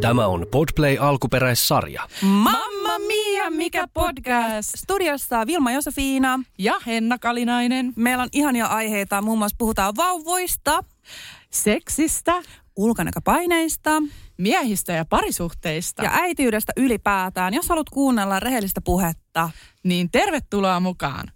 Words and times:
Tämä 0.00 0.26
on 0.26 0.46
Podplay 0.50 0.96
alkuperäissarja. 1.00 2.08
Mamma 2.22 2.98
mia, 3.06 3.50
mikä 3.50 3.88
podcast! 3.94 4.70
Studiossa 4.76 5.46
Vilma 5.46 5.72
Josefiina. 5.72 6.40
Ja 6.58 6.74
Henna 6.86 7.18
Kalinainen. 7.18 7.92
Meillä 7.96 8.22
on 8.22 8.28
ihania 8.32 8.66
aiheita, 8.66 9.22
muun 9.22 9.38
muassa 9.38 9.56
puhutaan 9.58 9.96
vauvoista, 9.96 10.84
Seksistä, 11.50 12.42
ulkonäköpaineista 12.76 13.90
miehistä 14.36 14.92
ja 14.92 15.04
parisuhteista. 15.04 16.02
ja 16.02 16.10
äitiydestä 16.12 16.72
ylipäätään. 16.76 17.54
Jos 17.54 17.68
haluat 17.68 17.90
kuunnella 17.90 18.40
rehellistä 18.40 18.80
puhetta, 18.80 19.50
Niin 19.82 20.10
tervetuloa 20.10 20.80
mukaan. 20.80 21.28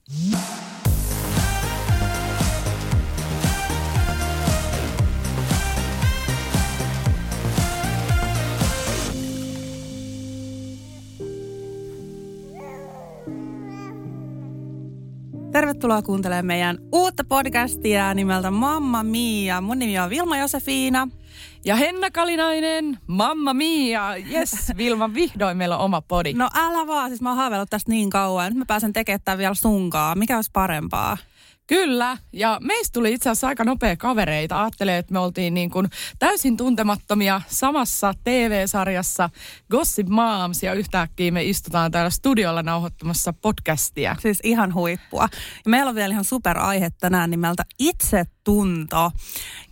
Tervetuloa 15.55 16.03
kuuntelemaan 16.03 16.47
meidän 16.47 16.79
uutta 16.93 17.25
podcastia 17.25 18.15
nimeltä 18.15 18.51
Mamma 18.51 19.03
Mia. 19.03 19.61
Mun 19.61 19.79
nimi 19.79 19.99
on 19.99 20.11
Vilma 20.11 20.39
Josefiina. 20.39 21.09
Ja 21.65 21.77
Henna 21.77 22.11
Kalinainen, 22.11 22.99
Mamma 23.07 23.55
Mia. 23.55 24.17
Yes, 24.33 24.51
Vilma, 24.77 25.15
vihdoin 25.15 25.57
meillä 25.57 25.77
on 25.77 25.85
oma 25.85 26.01
podi. 26.01 26.33
No 26.33 26.49
älä 26.55 26.87
vaan, 26.87 27.11
siis 27.11 27.21
mä 27.21 27.29
oon 27.29 27.37
haaveillut 27.37 27.71
tästä 27.71 27.91
niin 27.91 28.11
kauan. 28.11 28.53
Nyt 28.53 28.59
mä 28.59 28.65
pääsen 28.67 28.93
tekemään 28.93 29.21
tämän 29.25 29.39
vielä 29.39 29.55
sunkaa. 29.55 30.15
Mikä 30.15 30.37
olisi 30.37 30.51
parempaa? 30.53 31.17
Kyllä, 31.67 32.19
ja 32.33 32.59
meistä 32.63 32.93
tuli 32.93 33.13
itse 33.13 33.31
asiassa 33.31 33.49
aika 33.49 33.65
nopea 33.65 33.97
kavereita. 33.97 34.63
Ajattelee, 34.63 34.99
että 34.99 35.13
me 35.13 35.19
oltiin 35.19 35.55
niin 35.55 35.71
kuin 35.71 35.89
täysin 36.19 36.57
tuntemattomia 36.57 37.41
samassa 37.49 38.15
TV-sarjassa 38.25 39.31
Gossip 39.71 40.09
Moms, 40.09 40.63
ja 40.63 40.75
yhtäkkiä 40.75 41.31
me 41.31 41.45
istutaan 41.45 41.91
täällä 41.91 42.11
studiolla 42.11 42.63
nauhoittamassa 42.63 43.33
podcastia. 43.33 44.17
Siis 44.21 44.39
ihan 44.43 44.75
huippua. 44.75 45.29
Ja 45.65 45.71
meillä 45.71 45.89
on 45.89 45.95
vielä 45.95 46.13
ihan 46.13 46.25
superaihe 46.25 46.91
tänään 47.01 47.31
nimeltä 47.31 47.63
itsetunto. 47.79 49.11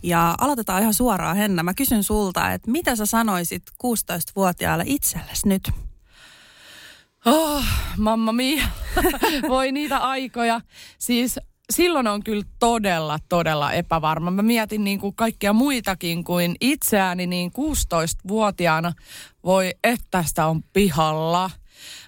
Ja 0.03 0.35
aloitetaan 0.41 0.81
ihan 0.81 0.93
suoraan, 0.93 1.37
Henna. 1.37 1.63
Mä 1.63 1.73
kysyn 1.73 2.03
sulta, 2.03 2.51
että 2.51 2.71
mitä 2.71 2.95
sä 2.95 3.05
sanoisit 3.05 3.63
16-vuotiaalle 3.83 4.83
itsellesi 4.87 5.47
nyt? 5.47 5.71
Oh, 7.25 7.63
mamma 7.97 8.31
mia. 8.31 8.67
Voi 9.49 9.71
niitä 9.71 9.97
aikoja. 9.97 10.61
Siis 10.97 11.39
silloin 11.73 12.07
on 12.07 12.23
kyllä 12.23 12.43
todella, 12.59 13.19
todella 13.29 13.71
epävarma. 13.73 14.31
Mä 14.31 14.41
mietin 14.41 14.83
niin 14.83 14.99
kuin 14.99 15.15
kaikkia 15.15 15.53
muitakin 15.53 16.23
kuin 16.23 16.55
itseäni, 16.61 17.27
niin 17.27 17.51
16-vuotiaana 17.51 18.93
voi, 19.43 19.71
että 19.83 20.07
tästä 20.11 20.47
on 20.47 20.63
pihalla. 20.73 21.51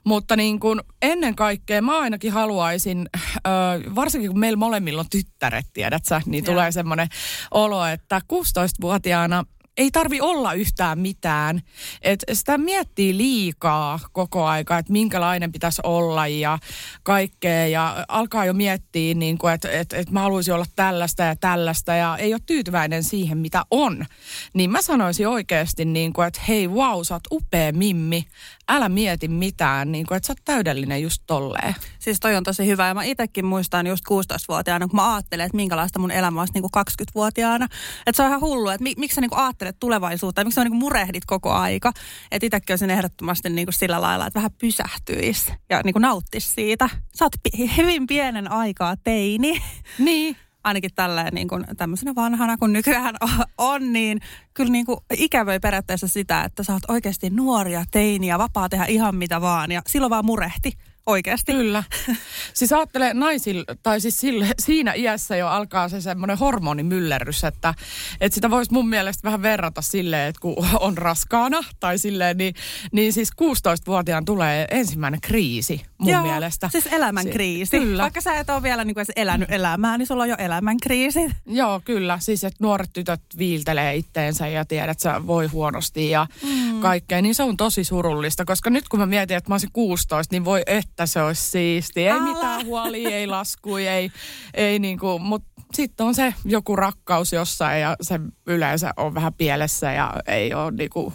Mutta 0.03 0.35
niin 0.35 0.59
kuin 0.59 0.81
ennen 1.01 1.35
kaikkea 1.35 1.81
mä 1.81 1.99
ainakin 1.99 2.31
haluaisin, 2.31 3.09
ö, 3.15 3.49
varsinkin 3.95 4.31
kun 4.31 4.39
meillä 4.39 4.57
molemmilla 4.57 5.01
on 5.01 5.09
tyttäret, 5.09 5.65
tiedät 5.73 6.05
sä, 6.05 6.21
niin 6.25 6.45
Joo. 6.45 6.53
tulee 6.53 6.71
semmoinen 6.71 7.07
olo, 7.51 7.85
että 7.85 8.21
16-vuotiaana 8.33 9.43
ei 9.77 9.91
tarvi 9.91 10.21
olla 10.21 10.53
yhtään 10.53 10.99
mitään. 10.99 11.61
Et 12.01 12.23
sitä 12.33 12.57
miettii 12.57 13.17
liikaa 13.17 13.99
koko 14.11 14.45
aika, 14.45 14.77
että 14.77 14.91
minkälainen 14.91 15.51
pitäisi 15.51 15.81
olla 15.83 16.27
ja 16.27 16.59
kaikkea. 17.03 17.67
Ja 17.67 18.05
alkaa 18.07 18.45
jo 18.45 18.53
miettiä, 18.53 19.13
niin 19.13 19.37
että 19.53 19.71
et, 19.71 19.93
et 19.93 20.11
mä 20.11 20.21
haluaisin 20.21 20.53
olla 20.53 20.65
tällaista 20.75 21.23
ja 21.23 21.35
tällaista 21.35 21.93
ja 21.93 22.17
ei 22.17 22.33
ole 22.33 22.41
tyytyväinen 22.45 23.03
siihen, 23.03 23.37
mitä 23.37 23.63
on. 23.71 24.05
Niin 24.53 24.69
mä 24.69 24.81
sanoisin 24.81 25.27
oikeasti, 25.27 25.85
niin 25.85 26.13
kuin, 26.13 26.27
että 26.27 26.41
hei 26.47 26.67
wow, 26.67 26.99
sä 27.03 27.15
oot 27.15 27.27
upea 27.31 27.73
mimmi. 27.73 28.25
Älä 28.69 28.89
mieti 28.89 29.27
mitään, 29.27 29.91
niin 29.91 30.05
kuin, 30.05 30.15
että 30.15 30.27
sä 30.27 30.31
oot 30.33 30.45
täydellinen 30.45 31.01
just 31.01 31.23
tolleen. 31.27 31.75
Siis 31.99 32.19
toi 32.19 32.35
on 32.35 32.43
tosi 32.43 32.67
hyvä. 32.67 32.87
Ja 32.87 32.93
mä 32.93 33.03
itsekin 33.03 33.45
muistan 33.45 33.87
just 33.87 34.03
16-vuotiaana, 34.09 34.87
kun 34.87 34.95
mä 34.95 35.15
ajattelen, 35.15 35.45
että 35.45 35.55
minkälaista 35.55 35.99
mun 35.99 36.11
elämä 36.11 36.39
olisi 36.39 36.53
niin 36.53 36.61
kuin 36.61 36.85
20-vuotiaana. 37.01 37.65
Että 38.05 38.17
se 38.17 38.23
on 38.23 38.29
ihan 38.29 38.41
hullu, 38.41 38.69
että 38.69 38.83
mi- 38.83 38.93
miksi 38.97 39.15
sä 39.15 39.21
niin 39.21 39.29
kuin 39.29 39.39
ajattelet 39.39 39.75
tulevaisuutta 39.79 40.41
ja 40.41 40.45
miksi 40.45 40.55
sä 40.55 40.63
niin 40.63 40.71
kuin 40.71 40.79
murehdit 40.79 41.25
koko 41.25 41.51
aika. 41.51 41.91
Että 42.31 42.45
itsekin 42.45 42.73
olisin 42.73 42.89
ehdottomasti 42.89 43.49
niin 43.49 43.65
kuin 43.65 43.73
sillä 43.73 44.01
lailla, 44.01 44.27
että 44.27 44.37
vähän 44.37 44.51
pysähtyisi 44.51 45.53
ja 45.69 45.81
niin 45.83 45.93
kuin 45.93 46.01
nauttisi 46.01 46.49
siitä. 46.53 46.89
Sä 47.15 47.25
oot 47.25 47.33
pi- 47.43 47.71
hyvin 47.77 48.07
pienen 48.07 48.51
aikaa 48.51 48.95
teini. 48.97 49.61
Niin. 49.99 50.37
Ainakin 50.65 50.91
tälleen 50.95 51.33
niin 51.33 51.47
kuin 51.47 51.65
tämmöisenä 51.77 52.15
vanhana 52.15 52.57
kuin 52.57 52.73
nykyään 52.73 53.15
on, 53.57 53.93
niin 53.93 54.21
kyllä 54.53 54.71
niin 54.71 54.85
kuin 54.85 54.99
ikävöi 55.13 55.59
periaatteessa 55.59 56.07
sitä, 56.07 56.43
että 56.43 56.63
sä 56.63 56.73
oot 56.73 56.83
oikeasti 56.87 57.29
nuoria, 57.29 57.85
teiniä, 57.91 58.39
vapaa 58.39 58.69
tehdä 58.69 58.85
ihan 58.85 59.15
mitä 59.15 59.41
vaan 59.41 59.71
ja 59.71 59.81
silloin 59.87 60.09
vaan 60.09 60.25
murehti 60.25 60.71
oikeasti. 61.05 61.51
Kyllä. 61.51 61.83
Siis 62.53 62.73
ajattele 62.73 63.13
naisilla, 63.13 63.63
tai 63.83 64.01
siis 64.01 64.19
sille, 64.19 64.47
siinä 64.59 64.93
iässä 64.93 65.35
jo 65.35 65.47
alkaa 65.47 65.89
se 65.89 66.01
semmoinen 66.01 66.37
hormonimyllerrys, 66.37 67.43
että, 67.43 67.73
että 68.21 68.35
sitä 68.35 68.49
voisi 68.49 68.73
mun 68.73 68.89
mielestä 68.89 69.23
vähän 69.23 69.41
verrata 69.41 69.81
silleen, 69.81 70.29
että 70.29 70.41
kun 70.41 70.55
on 70.79 70.97
raskaana 70.97 71.59
tai 71.79 71.97
silleen, 71.97 72.37
niin, 72.37 72.55
niin 72.91 73.13
siis 73.13 73.29
16-vuotiaan 73.41 74.25
tulee 74.25 74.67
ensimmäinen 74.71 75.21
kriisi 75.21 75.81
mun 75.97 76.09
Joo, 76.09 76.21
mielestä. 76.23 76.69
Siis 76.71 76.87
elämän 76.91 77.23
Si- 77.23 77.29
kriisi. 77.29 77.79
Kyllä. 77.79 78.03
Vaikka 78.03 78.21
sä 78.21 78.39
et 78.39 78.49
ole 78.49 78.63
vielä 78.63 78.85
niin 78.85 78.95
kuin 78.95 79.01
edes 79.01 79.13
elänyt 79.15 79.51
elämää, 79.51 79.97
niin 79.97 80.07
sulla 80.07 80.23
on 80.23 80.29
jo 80.29 80.35
elämän 80.37 80.77
kriisi. 80.77 81.31
Joo, 81.45 81.81
kyllä. 81.85 82.19
Siis, 82.19 82.43
että 82.43 82.57
nuoret 82.59 82.89
tytöt 82.93 83.21
viiltelee 83.37 83.95
itteensä 83.95 84.47
ja 84.47 84.65
tiedät, 84.65 84.91
että 84.91 85.01
sä 85.01 85.27
voi 85.27 85.47
huonosti 85.47 86.09
ja 86.09 86.27
mm. 86.43 86.64
Kaikkea. 86.81 87.21
Niin 87.21 87.35
se 87.35 87.43
on 87.43 87.57
tosi 87.57 87.83
surullista, 87.83 88.45
koska 88.45 88.69
nyt 88.69 88.89
kun 88.89 88.99
mä 88.99 89.05
mietin, 89.05 89.37
että 89.37 89.49
mä 89.49 89.53
olisin 89.53 89.71
16, 89.73 90.33
niin 90.35 90.45
voi 90.45 90.61
että 90.65 91.05
se 91.05 91.21
olisi 91.21 91.43
siisti. 91.43 92.01
Ei 92.01 92.09
Älä. 92.09 92.23
mitään 92.23 92.65
huolia, 92.65 93.09
ei 93.09 93.27
laskui, 93.27 93.87
ei, 93.87 94.11
ei 94.53 94.79
niinku, 94.79 95.19
mutta 95.19 95.61
sitten 95.73 96.05
on 96.05 96.15
se 96.15 96.33
joku 96.45 96.75
rakkaus 96.75 97.33
jossain 97.33 97.81
ja 97.81 97.95
se 98.01 98.19
yleensä 98.47 98.93
on 98.97 99.13
vähän 99.13 99.33
pielessä 99.33 99.91
ja 99.91 100.13
ei 100.27 100.53
ole 100.53 100.71
niinku, 100.71 101.13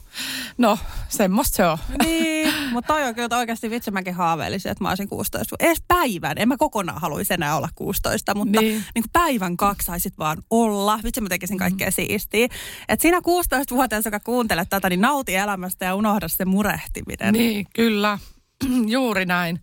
no 0.59 0.79
semmoista 1.09 1.57
se 1.57 1.67
on. 1.67 1.79
Niin, 2.05 2.40
mutta 2.73 2.95
toi 2.95 3.05
on 3.05 3.15
kyllä 3.15 3.39
oikeasti 3.39 3.71
vitsi 3.71 3.91
mäkin 3.91 4.15
haaveilisin, 4.15 4.73
että 4.73 4.85
mä 4.85 4.89
olisin 4.89 5.09
16. 5.09 5.57
Edes 5.61 5.83
päivän, 5.89 6.39
en 6.39 6.49
mä 6.49 6.57
kokonaan 6.57 7.01
haluaisi 7.01 7.35
enää 7.35 7.57
olla 7.57 7.69
16, 7.75 8.35
mutta 8.35 8.61
Niin. 8.61 8.73
niin. 8.73 8.85
Kuin 8.95 9.11
päivän 9.13 9.57
kaksi 9.57 9.87
saisit 9.87 10.19
vaan 10.19 10.39
olla. 10.51 11.01
Vitsi 11.05 11.21
mä 11.21 11.29
tekisin 11.29 11.59
kaikkea 11.59 11.89
mm. 11.89 11.93
siistiä. 11.93 12.49
Että 12.89 13.03
siinä 13.03 13.19
16-vuotias, 13.19 14.05
joka 14.05 14.21
kuuntelee 14.21 14.65
tätä, 14.65 14.89
niin 14.89 15.01
nauti 15.01 15.35
elämästä 15.35 15.85
ja 15.85 15.95
unohda 15.95 16.29
se 16.29 16.45
murehtiminen. 16.45 17.33
Niin, 17.33 17.67
kyllä. 17.75 18.19
Juuri 18.87 19.25
näin. 19.27 19.61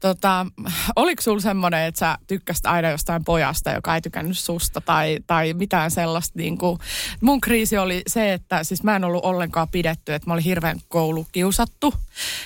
Tota, 0.00 0.46
oliko 0.96 1.22
sulla 1.22 1.40
semmoinen, 1.40 1.86
että 1.86 1.98
sä 1.98 2.18
tykkäsit 2.26 2.66
aina 2.66 2.90
jostain 2.90 3.24
pojasta, 3.24 3.70
joka 3.70 3.94
ei 3.94 4.00
tykännyt 4.00 4.38
susta 4.38 4.80
tai, 4.80 5.18
tai 5.26 5.54
mitään 5.54 5.90
sellaista? 5.90 6.38
Niin 6.38 6.58
kuin, 6.58 6.78
mun 7.20 7.40
kriisi 7.40 7.78
oli 7.78 8.02
se, 8.06 8.32
että 8.32 8.64
siis 8.64 8.82
mä 8.82 8.96
en 8.96 9.04
ollut 9.04 9.24
ollenkaan 9.24 9.68
pidetty, 9.68 10.14
että 10.14 10.30
mä 10.30 10.34
olin 10.34 10.44
hirveän 10.44 10.80
koulukiusattu 10.88 11.94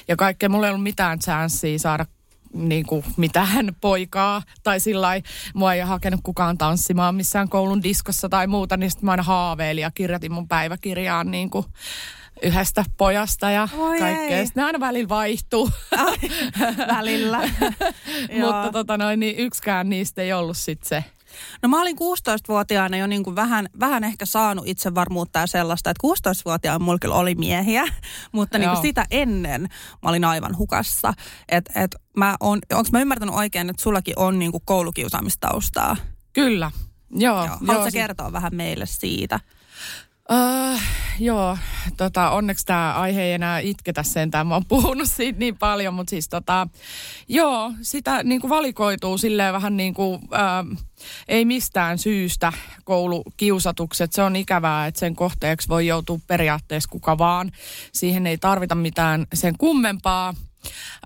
ja 0.08 0.16
kaikkea. 0.16 0.48
Mulla 0.48 0.66
ei 0.66 0.70
ollut 0.70 0.82
mitään 0.82 1.18
chanssiä 1.18 1.78
saada 1.78 2.06
niin 2.54 2.86
kuin 2.86 3.04
mitään 3.16 3.76
poikaa 3.80 4.42
tai 4.62 4.80
sillä 4.80 5.08
mua 5.54 5.74
ei 5.74 5.80
hakenut 5.80 6.20
kukaan 6.22 6.58
tanssimaan 6.58 7.14
missään 7.14 7.48
koulun 7.48 7.82
diskossa 7.82 8.28
tai 8.28 8.46
muuta, 8.46 8.76
niin 8.76 8.90
sitten 8.90 9.04
mä 9.04 9.10
aina 9.10 9.22
haaveilin 9.22 9.82
ja 9.82 9.90
kirjoitin 9.90 10.32
mun 10.32 10.48
päiväkirjaan 10.48 11.30
niin 11.30 11.50
kuin 11.50 11.66
yhdestä 12.42 12.84
pojasta 12.96 13.50
ja 13.50 13.68
Voi 13.76 13.98
kaikkea. 13.98 14.36
ei. 14.38 14.46
Sitten 14.46 14.60
ne 14.62 14.66
aina 14.66 14.80
välillä 14.80 15.08
vaihtuu. 15.08 15.70
Ai, 15.96 16.16
välillä. 16.96 17.40
Joo. 18.38 18.52
Mutta 18.52 18.72
tota 18.72 18.98
noin, 18.98 19.20
niin 19.20 19.36
yksikään 19.36 19.88
niistä 19.90 20.22
ei 20.22 20.32
ollut 20.32 20.56
sitten 20.56 20.88
se. 20.88 21.04
No 21.62 21.68
mä 21.68 21.80
olin 21.80 21.96
16-vuotiaana 21.96 22.96
jo 22.96 23.06
niin 23.06 23.24
kuin 23.24 23.36
vähän, 23.36 23.68
vähän 23.80 24.04
ehkä 24.04 24.26
saanut 24.26 24.68
itsevarmuutta 24.68 25.38
ja 25.38 25.46
sellaista, 25.46 25.90
että 25.90 26.06
16-vuotiaana 26.30 26.84
mulla 26.84 26.98
kyllä 26.98 27.14
oli 27.14 27.34
miehiä, 27.34 27.84
mutta 28.32 28.58
niin 28.58 28.66
Joo. 28.66 28.74
kuin 28.74 28.82
sitä 28.82 29.06
ennen 29.10 29.62
mä 30.02 30.08
olin 30.08 30.24
aivan 30.24 30.56
hukassa. 30.58 31.14
Et, 31.48 31.64
et 31.74 31.96
mä 32.16 32.36
on, 32.40 32.58
onko 32.72 32.88
mä 32.92 33.00
ymmärtänyt 33.00 33.34
oikein, 33.34 33.70
että 33.70 33.82
sullakin 33.82 34.14
on 34.18 34.38
niin 34.38 34.52
kuin 34.52 34.62
koulukiusaamistaustaa? 34.64 35.96
Kyllä. 36.32 36.70
Joo. 37.10 37.44
Joo. 37.46 37.56
Haluatko 37.66 37.90
si- 37.90 37.96
kertoa 37.98 38.32
vähän 38.32 38.54
meille 38.54 38.86
siitä? 38.86 39.40
Uh, 40.32 40.80
joo, 41.18 41.58
tota, 41.96 42.30
onneksi 42.30 42.66
tämä 42.66 42.94
aihe 42.94 43.22
ei 43.22 43.32
enää 43.32 43.58
itketä 43.58 44.02
sentään. 44.02 44.46
Mä 44.46 44.54
oon 44.54 44.64
puhunut 44.68 45.08
siitä 45.10 45.38
niin 45.38 45.58
paljon, 45.58 45.94
mutta 45.94 46.10
siis 46.10 46.28
tota, 46.28 46.68
joo, 47.28 47.72
sitä 47.82 48.22
niin 48.22 48.40
kuin 48.40 48.48
valikoituu 48.48 49.18
silleen 49.18 49.54
vähän 49.54 49.76
niin 49.76 49.94
kuin, 49.94 50.20
äh, 50.34 50.84
ei 51.28 51.44
mistään 51.44 51.98
syystä 51.98 52.52
koulukiusatukset. 52.84 54.12
Se 54.12 54.22
on 54.22 54.36
ikävää, 54.36 54.86
että 54.86 55.00
sen 55.00 55.16
kohteeksi 55.16 55.68
voi 55.68 55.86
joutua 55.86 56.18
periaatteessa 56.26 56.90
kuka 56.90 57.18
vaan. 57.18 57.50
Siihen 57.92 58.26
ei 58.26 58.38
tarvita 58.38 58.74
mitään 58.74 59.26
sen 59.34 59.58
kummempaa. 59.58 60.34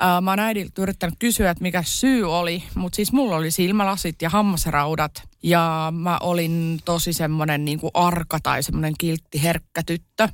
Ää, 0.00 0.20
Mä 0.20 0.30
oon 0.30 0.38
äidiltä 0.38 0.82
yrittänyt 0.82 1.14
kysyä, 1.18 1.50
että 1.50 1.62
mikä 1.62 1.82
syy 1.82 2.32
oli, 2.38 2.62
mutta 2.74 2.96
siis 2.96 3.12
mulla 3.12 3.36
oli 3.36 3.50
silmälasit 3.50 4.22
ja 4.22 4.30
hammasraudat. 4.30 5.22
Ja 5.42 5.92
mä 5.96 6.18
olin 6.18 6.80
tosi 6.84 7.12
semmoinen 7.12 7.64
niin 7.64 7.80
kuin 7.80 7.90
arka 7.94 8.38
tai 8.42 8.62
semmoinen 8.62 8.94
kiltti 8.98 9.42
herkkä 9.42 9.82
tyttö. 9.86 10.28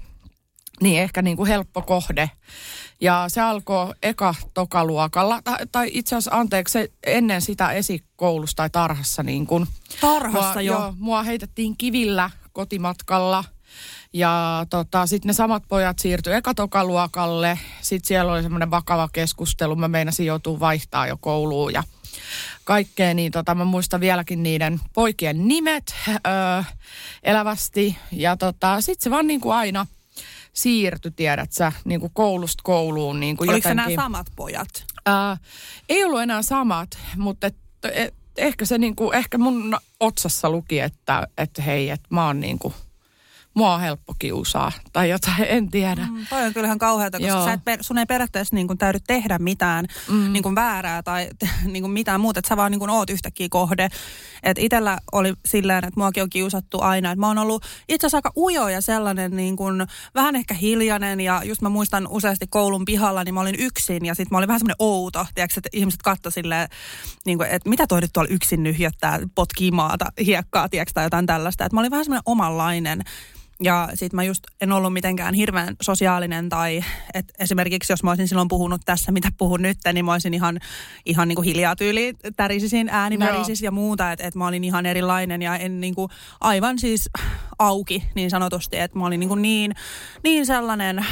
niin 0.81 1.03
ehkä 1.03 1.23
niin 1.23 1.37
kuin 1.37 1.49
helppo 1.49 1.82
kohde. 1.82 2.31
Ja 3.00 3.25
se 3.29 3.41
alkoi 3.41 3.94
eka 4.03 4.35
tokaluokalla, 4.55 5.41
tai, 5.44 5.56
tai 5.73 5.91
itse 5.93 6.17
asiassa 6.17 6.38
anteeksi, 6.38 6.93
ennen 7.06 7.43
sitä 7.43 7.73
esikoulusta 7.73 8.56
tai 8.56 8.71
tarhassa 8.71 9.23
niin 9.23 9.47
kuin. 9.47 9.67
Tarhassa 10.00 10.53
mua, 10.53 10.61
jo. 10.62 10.73
Joo, 10.73 10.94
mua 10.99 11.23
heitettiin 11.23 11.76
kivillä 11.79 12.31
kotimatkalla. 12.53 13.44
Ja 14.14 14.66
tota, 14.70 15.06
sitten 15.06 15.28
ne 15.28 15.32
samat 15.32 15.62
pojat 15.69 15.99
siirtyi 15.99 16.32
ekatokaluokalle. 16.32 17.58
Sitten 17.81 18.08
siellä 18.08 18.32
oli 18.32 18.43
semmoinen 18.43 18.70
vakava 18.70 19.08
keskustelu. 19.12 19.76
Mä 19.76 19.88
meinasin 19.88 20.26
joutua 20.26 20.61
vaihtaa 20.61 21.06
jo 21.06 21.16
kouluun 21.20 21.72
ja 21.72 21.82
kaikkea. 22.64 23.14
Niin 23.14 23.32
tota, 23.32 23.55
mä 23.55 23.64
muistan 23.64 24.00
vieläkin 24.00 24.43
niiden 24.43 24.81
poikien 24.93 25.49
nimet 25.49 25.94
öö, 26.08 26.62
elävästi. 27.22 27.96
Ja 28.12 28.37
tota, 28.37 28.81
sitten 28.81 29.05
se 29.05 29.11
vaan 29.11 29.26
niin 29.26 29.40
kuin 29.40 29.55
aina 29.55 29.87
siirtyi, 30.52 31.11
tiedät 31.11 31.52
sä, 31.52 31.72
niin 31.84 32.00
kuin 32.00 32.12
koulusta 32.14 32.62
kouluun. 32.62 33.20
Niin 33.20 33.37
kuin 33.37 33.50
Oliko 33.50 33.62
se 33.62 33.69
jotenkin. 33.69 33.96
nämä 33.96 34.05
samat 34.05 34.26
pojat? 34.37 34.84
Ää, 35.06 35.37
ei 35.88 36.05
ollut 36.05 36.20
enää 36.20 36.43
samat, 36.43 36.99
mutta 37.16 37.46
et, 37.46 37.56
et, 37.93 38.14
ehkä 38.37 38.64
se 38.64 38.78
niinku, 38.78 39.12
ehkä 39.12 39.38
mun 39.38 39.78
otsassa 40.00 40.50
luki, 40.50 40.81
että, 40.81 41.28
että 41.38 41.62
hei, 41.62 41.90
että 41.90 42.08
mä 42.11 42.26
oon 42.26 42.40
niinku, 42.40 42.75
mua 43.54 43.74
on 43.74 43.80
helppo 43.80 44.14
kiusaa 44.18 44.72
tai 44.92 45.10
jotain, 45.10 45.36
en 45.48 45.70
tiedä. 45.70 46.06
Mm, 46.10 46.26
toi 46.30 46.46
on 46.46 46.54
kyllähän 46.54 46.78
kauheata, 46.78 47.18
koska 47.18 47.32
Joo. 47.32 47.44
sä 47.44 47.52
et, 47.52 47.78
sun 47.80 47.98
ei 47.98 48.06
periaatteessa 48.06 48.54
niin 48.54 48.66
kuin 48.66 48.78
täydy 48.78 48.98
tehdä 49.06 49.38
mitään 49.38 49.86
mm. 50.08 50.32
niin 50.32 50.42
kuin 50.42 50.54
väärää 50.54 51.02
tai 51.02 51.28
niin 51.72 51.82
kuin 51.82 51.90
mitään 51.90 52.20
muuta, 52.20 52.38
että 52.38 52.48
sä 52.48 52.56
vaan 52.56 52.70
niin 52.70 52.78
kuin 52.78 52.90
oot 52.90 53.10
yhtäkkiä 53.10 53.46
kohde. 53.50 53.88
Et 54.42 54.58
itellä 54.58 54.98
oli 55.12 55.34
silleen, 55.46 55.84
että 55.84 56.00
muakin 56.00 56.22
on 56.22 56.30
kiusattu 56.30 56.80
aina. 56.80 57.12
Et 57.12 57.18
mä 57.18 57.26
oon 57.26 57.38
ollut 57.38 57.64
itse 57.88 58.06
asiassa 58.06 58.18
aika 58.18 58.32
ujo 58.36 58.68
ja 58.68 58.80
sellainen 58.80 59.36
niin 59.36 59.56
kuin, 59.56 59.86
vähän 60.14 60.36
ehkä 60.36 60.54
hiljainen 60.54 61.20
ja 61.20 61.42
just 61.44 61.62
mä 61.62 61.68
muistan 61.68 62.08
useasti 62.10 62.46
koulun 62.46 62.84
pihalla, 62.84 63.24
niin 63.24 63.34
mä 63.34 63.40
olin 63.40 63.56
yksin 63.58 64.06
ja 64.06 64.14
sitten 64.14 64.28
mä 64.30 64.38
olin 64.38 64.48
vähän 64.48 64.60
semmoinen 64.60 64.76
outo, 64.78 65.26
tiedätkö, 65.34 65.60
että 65.60 65.68
ihmiset 65.72 66.02
katto 66.02 66.30
silleen, 66.30 66.68
niin 67.26 67.38
kuin, 67.38 67.50
että 67.50 67.68
mitä 67.68 67.86
toi 67.86 68.00
nyt 68.00 68.10
tuolla 68.12 68.30
yksin 68.30 68.62
nyhjöttää, 68.62 69.20
potkii 69.34 69.70
maata, 69.70 70.04
hiekkaa, 70.26 70.68
tiedätkö, 70.68 70.92
tai 70.94 71.04
jotain 71.04 71.26
tällaista. 71.26 71.64
Että 71.64 71.76
mä 71.76 71.80
olin 71.80 71.90
vähän 71.90 72.04
semmoinen 72.04 72.22
omanlainen. 72.26 73.02
Ja 73.62 73.88
sit 73.94 74.12
mä 74.12 74.24
just 74.24 74.44
en 74.60 74.72
ollut 74.72 74.92
mitenkään 74.92 75.34
hirveän 75.34 75.76
sosiaalinen 75.82 76.48
tai 76.48 76.84
et 77.14 77.32
esimerkiksi 77.38 77.92
jos 77.92 78.02
mä 78.02 78.10
olisin 78.10 78.28
silloin 78.28 78.48
puhunut 78.48 78.80
tässä, 78.84 79.12
mitä 79.12 79.28
puhun 79.38 79.62
nyt, 79.62 79.78
niin 79.92 80.04
mä 80.04 80.12
olisin 80.12 80.34
ihan, 80.34 80.60
ihan 81.06 81.28
niin 81.28 81.36
kuin 81.36 81.44
hiljaa 81.44 81.76
tyyli, 81.76 82.14
tärisisin, 82.36 82.88
ääni 82.88 83.18
värisis 83.18 83.62
ja 83.62 83.70
muuta, 83.70 84.12
että 84.12 84.26
et 84.26 84.34
mä 84.34 84.46
olin 84.46 84.64
ihan 84.64 84.86
erilainen 84.86 85.42
ja 85.42 85.56
en 85.56 85.80
niin 85.80 85.94
kuin 85.94 86.08
aivan 86.40 86.78
siis 86.78 87.10
auki 87.58 88.04
niin 88.14 88.30
sanotusti, 88.30 88.78
että 88.78 88.98
mä 88.98 89.06
olin 89.06 89.20
niin, 89.20 89.28
kuin 89.28 89.42
niin, 89.42 89.74
niin 90.22 90.46
sellainen 90.46 91.06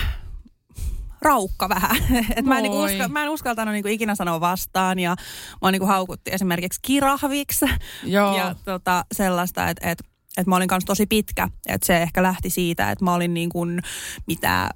raukka 1.23 1.69
vähän. 1.69 1.97
Et 2.37 2.45
mä, 2.45 2.57
en 2.57 2.63
niinku 2.63 2.83
uska, 2.83 3.09
mä 3.09 3.23
en 3.23 3.29
uskaltanut 3.29 3.73
niinku 3.73 3.89
ikinä 3.89 4.15
sanoa 4.15 4.41
vastaan 4.41 4.99
ja 4.99 5.17
mä 5.63 5.71
niinku 5.71 5.87
haukutti 5.87 6.31
esimerkiksi 6.35 6.81
kirahviksi. 6.83 7.67
Joo. 8.05 8.37
ja 8.37 8.55
tota, 8.65 9.05
sellaista, 9.13 9.69
että 9.69 9.91
et, 9.91 10.12
et 10.37 10.47
mä 10.47 10.57
olin 10.57 10.69
kanssa 10.69 10.87
tosi 10.87 11.07
pitkä. 11.07 11.49
Että 11.67 11.87
se 11.87 12.03
ehkä 12.03 12.23
lähti 12.23 12.51
siitä, 12.51 12.91
että 12.91 13.05
mä 13.05 13.15
olin 13.15 13.35
niin 13.35 13.49
kuin 13.49 13.83
mitä 14.27 14.71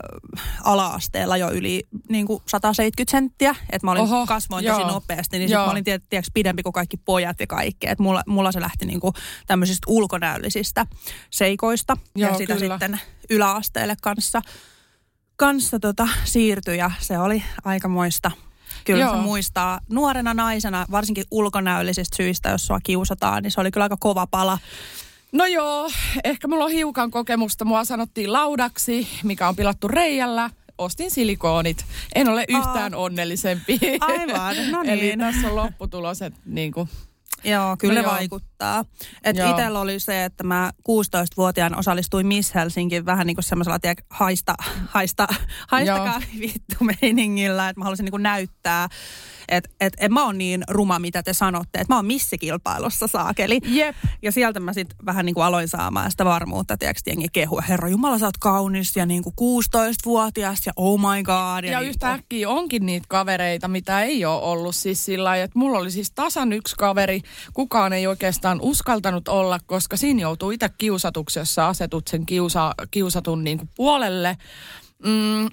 ala-asteella 0.64 1.36
jo 1.36 1.50
yli 1.50 1.88
niin 2.08 2.26
kuin 2.26 2.42
170 2.46 3.10
senttiä. 3.10 3.54
Että 3.70 3.86
mä 3.86 3.90
olin 3.90 4.02
Oho, 4.02 4.26
kasvoin 4.26 4.64
tosi 4.64 4.80
joo. 4.80 4.90
nopeasti, 4.90 5.38
niin 5.38 5.48
sit 5.48 5.58
mä 5.58 5.70
olin 5.70 5.84
tiet- 5.84 6.06
tiedätkö, 6.10 6.30
pidempi 6.34 6.62
kuin 6.62 6.72
kaikki 6.72 6.96
pojat 6.96 7.40
ja 7.40 7.46
kaikki. 7.46 7.88
Että 7.88 8.02
mulla, 8.02 8.22
mulla 8.26 8.52
se 8.52 8.60
lähti 8.60 8.86
niin 8.86 9.00
kuin 9.00 9.14
tämmöisistä 9.46 9.84
ulkonäöllisistä 9.86 10.86
seikoista. 11.30 11.96
Joo, 12.14 12.30
ja 12.30 12.38
sitä 12.38 12.56
kyllä. 12.56 12.78
sitten 12.78 13.00
yläasteelle 13.30 13.96
kanssa, 14.02 14.42
kanssa 15.36 15.80
tota, 15.80 16.08
siirtyi 16.24 16.78
ja 16.78 16.90
se 17.00 17.18
oli 17.18 17.42
aikamoista. 17.64 18.30
Kyllä 18.84 19.00
Joo. 19.04 19.14
se 19.14 19.20
muistaa 19.20 19.80
nuorena 19.88 20.34
naisena, 20.34 20.86
varsinkin 20.90 21.24
ulkonäöllisistä 21.30 22.16
syistä, 22.16 22.48
jos 22.48 22.66
sua 22.66 22.80
kiusataan, 22.82 23.42
niin 23.42 23.50
se 23.50 23.60
oli 23.60 23.70
kyllä 23.70 23.84
aika 23.84 23.96
kova 24.00 24.26
pala. 24.26 24.58
No 25.32 25.46
joo, 25.46 25.90
ehkä 26.24 26.48
mulla 26.48 26.64
on 26.64 26.70
hiukan 26.70 27.10
kokemusta. 27.10 27.64
Mua 27.64 27.84
sanottiin 27.84 28.32
laudaksi, 28.32 29.08
mikä 29.22 29.48
on 29.48 29.56
pilattu 29.56 29.88
reijällä. 29.88 30.50
Ostin 30.78 31.10
silikoonit. 31.10 31.84
En 32.14 32.28
ole 32.28 32.44
yhtään 32.48 32.94
onnellisempi. 32.94 33.80
Aivan, 34.00 34.56
no 34.70 34.82
Eli 34.92 35.00
niin. 35.00 35.18
tässä 35.18 35.48
on 35.48 35.56
lopputulos, 35.56 36.22
että 36.22 36.40
niin 36.46 36.72
kuin, 36.72 36.88
Joo, 37.44 37.76
kyllä 37.78 38.02
No 38.02 38.08
joo. 38.08 38.12
vaikuttaa. 38.12 38.84
Et 39.24 39.36
Joo. 39.36 39.50
itsellä 39.50 39.80
oli 39.80 40.00
se, 40.00 40.24
että 40.24 40.44
mä 40.44 40.72
16-vuotiaana 40.88 41.78
osallistuin 41.78 42.26
Miss 42.26 42.54
Helsingin 42.54 43.06
vähän 43.06 43.26
niin 43.26 43.36
kuin 43.36 43.44
semmoisella, 43.44 43.78
tiedä, 43.78 44.02
haista, 44.10 44.54
haista, 44.88 45.26
haistakaa 45.72 46.20
vittu 46.40 46.76
meiningillä, 47.00 47.68
että 47.68 47.80
mä 47.80 47.84
halusin 47.84 48.04
niin 48.04 48.10
kuin 48.10 48.22
näyttää, 48.22 48.88
että 49.48 49.70
et, 49.80 49.94
et 49.98 50.12
mä 50.12 50.24
oon 50.24 50.38
niin 50.38 50.64
ruma, 50.68 50.98
mitä 50.98 51.22
te 51.22 51.32
sanotte, 51.32 51.78
että 51.80 51.94
mä 51.94 51.96
oon 51.96 52.06
missikilpailussa 52.06 53.06
saakeli. 53.06 53.60
jep. 53.64 53.96
Ja 54.22 54.32
sieltä 54.32 54.60
mä 54.60 54.72
sitten 54.72 54.96
vähän 55.06 55.26
niin 55.26 55.34
kuin 55.34 55.44
aloin 55.44 55.68
saamaan 55.68 56.10
sitä 56.10 56.24
varmuutta, 56.24 56.76
tiedätkö, 56.76 57.10
jengi 57.10 57.28
kehua, 57.32 57.60
herra 57.60 57.88
Jumala, 57.88 58.18
sä 58.18 58.26
oot 58.26 58.36
kaunis 58.36 58.96
ja 58.96 59.06
niin 59.06 59.22
kuin 59.22 59.34
16-vuotias 59.64 60.66
ja 60.66 60.72
oh 60.76 61.00
my 61.00 61.22
god. 61.22 61.64
Ja 61.64 61.80
niin 61.80 61.88
yhtäkkiä 61.88 62.48
onkin 62.48 62.86
niitä 62.86 63.06
kavereita, 63.08 63.68
mitä 63.68 64.02
ei 64.02 64.24
ole 64.24 64.42
ollut 64.42 64.76
siis 64.76 65.04
sillä 65.04 65.36
että 65.36 65.58
mulla 65.58 65.78
oli 65.78 65.90
siis 65.90 66.10
tasan 66.10 66.52
yksi 66.52 66.74
kaveri, 66.76 67.20
kukaan 67.52 67.92
ei 67.92 68.06
oikeastaan 68.06 68.60
uskaltanut 68.60 69.28
olla, 69.28 69.58
koska 69.66 69.96
siinä 69.96 70.22
joutuu 70.22 70.50
itse 70.50 70.68
kiusatuksi, 70.78 71.38
jos 71.38 71.54
sä 71.54 71.66
asetut 71.66 72.08
sen 72.08 72.26
kiusa, 72.26 72.74
kiusatun 72.90 73.44
niin 73.44 73.58
kuin 73.58 73.70
puolelle. 73.76 74.36
Mm, 75.04 75.48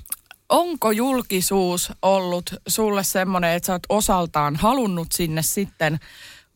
onko 0.49 0.91
julkisuus 0.91 1.91
ollut 2.01 2.55
sulle 2.67 3.03
semmoinen, 3.03 3.55
että 3.55 3.67
sä 3.67 3.73
oot 3.73 3.83
osaltaan 3.89 4.55
halunnut 4.55 5.07
sinne 5.11 5.41
sitten, 5.41 5.99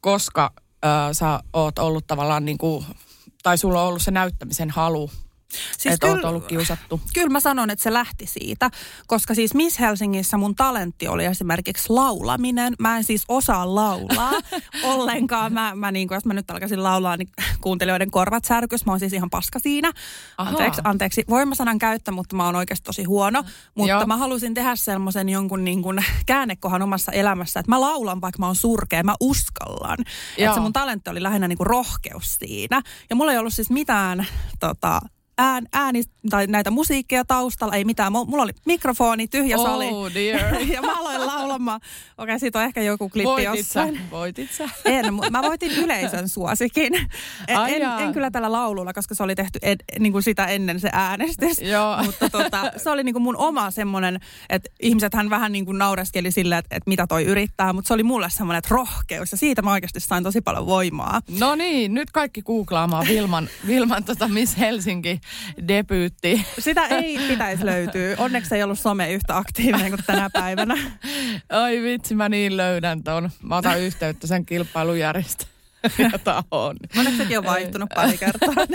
koska 0.02 0.54
ö, 0.86 1.14
sä 1.14 1.40
oot 1.54 1.80
ollut 1.80 2.08
tavallaan 2.08 2.46
niin 2.46 2.58
kuin, 2.58 2.86
tai 3.44 3.58
sulla 3.58 3.82
on 3.82 3.88
ollut 3.88 4.02
se 4.02 4.12
näyttämisen 4.12 4.70
halu, 4.70 5.12
siis 5.78 5.94
että 5.94 6.08
oot 6.08 6.24
ollut 6.24 6.48
kiusattu? 6.48 7.02
Kyllä 7.14 7.30
mä 7.30 7.40
sanon, 7.40 7.70
että 7.70 7.84
se 7.84 7.94
lähti 7.94 8.26
siitä, 8.26 8.72
koska 9.08 9.36
siis 9.36 9.54
Miss 9.54 9.80
Helsingissä 9.80 10.38
mun 10.38 10.56
talentti 10.56 11.08
oli 11.08 11.26
esimerkiksi 11.26 11.86
laulaminen. 11.90 12.74
Mä 12.80 12.98
en 12.98 13.04
siis 13.04 13.24
osaa 13.28 13.76
laulaa 13.76 14.32
ollenkaan. 14.84 15.54
Mä, 15.54 15.76
mä 15.76 15.92
niin 15.92 16.08
kuin, 16.08 16.16
jos 16.16 16.26
mä 16.26 16.34
nyt 16.34 16.52
alkaisin 16.52 16.84
laulaa, 16.84 17.18
niin 17.18 17.30
kuuntelijoiden 17.62 18.12
korvat 18.12 18.46
särkys. 18.46 18.86
Mä 18.86 18.92
oon 18.92 19.00
siis 19.00 19.14
ihan 19.14 19.30
paska 19.30 19.60
siinä. 19.60 19.92
Ahaa. 20.38 20.52
Anteeksi, 20.52 20.82
anteeksi 20.84 21.24
voimasanan 21.30 21.80
käyttö, 21.80 22.12
mutta 22.12 22.36
mä 22.36 22.46
oon 22.46 22.56
oikeasti 22.56 22.84
tosi 22.84 23.04
huono. 23.04 23.44
Mutta 23.76 23.92
Joo. 23.92 24.06
mä 24.06 24.18
halusin 24.18 24.54
tehdä 24.54 24.76
semmoisen 24.76 25.30
jonkun 25.30 25.64
niin 25.64 25.82
kuin 25.82 26.06
käännekohan 26.26 26.82
omassa 26.82 27.12
elämässä, 27.12 27.60
että 27.60 27.70
mä 27.70 27.82
laulan, 27.82 28.22
vaikka 28.22 28.40
mä 28.40 28.46
oon 28.46 28.56
surkea, 28.56 29.04
mä 29.04 29.16
uskallan. 29.20 29.98
Että 30.38 30.54
se 30.54 30.60
mun 30.60 30.74
talentti 30.74 31.10
oli 31.10 31.24
lähinnä 31.24 31.48
niin 31.48 31.58
kuin 31.58 31.68
rohkeus 31.68 32.36
siinä. 32.36 32.82
Ja 33.10 33.16
mulla 33.16 33.32
ei 33.32 33.38
ollut 33.38 33.54
siis 33.54 33.70
mitään 33.70 34.28
tota, 34.60 35.02
ään, 35.38 35.68
ääni 35.74 36.04
tai 36.30 36.48
näitä 36.48 36.72
musiikkeja 36.72 37.26
taustalla, 37.26 37.76
ei 37.76 37.86
mitään. 37.86 38.14
Mu- 38.14 38.26
Mulla 38.30 38.44
oli 38.44 38.52
mikrofoni, 38.66 39.28
tyhjä 39.28 39.58
sali. 39.58 39.88
Oh 39.88 40.14
dear. 40.14 40.56
ja 40.74 40.82
mä 40.82 41.00
aloin 41.00 41.28
laulamaan. 41.28 41.82
Okei, 42.18 42.40
siitä 42.40 42.60
on 42.60 42.66
ehkä 42.66 42.82
joku 42.82 43.10
klippi 43.10 43.26
Voitit 43.30 43.48
sä? 43.68 43.80
jossain. 43.80 44.02
Voitit 44.12 44.52
sä? 44.52 44.70
En, 44.86 45.06
mä 45.32 45.42
voitin 45.42 45.72
yleisön 45.72 46.30
suosikin. 46.38 46.96
En, 47.48 47.58
Ai 47.58 47.76
en, 47.76 47.82
jaa. 47.82 48.00
en 48.00 48.14
kyllä 48.14 48.32
tällä 48.32 48.52
laululla, 48.52 48.94
koska 48.94 49.16
se 49.16 49.24
oli 49.24 49.36
tehty 49.36 49.60
ed, 49.62 49.80
niin 50.00 50.12
kuin 50.12 50.24
sitä 50.24 50.46
ennen 50.46 50.80
se 50.80 50.90
äänestys. 50.94 51.60
Joo. 51.62 51.98
Mutta 52.06 52.30
tota, 52.30 52.72
se 52.78 52.90
oli 52.90 53.04
niin 53.04 53.14
kuin 53.14 53.24
mun 53.24 53.38
oma 53.38 53.72
semmoinen, 53.72 54.20
että 54.50 54.70
ihmisethän 54.82 55.30
vähän 55.30 55.52
niin 55.52 55.66
kuin 55.66 55.78
naureskeli 55.78 56.32
sille, 56.32 56.58
että, 56.58 56.76
että 56.76 56.90
mitä 56.90 57.08
toi 57.08 57.24
yrittää, 57.26 57.74
mutta 57.74 57.88
se 57.88 57.94
oli 57.94 58.04
mulle 58.04 58.30
semmoinen, 58.30 58.58
että 58.58 58.76
rohkeus. 58.76 59.32
Ja 59.32 59.38
siitä 59.38 59.62
mä 59.62 59.72
oikeasti 59.72 60.00
sain 60.00 60.24
tosi 60.24 60.42
paljon 60.42 60.66
voimaa. 60.66 61.22
No 61.40 61.56
niin, 61.56 61.94
nyt 61.94 62.12
kaikki 62.12 62.42
googlaamaan 62.42 63.08
Vilman, 63.08 63.50
Vilman 63.68 64.04
tota 64.04 64.28
Miss 64.28 64.58
Helsinki 64.58 65.20
debyytti. 65.68 66.46
Sitä 66.60 66.88
ei 66.88 67.20
pitäisi 67.28 67.66
löytyä. 67.66 68.16
Onneksi 68.18 68.56
ei 68.56 68.64
ollut 68.64 68.80
some 68.80 69.14
yhtä 69.14 69.38
aktiivinen 69.38 69.90
kuin 69.90 70.04
tänä 70.08 70.30
päivänä. 70.34 70.76
Ai 71.50 71.82
vitsi, 71.82 72.16
mä 72.16 72.30
niin 72.30 72.58
löydän 72.58 73.04
ton. 73.04 73.30
Mä 73.44 73.58
otan 73.58 73.80
yhteyttä 73.80 74.28
sen 74.28 74.46
kilpailujärjestä. 74.46 75.46
Jota 76.12 76.44
on. 76.52 76.76
Sekin 77.18 77.38
on 77.38 77.46
vaihtunut 77.46 77.90
pari 77.96 78.18
kertaa. 78.18 78.54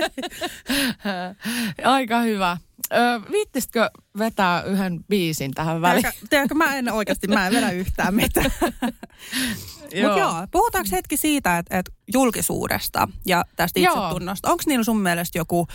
Aika 1.85 2.21
hyvä. 2.21 2.57
Ö, 2.93 2.97
viittisitkö 3.33 3.91
vetää 4.19 4.63
yhden 4.63 5.05
biisin 5.09 5.55
tähän 5.55 5.81
väliin? 5.81 6.05
Tiedätkö, 6.31 6.55
mä 6.55 6.77
en 6.77 6.93
oikeasti, 6.93 7.29
mä 7.29 7.47
en 7.47 7.53
vedä 7.53 7.71
yhtään 7.71 8.15
mitään. 8.15 8.51
Mutta 10.03 10.19
joo, 10.19 10.35
puhutaanko 10.51 10.89
hetki 10.93 11.17
siitä, 11.17 11.59
että, 11.59 11.79
että 11.79 11.93
julkisuudesta 12.13 13.09
ja 13.27 13.45
tästä 13.57 13.81
itsetunnosta. 13.81 14.51
Onko 14.51 14.63
niillä 14.67 14.85
sun 14.85 15.01
mielestä 15.01 15.39
joku, 15.39 15.67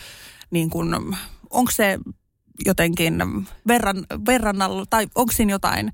niin 0.51 0.69
kun, 0.69 1.15
onko 1.49 1.71
se 1.71 1.99
jotenkin 2.65 3.23
verran, 3.67 4.05
verrannalla, 4.25 4.85
tai 4.89 5.07
onko 5.15 5.31
siinä 5.31 5.51
jotain, 5.51 5.93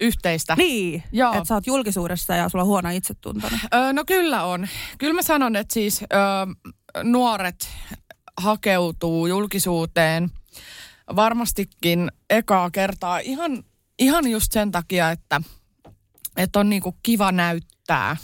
Yhteistä. 0.00 0.54
niin, 0.56 1.02
Joo. 1.12 1.32
että 1.32 1.44
sä 1.44 1.54
oot 1.54 1.66
julkisuudessa 1.66 2.34
ja 2.34 2.48
sulla 2.48 2.62
on 2.62 2.68
huono 2.68 2.90
itsetunto. 2.90 3.46
Ö, 3.74 3.92
no 3.92 4.04
kyllä 4.06 4.44
on. 4.44 4.68
Kyllä 4.98 5.14
mä 5.14 5.22
sanon, 5.22 5.56
että 5.56 5.74
siis 5.74 6.02
ö, 6.02 6.06
nuoret 7.02 7.68
hakeutuu 8.40 9.26
julkisuuteen 9.26 10.30
varmastikin 11.16 12.12
ekaa 12.30 12.70
kertaa 12.70 13.18
ihan, 13.18 13.62
ihan 13.98 14.28
just 14.28 14.52
sen 14.52 14.70
takia, 14.70 15.10
että, 15.10 15.40
että 16.36 16.60
on 16.60 16.70
niinku 16.70 16.96
kiva 17.02 17.32
näyttää. 17.32 18.16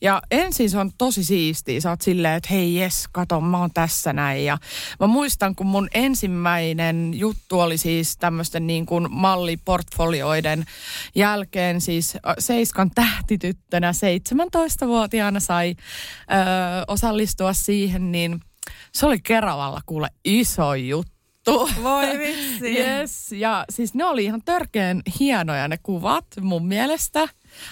Ja 0.00 0.22
ensin 0.30 0.70
se 0.70 0.78
on 0.78 0.90
tosi 0.98 1.24
siistiä. 1.24 1.80
Sä 1.80 1.90
oot 1.90 2.00
silleen, 2.00 2.36
että 2.36 2.48
hei 2.50 2.74
jes, 2.74 3.08
kato, 3.12 3.40
mä 3.40 3.58
oon 3.58 3.70
tässä 3.74 4.12
näin. 4.12 4.44
Ja 4.44 4.58
mä 5.00 5.06
muistan, 5.06 5.54
kun 5.54 5.66
mun 5.66 5.88
ensimmäinen 5.94 7.10
juttu 7.14 7.60
oli 7.60 7.78
siis 7.78 8.16
tämmöisten 8.16 8.66
niin 8.66 8.86
kuin 8.86 9.06
malliportfolioiden 9.10 10.64
jälkeen 11.14 11.80
siis 11.80 12.16
Seiskan 12.38 12.90
tähtityttönä 12.94 13.92
17-vuotiaana 13.92 15.40
sai 15.40 15.74
ö, 15.78 15.84
osallistua 16.88 17.52
siihen, 17.52 18.12
niin 18.12 18.40
se 18.92 19.06
oli 19.06 19.18
Keravalla 19.20 19.80
kuule 19.86 20.08
iso 20.24 20.74
juttu 20.74 21.13
juttu. 21.50 21.82
Voi 21.82 22.18
vitsi. 22.18 22.78
yes. 22.78 23.32
Ja 23.32 23.64
siis 23.70 23.94
ne 23.94 24.04
oli 24.04 24.24
ihan 24.24 24.42
törkeän 24.44 25.02
hienoja 25.20 25.68
ne 25.68 25.78
kuvat 25.82 26.26
mun 26.40 26.66
mielestä 26.66 27.28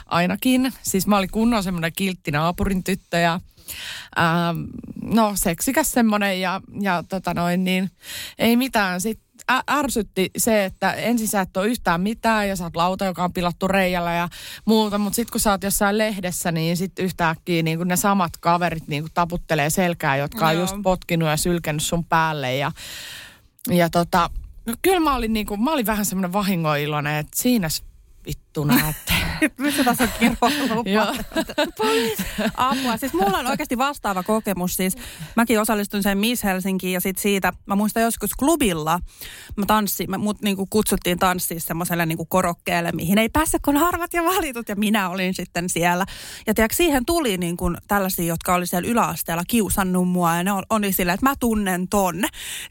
ainakin. 0.06 0.72
Siis 0.82 1.06
mä 1.06 1.18
olin 1.18 1.30
kunnon 1.30 1.62
semmoinen 1.62 1.92
kiltti 1.96 2.30
naapurin 2.30 2.84
tyttö 2.84 3.16
ja 3.16 3.40
ähm, 4.18 4.58
no 5.02 5.32
seksikäs 5.34 5.92
semmoinen 5.92 6.40
ja, 6.40 6.60
ja 6.80 7.04
tota 7.08 7.34
noin 7.34 7.64
niin 7.64 7.90
ei 8.38 8.56
mitään. 8.56 9.00
Sitten 9.00 9.32
ärsytti 9.70 10.30
se, 10.36 10.64
että 10.64 10.92
ensin 10.92 11.28
sä 11.28 11.40
et 11.40 11.56
ole 11.56 11.66
yhtään 11.66 12.00
mitään 12.00 12.48
ja 12.48 12.56
sä 12.56 12.64
oot 12.64 12.76
lauta, 12.76 13.04
joka 13.04 13.24
on 13.24 13.32
pilattu 13.32 13.68
reijällä 13.68 14.12
ja 14.12 14.28
muuta, 14.64 14.98
mutta 14.98 15.16
sitten 15.16 15.32
kun 15.32 15.40
sä 15.40 15.50
oot 15.50 15.62
jossain 15.62 15.98
lehdessä, 15.98 16.52
niin 16.52 16.76
sitten 16.76 17.04
yhtäkkiä 17.04 17.62
niin 17.62 17.88
ne 17.88 17.96
samat 17.96 18.32
kaverit 18.40 18.88
niin 18.88 19.04
taputtelee 19.14 19.70
selkää, 19.70 20.16
jotka 20.16 20.48
on 20.48 20.58
just 20.58 20.76
potkinut 20.82 21.28
ja 21.28 21.36
sylkenyt 21.36 21.82
sun 21.82 22.04
päälle 22.04 22.56
ja 22.56 22.72
ja 23.70 23.90
tota, 23.90 24.30
no 24.66 24.74
kyllä 24.82 25.00
mä 25.00 25.14
olin, 25.14 25.32
niinku, 25.32 25.56
mä 25.56 25.72
olin 25.72 25.86
vähän 25.86 26.06
semmoinen 26.06 26.32
vahingoiloinen, 26.32 27.16
että 27.16 27.42
siinä 27.42 27.68
näette. 28.60 29.12
Missä 29.58 29.84
tässä 29.84 30.04
on 30.04 30.10
kirjoilla 30.18 31.14
Apua. 32.56 32.96
Siis 32.96 33.12
mulla 33.12 33.38
on 33.38 33.46
oikeasti 33.46 33.78
vastaava 33.78 34.22
kokemus. 34.22 34.76
Siis 34.76 34.96
mäkin 35.36 35.60
osallistuin 35.60 36.02
sen 36.02 36.18
Miss 36.18 36.44
Helsinkiin 36.44 36.92
ja 36.92 37.00
sit 37.00 37.18
siitä, 37.18 37.52
mä 37.66 37.76
muistan 37.76 38.02
joskus 38.02 38.30
klubilla, 38.34 39.00
mä 39.56 39.66
tanssin, 39.66 40.10
mä, 40.10 40.18
mut 40.18 40.42
niinku 40.42 40.66
kutsuttiin 40.70 41.18
tanssiin 41.18 41.60
semmoiselle 41.60 42.06
niinku 42.06 42.24
korokkeelle, 42.24 42.92
mihin 42.92 43.18
ei 43.18 43.28
pääse 43.28 43.58
kun 43.64 43.76
harvat 43.76 44.14
ja 44.14 44.24
valitut 44.24 44.68
ja 44.68 44.76
minä 44.76 45.08
olin 45.08 45.34
sitten 45.34 45.68
siellä. 45.68 46.06
Ja 46.46 46.54
tiedätkö, 46.54 46.76
siihen 46.76 47.04
tuli 47.06 47.38
niinku 47.38 47.70
tällaisia, 47.88 48.24
jotka 48.24 48.54
oli 48.54 48.66
siellä 48.66 48.88
yläasteella 48.88 49.42
kiusannut 49.48 50.08
mua 50.08 50.36
ja 50.36 50.44
ne 50.44 50.50
oli 50.70 50.92
silleen, 50.92 51.14
että 51.14 51.26
mä 51.26 51.34
tunnen 51.40 51.88
ton. 51.88 52.24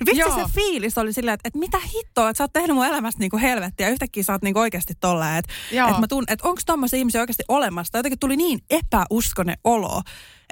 Vitsi 0.06 0.32
se 0.36 0.54
fiilis 0.56 0.98
oli 0.98 1.14
silleen, 1.14 1.34
että, 1.34 1.48
että 1.48 1.60
mitä 1.60 1.78
hittoa, 1.80 2.30
että 2.30 2.38
sä 2.38 2.44
oot 2.44 2.54
tehnyt 2.54 2.76
mun 2.76 2.86
elämästä 2.86 3.20
niinku 3.20 3.38
helvettiä 3.38 3.88
ja 3.88 3.92
yhtäkkiä 3.92 4.24
sä 4.24 4.34
oot 4.34 4.42
niinku 4.42 4.60
oikeasti 4.60 4.94
tolleen, 5.00 5.38
että, 5.38 5.54
että 5.72 6.00
mä 6.00 6.08
tunnen, 6.08 6.34
että 6.34 6.48
onko 6.48 6.62
tommoisia 6.66 7.00
ihmisiä 7.00 7.22
oikeasti 7.22 7.44
olemassa. 7.48 7.98
Jotenkin 7.98 8.20
tuli 8.20 8.38
niin 8.38 8.60
epäuskonen 8.70 9.58
olo, 9.64 10.02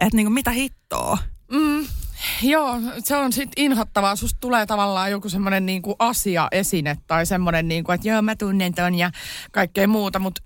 että 0.01 0.15
niinku 0.15 0.29
mitä 0.29 0.51
hittoa. 0.51 1.17
Mm, 1.51 1.87
joo, 2.41 2.75
se 3.03 3.15
on 3.15 3.33
sitten 3.33 3.63
inhottavaa. 3.63 4.15
Susta 4.15 4.37
tulee 4.39 4.65
tavallaan 4.65 5.11
joku 5.11 5.29
semmoinen 5.29 5.65
niinku 5.65 5.95
asia 5.99 6.47
esine 6.51 6.97
tai 7.07 7.25
semmoinen, 7.25 7.67
niinku, 7.67 7.91
että 7.91 8.07
joo 8.07 8.21
mä 8.21 8.35
tunnen 8.35 8.73
ton 8.73 8.95
ja 8.95 9.11
kaikkea 9.51 9.87
muuta, 9.87 10.19
mutta 10.19 10.41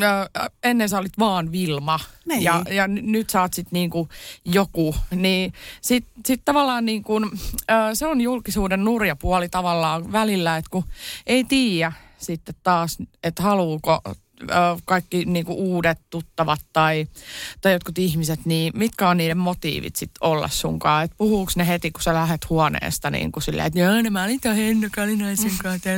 ennen 0.62 0.88
sä 0.88 0.98
olit 0.98 1.18
vaan 1.18 1.52
Vilma 1.52 2.00
niin. 2.26 2.42
ja, 2.42 2.62
ja 2.70 2.88
nyt 2.88 3.30
sä 3.30 3.40
oot 3.40 3.54
sitten 3.54 3.72
niinku 3.72 4.08
joku. 4.44 4.94
Niin 5.10 5.52
sitten 5.80 6.12
sit 6.26 6.42
tavallaan 6.44 6.84
niinku, 6.84 7.20
se 7.94 8.06
on 8.06 8.20
julkisuuden 8.20 8.84
nurja 8.84 9.16
puoli 9.16 9.48
tavallaan 9.48 10.12
välillä, 10.12 10.56
että 10.56 10.70
kun 10.70 10.84
ei 11.26 11.44
tiedä 11.44 11.92
sitten 12.18 12.54
taas, 12.62 12.98
että 13.22 13.42
haluuko 13.42 14.00
kaikki 14.84 15.24
niin 15.24 15.44
kuin 15.44 15.58
uudet 15.58 15.98
tuttavat 16.10 16.60
tai, 16.72 17.06
tai 17.60 17.72
jotkut 17.72 17.98
ihmiset, 17.98 18.40
niin 18.44 18.72
mitkä 18.76 19.08
on 19.08 19.16
niiden 19.16 19.38
motiivit 19.38 19.96
sit 19.96 20.10
olla 20.20 20.48
sunkaan? 20.48 21.04
Että 21.04 21.16
puhuuko 21.18 21.52
ne 21.56 21.66
heti, 21.66 21.90
kun 21.90 22.02
sä 22.02 22.14
lähdet 22.14 22.50
huoneesta 22.50 23.10
niin 23.10 23.32
kuin 23.32 23.42
silleen, 23.42 23.66
että 23.66 23.78
joo, 23.78 24.02
no 24.02 24.10
mä 24.10 24.24
olin 24.24 24.40
Henno 24.56 24.88
Kalinaisen 24.94 25.50
kanssa. 25.62 25.90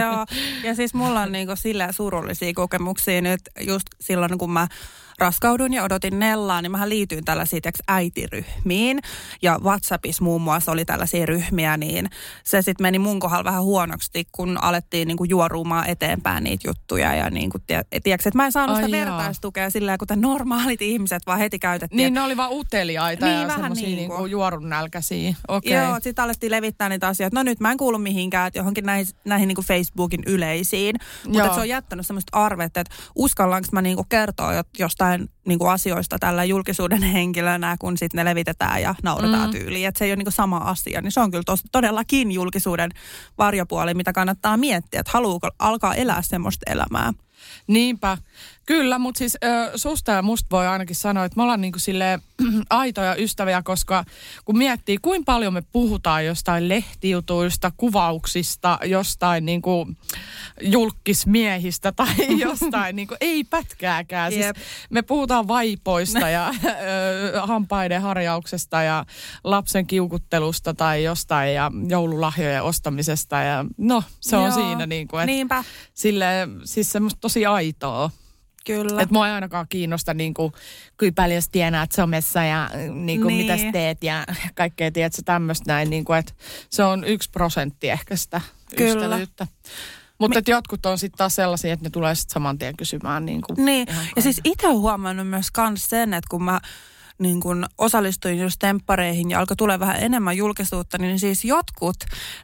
joo, 0.00 0.26
ja 0.64 0.74
siis 0.74 0.94
mulla 0.94 1.20
on 1.20 1.32
niin 1.32 1.46
kuin 1.46 1.56
silleen 1.56 1.92
surullisia 1.92 2.52
kokemuksia 2.54 3.20
nyt 3.20 3.40
just 3.60 3.86
silloin, 4.00 4.38
kun 4.38 4.50
mä 4.50 4.68
raskaudun 5.18 5.72
ja 5.72 5.84
odotin 5.84 6.18
Nellaa, 6.18 6.62
niin 6.62 6.72
mähän 6.72 6.88
liityin 6.88 7.24
tällaisiin 7.24 7.62
äitiryhmiin. 7.88 9.00
Ja 9.42 9.58
WhatsAppissa 9.62 10.24
muun 10.24 10.42
muassa 10.42 10.72
oli 10.72 10.84
tällaisia 10.84 11.26
ryhmiä, 11.26 11.76
niin 11.76 12.10
se 12.44 12.62
sitten 12.62 12.84
meni 12.84 12.98
mun 12.98 13.20
kohdalla 13.20 13.44
vähän 13.44 13.62
huonoksi, 13.62 14.24
kun 14.32 14.58
alettiin 14.62 15.08
niin 15.08 15.16
kuin 15.16 15.30
juorumaan 15.30 15.88
eteenpäin 15.88 16.44
niitä 16.44 16.68
juttuja. 16.68 17.14
Ja 17.14 17.30
niin 17.30 17.50
kuin, 17.50 17.62
tiedätkö, 17.66 18.28
että 18.28 18.36
mä 18.36 18.44
en 18.44 18.52
saanut 18.52 18.76
Ai 18.76 18.84
sitä 18.84 18.96
joo. 18.96 19.06
vertaistukea 19.06 19.70
sillä 19.70 19.98
kuten 19.98 20.20
normaalit 20.20 20.82
ihmiset 20.82 21.22
vaan 21.26 21.38
heti 21.38 21.58
käytettiin. 21.58 21.96
Niin 21.96 22.14
ne 22.14 22.22
oli 22.22 22.36
vaan 22.36 22.52
uteliaita 22.52 23.26
niin, 23.26 23.40
ja 23.40 23.46
vähän 23.46 23.60
semmoisia 23.60 23.88
niin 23.88 24.10
kuin 24.10 24.30
juorun 24.30 24.68
nälkäisiä. 24.68 25.34
Okay. 25.48 25.72
Joo, 25.72 25.98
sitten 26.00 26.24
alettiin 26.24 26.52
levittää 26.52 26.88
niitä 26.88 27.08
asioita. 27.08 27.36
No 27.36 27.42
nyt 27.42 27.60
mä 27.60 27.70
en 27.70 27.76
kuulu 27.76 27.98
mihinkään, 27.98 28.46
että 28.46 28.58
johonkin 28.58 28.84
näihin, 28.84 29.06
näihin 29.24 29.48
niin 29.48 29.56
kuin 29.56 29.66
Facebookin 29.66 30.22
yleisiin. 30.26 30.96
Mutta 31.28 31.54
se 31.54 31.60
on 31.60 31.68
jättänyt 31.68 32.06
semmoista 32.06 32.38
arvetta, 32.38 32.80
että 32.80 32.94
uskallanko 33.14 33.68
mä 33.72 33.82
niin 33.82 33.96
kuin 33.96 34.08
kertoa 34.08 34.52
jostain 34.78 35.05
jostain 35.12 35.30
niin 35.46 35.58
kuin 35.58 35.70
asioista 35.70 36.18
tällä 36.18 36.44
julkisuuden 36.44 37.02
henkilönä, 37.02 37.76
kun 37.80 37.98
sitten 37.98 38.18
ne 38.18 38.24
levitetään 38.24 38.82
ja 38.82 38.94
nauretaan 39.02 39.50
mm. 39.50 39.58
tyyliin. 39.58 39.88
Että 39.88 39.98
se 39.98 40.04
ei 40.04 40.10
ole 40.10 40.16
niin 40.16 40.24
kuin 40.24 40.32
sama 40.32 40.56
asia. 40.56 41.00
Niin 41.00 41.12
se 41.12 41.20
on 41.20 41.30
kyllä 41.30 41.42
tos, 41.46 41.64
todellakin 41.72 42.32
julkisuuden 42.32 42.90
varjopuoli, 43.38 43.94
mitä 43.94 44.12
kannattaa 44.12 44.56
miettiä, 44.56 45.00
että 45.00 45.12
haluuko 45.14 45.48
alkaa 45.58 45.94
elää 45.94 46.22
semmoista 46.22 46.72
elämää. 46.72 47.12
Niinpä. 47.66 48.18
Kyllä, 48.66 48.98
mutta 48.98 49.18
siis 49.18 49.36
ö, 49.44 49.78
susta 49.78 50.12
ja 50.12 50.22
musta 50.22 50.46
voi 50.50 50.66
ainakin 50.66 50.96
sanoa, 50.96 51.24
että 51.24 51.36
me 51.36 51.42
ollaan 51.42 51.60
niinku 51.60 51.78
sille 51.78 52.20
aitoja 52.70 53.14
ystäviä, 53.14 53.62
koska 53.62 54.04
kun 54.44 54.58
miettii, 54.58 54.98
kuinka 55.02 55.32
paljon 55.32 55.52
me 55.52 55.62
puhutaan 55.72 56.26
jostain 56.26 56.68
lehtijutuista, 56.68 57.72
kuvauksista, 57.76 58.78
jostain 58.84 59.46
niinku 59.46 59.88
julkismiehistä 60.60 61.92
tai 61.92 62.14
jostain, 62.38 62.96
niinku, 62.96 63.16
ei 63.20 63.44
pätkääkään. 63.44 64.32
Siis 64.32 64.46
me 64.90 65.02
puhutaan 65.02 65.48
vaipoista 65.48 66.28
ja 66.28 66.48
ö, 66.64 67.46
hampaiden 67.46 68.02
harjauksesta 68.02 68.82
ja 68.82 69.04
lapsen 69.44 69.86
kiukuttelusta 69.86 70.74
tai 70.74 71.04
jostain 71.04 71.54
ja 71.54 71.70
joululahjojen 71.88 72.62
ostamisesta 72.62 73.36
ja 73.36 73.64
no, 73.76 74.02
se 74.20 74.36
on 74.36 74.44
Joo, 74.44 74.54
siinä 74.54 74.86
niinku, 74.86 75.16
että 75.16 75.26
Niinpä. 75.26 75.64
Sille, 75.94 76.48
siis 76.64 76.92
semmoista 76.92 77.20
tosi 77.20 77.46
aitoa. 77.46 78.10
Kyllä. 78.66 79.02
Että 79.02 79.12
mua 79.12 79.28
ei 79.28 79.34
ainakaan 79.34 79.66
kiinnosta 79.68 80.14
niin 80.14 80.34
kuin, 80.34 80.52
kuinka 80.98 81.22
paljon 81.22 81.42
tienaat 81.52 81.92
somessa 81.92 82.42
ja 82.42 82.70
niin 82.92 83.20
kuin, 83.20 83.36
niin. 83.36 83.52
mitä 83.52 83.72
teet 83.72 84.04
ja 84.04 84.24
kaikkea, 84.54 84.92
tiedätkö, 84.92 85.22
tämmöistä 85.24 85.72
näin. 85.72 85.90
Niin 85.90 86.04
kuin, 86.04 86.18
että 86.18 86.32
se 86.70 86.84
on 86.84 87.04
yksi 87.04 87.30
prosentti 87.30 87.90
ehkä 87.90 88.16
sitä 88.16 88.40
Kyllä. 88.76 89.04
ystävyyttä. 89.04 89.46
Mutta 90.18 90.38
Me... 90.38 90.42
jotkut 90.46 90.86
on 90.86 90.98
sitten 90.98 91.18
taas 91.18 91.34
sellaisia, 91.34 91.72
että 91.72 91.86
ne 91.86 91.90
tulee 91.90 92.14
sitten 92.14 92.34
saman 92.34 92.58
tien 92.58 92.76
kysymään. 92.76 93.26
Niin, 93.26 93.40
kuin 93.40 93.64
niin. 93.64 93.86
ja 94.16 94.22
siis 94.22 94.40
itse 94.44 94.66
huomannut 94.66 95.28
myös 95.28 95.50
kans 95.50 95.86
sen, 95.88 96.14
että 96.14 96.28
kun 96.30 96.42
mä 96.42 96.60
niin 97.18 97.40
kun 97.40 97.66
osallistuin 97.78 98.40
just 98.40 98.56
temppareihin 98.58 99.30
ja 99.30 99.38
alkoi 99.38 99.56
tulla 99.56 99.80
vähän 99.80 100.02
enemmän 100.02 100.36
julkisuutta, 100.36 100.98
niin 100.98 101.18
siis 101.18 101.44
jotkut 101.44 101.96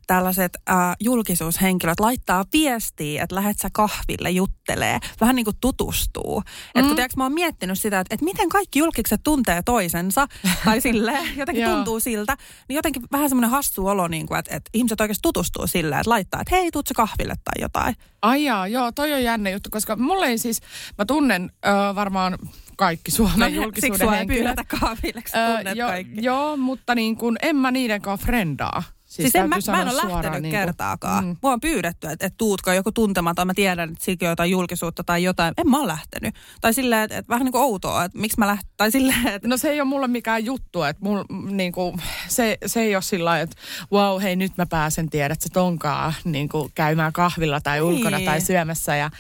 tällaiset 0.06 0.56
äh, 0.70 0.76
julkisuushenkilöt 1.00 2.00
laittaa 2.00 2.44
viestiä, 2.52 3.22
että 3.22 3.34
lähet 3.34 3.58
sä 3.58 3.68
kahville 3.72 4.30
juttelee, 4.30 4.98
vähän 5.20 5.36
niin 5.36 5.44
kuin 5.44 5.56
tutustuu. 5.60 6.40
Mm. 6.40 6.46
Että 6.74 6.88
kun 6.88 6.96
tiiäks, 6.96 7.16
mä 7.16 7.24
oon 7.24 7.32
miettinyt 7.32 7.78
sitä, 7.78 8.00
että, 8.00 8.14
että 8.14 8.24
miten 8.24 8.48
kaikki 8.48 8.78
julkikset 8.78 9.20
tuntee 9.24 9.62
toisensa, 9.62 10.26
tai 10.64 10.80
silleen, 10.80 11.36
jotenkin 11.36 11.64
tuntuu 11.64 12.00
siltä, 12.00 12.36
niin 12.68 12.76
jotenkin 12.76 13.02
vähän 13.12 13.28
semmoinen 13.28 13.50
hassu 13.50 13.86
olo, 13.86 14.08
niin 14.08 14.26
kuin, 14.26 14.38
että, 14.38 14.56
että 14.56 14.70
ihmiset 14.74 15.00
oikeasti 15.00 15.22
tutustuu 15.22 15.66
silleen, 15.66 16.00
että 16.00 16.10
laittaa, 16.10 16.40
että 16.40 16.56
hei, 16.56 16.70
tuut 16.70 16.88
kahville 16.96 17.34
tai 17.44 17.62
jotain. 17.62 17.96
Ai 18.22 18.44
jaa, 18.44 18.68
joo, 18.68 18.92
toi 18.92 19.12
on 19.12 19.22
jännä 19.22 19.50
juttu, 19.50 19.70
koska 19.72 19.96
mulle 19.96 20.26
ei 20.26 20.38
siis, 20.38 20.60
mä 20.98 21.04
tunnen 21.04 21.52
ö, 21.66 21.94
varmaan 21.94 22.38
kaikki 22.76 23.10
Suomen 23.10 23.38
no, 23.38 23.46
julkisuuden 23.46 24.10
henkilöt. 24.10 24.58
Siksi 24.58 24.76
kahville, 24.80 25.22
öö, 25.36 25.72
jo, 25.74 25.86
kaikki. 25.86 26.24
Joo, 26.24 26.56
mutta 26.56 26.94
niin 26.94 27.16
kuin 27.16 27.36
en 27.42 27.56
mä 27.56 27.70
niiden 27.70 28.02
kanssa 28.02 28.26
frendaa. 28.26 28.82
Siis, 29.12 29.32
siis 29.32 29.34
en 29.34 29.48
mä, 29.48 29.56
mä 29.66 29.82
en 29.82 29.88
ole 29.88 29.96
lähtenyt 29.96 30.42
niin 30.42 30.52
kuin, 30.52 30.60
kertaakaan. 30.60 31.24
Mm. 31.24 31.36
Mua 31.42 31.52
on 31.52 31.60
pyydetty, 31.60 32.06
että, 32.06 32.26
että 32.26 32.36
tuutko 32.38 32.72
joku 32.72 32.92
tuntematon, 32.92 33.46
mä 33.46 33.54
tiedän, 33.54 33.90
että 33.90 34.04
sikin 34.04 34.28
jotain 34.28 34.50
julkisuutta 34.50 35.04
tai 35.04 35.22
jotain. 35.22 35.54
En 35.56 35.70
mä 35.70 35.78
ole 35.78 35.86
lähtenyt. 35.86 36.34
Tai 36.60 36.74
silleen, 36.74 37.02
että, 37.02 37.18
että 37.18 37.28
vähän 37.28 37.44
niin 37.44 37.52
kuin 37.52 37.62
outoa, 37.62 38.04
että 38.04 38.18
miksi 38.18 38.38
mä 38.38 38.46
lähten. 38.46 38.70
Tai 38.76 38.90
silleen, 38.90 39.26
että... 39.26 39.48
No 39.48 39.56
se 39.56 39.70
ei 39.70 39.80
ole 39.80 39.88
mulle 39.88 40.08
mikään 40.08 40.44
juttu, 40.44 40.82
että 40.82 41.04
mul, 41.04 41.24
niin 41.50 41.72
kuin, 41.72 42.02
se, 42.28 42.58
se 42.66 42.80
ei 42.80 42.96
ole 42.96 43.02
sillä 43.02 43.40
että 43.40 43.56
wow, 43.92 44.22
hei 44.22 44.36
nyt 44.36 44.52
mä 44.56 44.66
pääsen 44.66 45.10
tiedät 45.10 45.40
se 45.40 45.48
tonkaa 45.48 46.12
niin 46.24 46.48
kuin 46.48 46.70
käymään 46.74 47.12
kahvilla 47.12 47.60
tai 47.60 47.80
ulkona 47.80 48.16
niin. 48.16 48.26
tai 48.26 48.40
syömässä 48.40 48.96
ja 48.96 49.10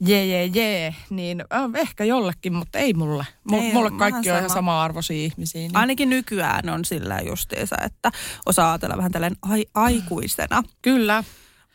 jee 0.00 0.26
jee 0.26 0.46
jee. 0.46 0.94
Niin 1.10 1.44
äh, 1.54 1.80
ehkä 1.80 2.04
jollekin, 2.04 2.52
mutta 2.52 2.78
ei 2.78 2.94
mulle. 2.94 3.26
Mulle 3.50 3.64
Ei, 3.64 3.72
mulle 3.72 3.90
vähän 3.90 3.98
kaikki 3.98 4.30
on 4.30 4.36
ihan 4.36 4.50
sama. 4.50 4.54
sama-arvoisia 4.54 5.16
ihmisiä. 5.16 5.60
Niin. 5.60 5.76
Ainakin 5.76 6.10
nykyään 6.10 6.68
on 6.68 6.84
sillä 6.84 7.20
justiinsa, 7.20 7.76
että 7.84 8.12
osaa 8.46 8.70
ajatella 8.72 8.96
vähän 8.96 9.12
tällainen 9.12 9.38
ai- 9.42 9.66
aikuisena. 9.74 10.62
Kyllä. 10.82 11.24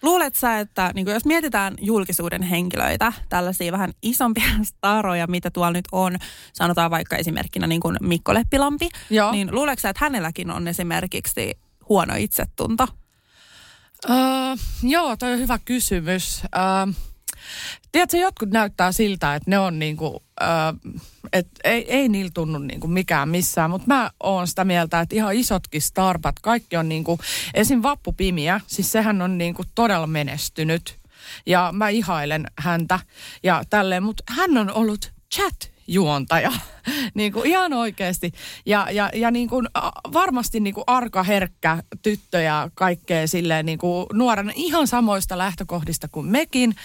Luulet 0.02 0.36
sä, 0.36 0.60
että 0.60 0.92
niin 0.96 1.08
jos 1.08 1.26
mietitään 1.26 1.76
julkisuuden 1.82 2.42
henkilöitä, 2.44 3.14
tällaisia 3.30 3.72
vähän 3.72 3.94
isompia 4.02 4.44
staroja, 4.64 5.28
mitä 5.28 5.52
tuolla 5.52 5.72
nyt 5.72 5.86
on, 5.92 6.18
sanotaan 6.54 6.92
vaikka 6.92 7.16
esimerkkinä 7.16 7.68
niin 7.68 7.82
kuin 7.82 7.98
Mikko 8.02 8.34
Leppilampi, 8.34 8.90
Joo. 9.10 9.32
niin 9.32 9.56
luuletko 9.56 9.82
sä, 9.82 9.90
että 9.90 10.06
hänelläkin 10.06 10.52
on 10.52 10.68
esimerkiksi 10.68 11.60
huono 11.90 12.14
itsetunto? 12.18 12.88
Öö, 14.10 14.16
joo, 14.84 15.16
toi 15.18 15.34
on 15.34 15.40
hyvä 15.40 15.60
kysymys. 15.66 16.42
Öö, 16.56 16.94
tiedätkö, 17.92 18.18
jotkut 18.18 18.50
näyttää 18.50 18.92
siltä, 18.92 19.36
että 19.36 19.50
ne 19.50 19.60
on 19.60 19.80
niinku, 19.80 20.24
öö, 20.42 20.48
että 21.34 21.60
ei, 21.64 21.94
ei 21.94 22.10
niillä 22.10 22.32
tunnu 22.34 22.60
niinku 22.60 22.88
mikään 22.88 23.30
missään, 23.30 23.70
mutta 23.70 23.88
mä 23.88 24.12
oon 24.24 24.48
sitä 24.48 24.66
mieltä, 24.66 25.00
että 25.00 25.16
ihan 25.16 25.36
isotkin 25.36 25.82
starbat, 25.82 26.36
kaikki 26.42 26.78
on 26.78 26.90
niinku, 26.90 27.20
esim. 27.54 27.84
Vappu 27.84 28.14
Pimiä, 28.14 28.62
siis 28.68 28.92
sehän 28.92 29.22
on 29.22 29.38
niinku 29.38 29.64
todella 29.76 30.08
menestynyt 30.08 30.98
ja 31.46 31.70
mä 31.74 31.90
ihailen 31.90 32.46
häntä 32.60 33.00
ja 33.44 33.64
tälleen, 33.70 34.04
mutta 34.04 34.24
hän 34.30 34.58
on 34.58 34.72
ollut 34.72 35.14
chat 35.36 35.77
juontaja, 35.88 36.52
niin 37.14 37.34
kuin 37.34 37.46
ihan 37.46 37.74
oikeasti. 37.74 38.32
Ja, 38.66 38.88
ja, 38.92 39.10
ja 39.14 39.32
niin 39.32 39.50
kuin, 39.50 39.68
varmasti 40.14 40.60
niin 40.60 40.74
kuin 40.74 40.84
arka, 40.88 41.24
herkkä 41.24 41.84
tyttö 42.02 42.42
ja 42.42 42.70
kaikkea 42.76 43.28
silleen 43.28 43.66
niin 43.66 43.78
kuin 43.78 44.06
nuorena 44.14 44.52
ihan 44.56 44.88
samoista 44.88 45.38
lähtökohdista 45.38 46.08
kuin 46.08 46.26
mekin. 46.26 46.76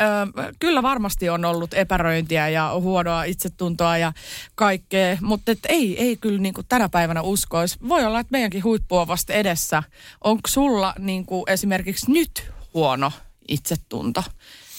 Ö, 0.00 0.52
kyllä 0.58 0.82
varmasti 0.82 1.28
on 1.28 1.44
ollut 1.44 1.74
epäröintiä 1.74 2.48
ja 2.48 2.72
huonoa 2.80 3.24
itsetuntoa 3.24 3.98
ja 3.98 4.12
kaikkea, 4.54 5.18
mutta 5.20 5.52
et 5.52 5.58
ei, 5.68 6.02
ei 6.02 6.16
kyllä 6.16 6.40
niin 6.40 6.54
kuin 6.54 6.66
tänä 6.68 6.88
päivänä 6.88 7.22
uskoisi. 7.22 7.78
Voi 7.88 8.04
olla, 8.04 8.20
että 8.20 8.32
meidänkin 8.32 8.64
huippu 8.64 8.96
on 8.96 9.08
vasta 9.08 9.32
edessä. 9.32 9.82
Onko 10.24 10.48
sulla 10.48 10.94
niin 10.98 11.26
kuin 11.26 11.44
esimerkiksi 11.46 12.10
nyt 12.10 12.50
huono 12.74 13.12
itsetunto? 13.48 14.22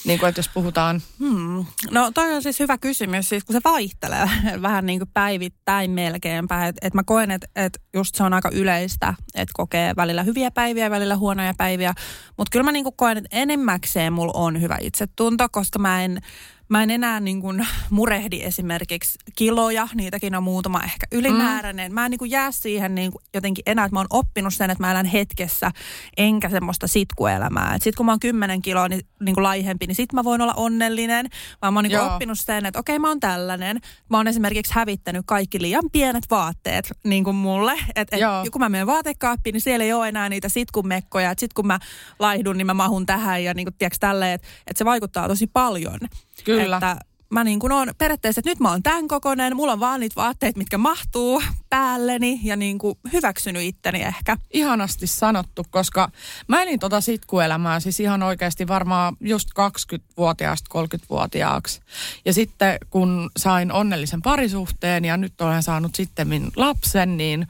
Niin 0.06 0.20
kuin, 0.20 0.30
että 0.30 0.40
jos 0.40 0.50
puhutaan 0.54 1.02
Hmm. 1.20 1.66
No 1.92 2.12
toi 2.14 2.34
on 2.34 2.44
siis 2.44 2.60
hyvä 2.60 2.78
kysymys, 2.78 3.30
siis 3.30 3.44
kun 3.44 3.54
se 3.54 3.62
vaihtelee 3.64 4.30
vähän 4.62 4.86
niin 4.86 5.00
kuin 5.00 5.10
päivittäin 5.14 5.92
melkeinpä. 5.92 6.68
Että 6.68 6.88
et 6.88 6.94
mä 6.94 7.04
koen, 7.04 7.32
että 7.32 7.48
et 7.56 7.82
just 7.94 8.16
se 8.16 8.24
on 8.24 8.34
aika 8.34 8.50
yleistä, 8.54 9.14
että 9.36 9.52
kokee 9.54 9.96
välillä 9.96 10.24
hyviä 10.24 10.52
päiviä, 10.52 10.90
välillä 10.90 11.18
huonoja 11.18 11.54
päiviä. 11.58 11.94
Mutta 12.38 12.52
kyllä 12.52 12.64
mä 12.64 12.72
niin 12.72 12.84
kuin 12.84 12.96
koen, 12.96 13.18
että 13.18 13.30
enimmäkseen 13.32 14.14
mulla 14.14 14.34
on 14.36 14.62
hyvä 14.62 14.78
itsetunto, 14.82 15.48
koska 15.52 15.80
mä 15.80 16.04
en, 16.04 16.22
mä 16.70 16.84
en 16.84 16.90
enää 16.90 17.20
niin 17.20 17.42
kuin 17.42 17.68
murehdi 17.90 18.42
esimerkiksi 18.44 19.20
kiloja, 19.36 19.88
niitäkin 19.94 20.36
on 20.36 20.44
muutama 20.44 20.84
ehkä 20.84 21.08
ylimääräinen. 21.12 21.94
Mä 21.94 22.06
en 22.06 22.12
niin 22.12 22.20
kuin 22.20 22.32
jää 22.32 22.52
siihen 22.52 22.96
niin 22.96 23.12
kuin 23.12 23.22
jotenkin 23.34 23.64
enää, 23.66 23.86
että 23.86 23.96
mä 23.96 24.00
oon 24.00 24.08
oppinut 24.10 24.54
sen, 24.54 24.70
että 24.70 24.84
mä 24.84 24.92
elän 24.92 25.06
hetkessä, 25.06 25.72
enkä 26.18 26.50
semmoista 26.50 26.88
sitkuelämää. 26.88 27.74
Sitten 27.74 27.94
kun 27.98 28.06
mä 28.06 28.12
oon 28.12 28.20
10 28.20 28.62
kiloa 28.62 28.88
niin, 28.88 29.02
niin 29.20 29.36
kuin 29.36 29.44
laihempi, 29.44 29.88
niin 29.88 29.96
sit 29.96 30.14
mä 30.14 30.24
voin 30.24 30.42
olla 30.42 30.54
onnellinen, 30.54 31.30
vaan 31.62 31.74
mä 31.74 31.78
oon 31.78 31.84
niin 31.84 32.00
kuin 32.00 32.12
oppinut 32.12 32.40
sen, 32.40 32.66
että 32.66 32.80
okei 32.80 33.00
mä 33.00 33.08
oon 33.08 33.20
tällainen. 33.20 33.80
Mä 34.10 34.18
oon 34.18 34.28
esimerkiksi 34.28 34.74
hävittänyt 34.74 35.24
kaikki 35.26 35.62
liian 35.62 35.90
pienet 35.92 36.24
vaatteet 36.32 36.92
niin 37.04 37.24
kuin 37.24 37.36
mulle. 37.36 37.74
Että 37.96 38.18
Joo. 38.18 38.44
et, 38.44 38.50
kun 38.50 38.62
mä 38.62 38.70
menen 38.70 38.88
vaatekaappiin, 38.88 39.54
niin 39.54 39.62
siellä 39.62 39.86
ei 39.86 39.94
ole 39.94 40.08
enää 40.08 40.30
niitä 40.30 40.50
sitkumekkoja. 40.50 41.32
Että 41.32 41.40
sit 41.40 41.54
kun 41.54 41.68
mä 41.68 41.80
laihdun, 42.20 42.58
niin 42.58 42.66
mä 42.66 42.74
mahun 42.74 43.06
tähän 43.06 43.44
ja 43.44 43.54
niin 43.54 43.66
kuin, 43.66 43.76
tiedätkö, 43.78 43.98
tälleen, 44.00 44.32
että 44.32 44.48
et 44.68 44.78
se 44.78 44.86
vaikuttaa 44.86 45.28
tosi 45.28 45.48
paljon. 45.48 46.00
Kyllä. 46.44 46.76
Että 46.76 46.98
mä 47.30 47.44
niin 47.44 47.60
kuin 47.60 47.72
oon 47.72 47.92
periaatteessa, 47.98 48.40
että 48.40 48.52
nyt 48.52 48.60
mä 48.60 48.70
oon 48.70 48.84
tämän 48.84 49.08
kokoinen, 49.08 49.56
mulla 49.56 49.74
on 49.74 49.80
vaan 49.80 50.00
niitä 50.00 50.16
vaatteet, 50.16 50.56
mitkä 50.56 50.78
mahtuu 50.78 51.44
päälleni 51.70 52.40
ja 52.44 52.56
niin 52.56 52.78
kuin 52.78 52.98
hyväksynyt 53.14 53.64
itteni 53.64 54.02
ehkä. 54.02 54.38
ihanasti 54.54 55.08
sanottu, 55.08 55.66
koska 55.70 56.10
mä 56.48 56.62
elin 56.62 56.80
tota 56.80 57.02
sitkuelämää 57.02 57.80
siis 57.80 58.00
ihan 58.00 58.24
oikeasti 58.24 58.68
varmaan 58.68 59.18
just 59.20 59.50
20-vuotiaasta 59.50 60.80
30-vuotiaaksi. 60.80 61.82
Ja 62.26 62.34
sitten 62.34 62.78
kun 62.90 63.30
sain 63.38 63.72
onnellisen 63.72 64.22
parisuhteen 64.22 65.06
ja 65.06 65.18
nyt 65.18 65.42
olen 65.42 65.64
saanut 65.64 65.96
sitten 65.96 66.52
lapsen, 66.56 67.18
niin, 67.18 67.48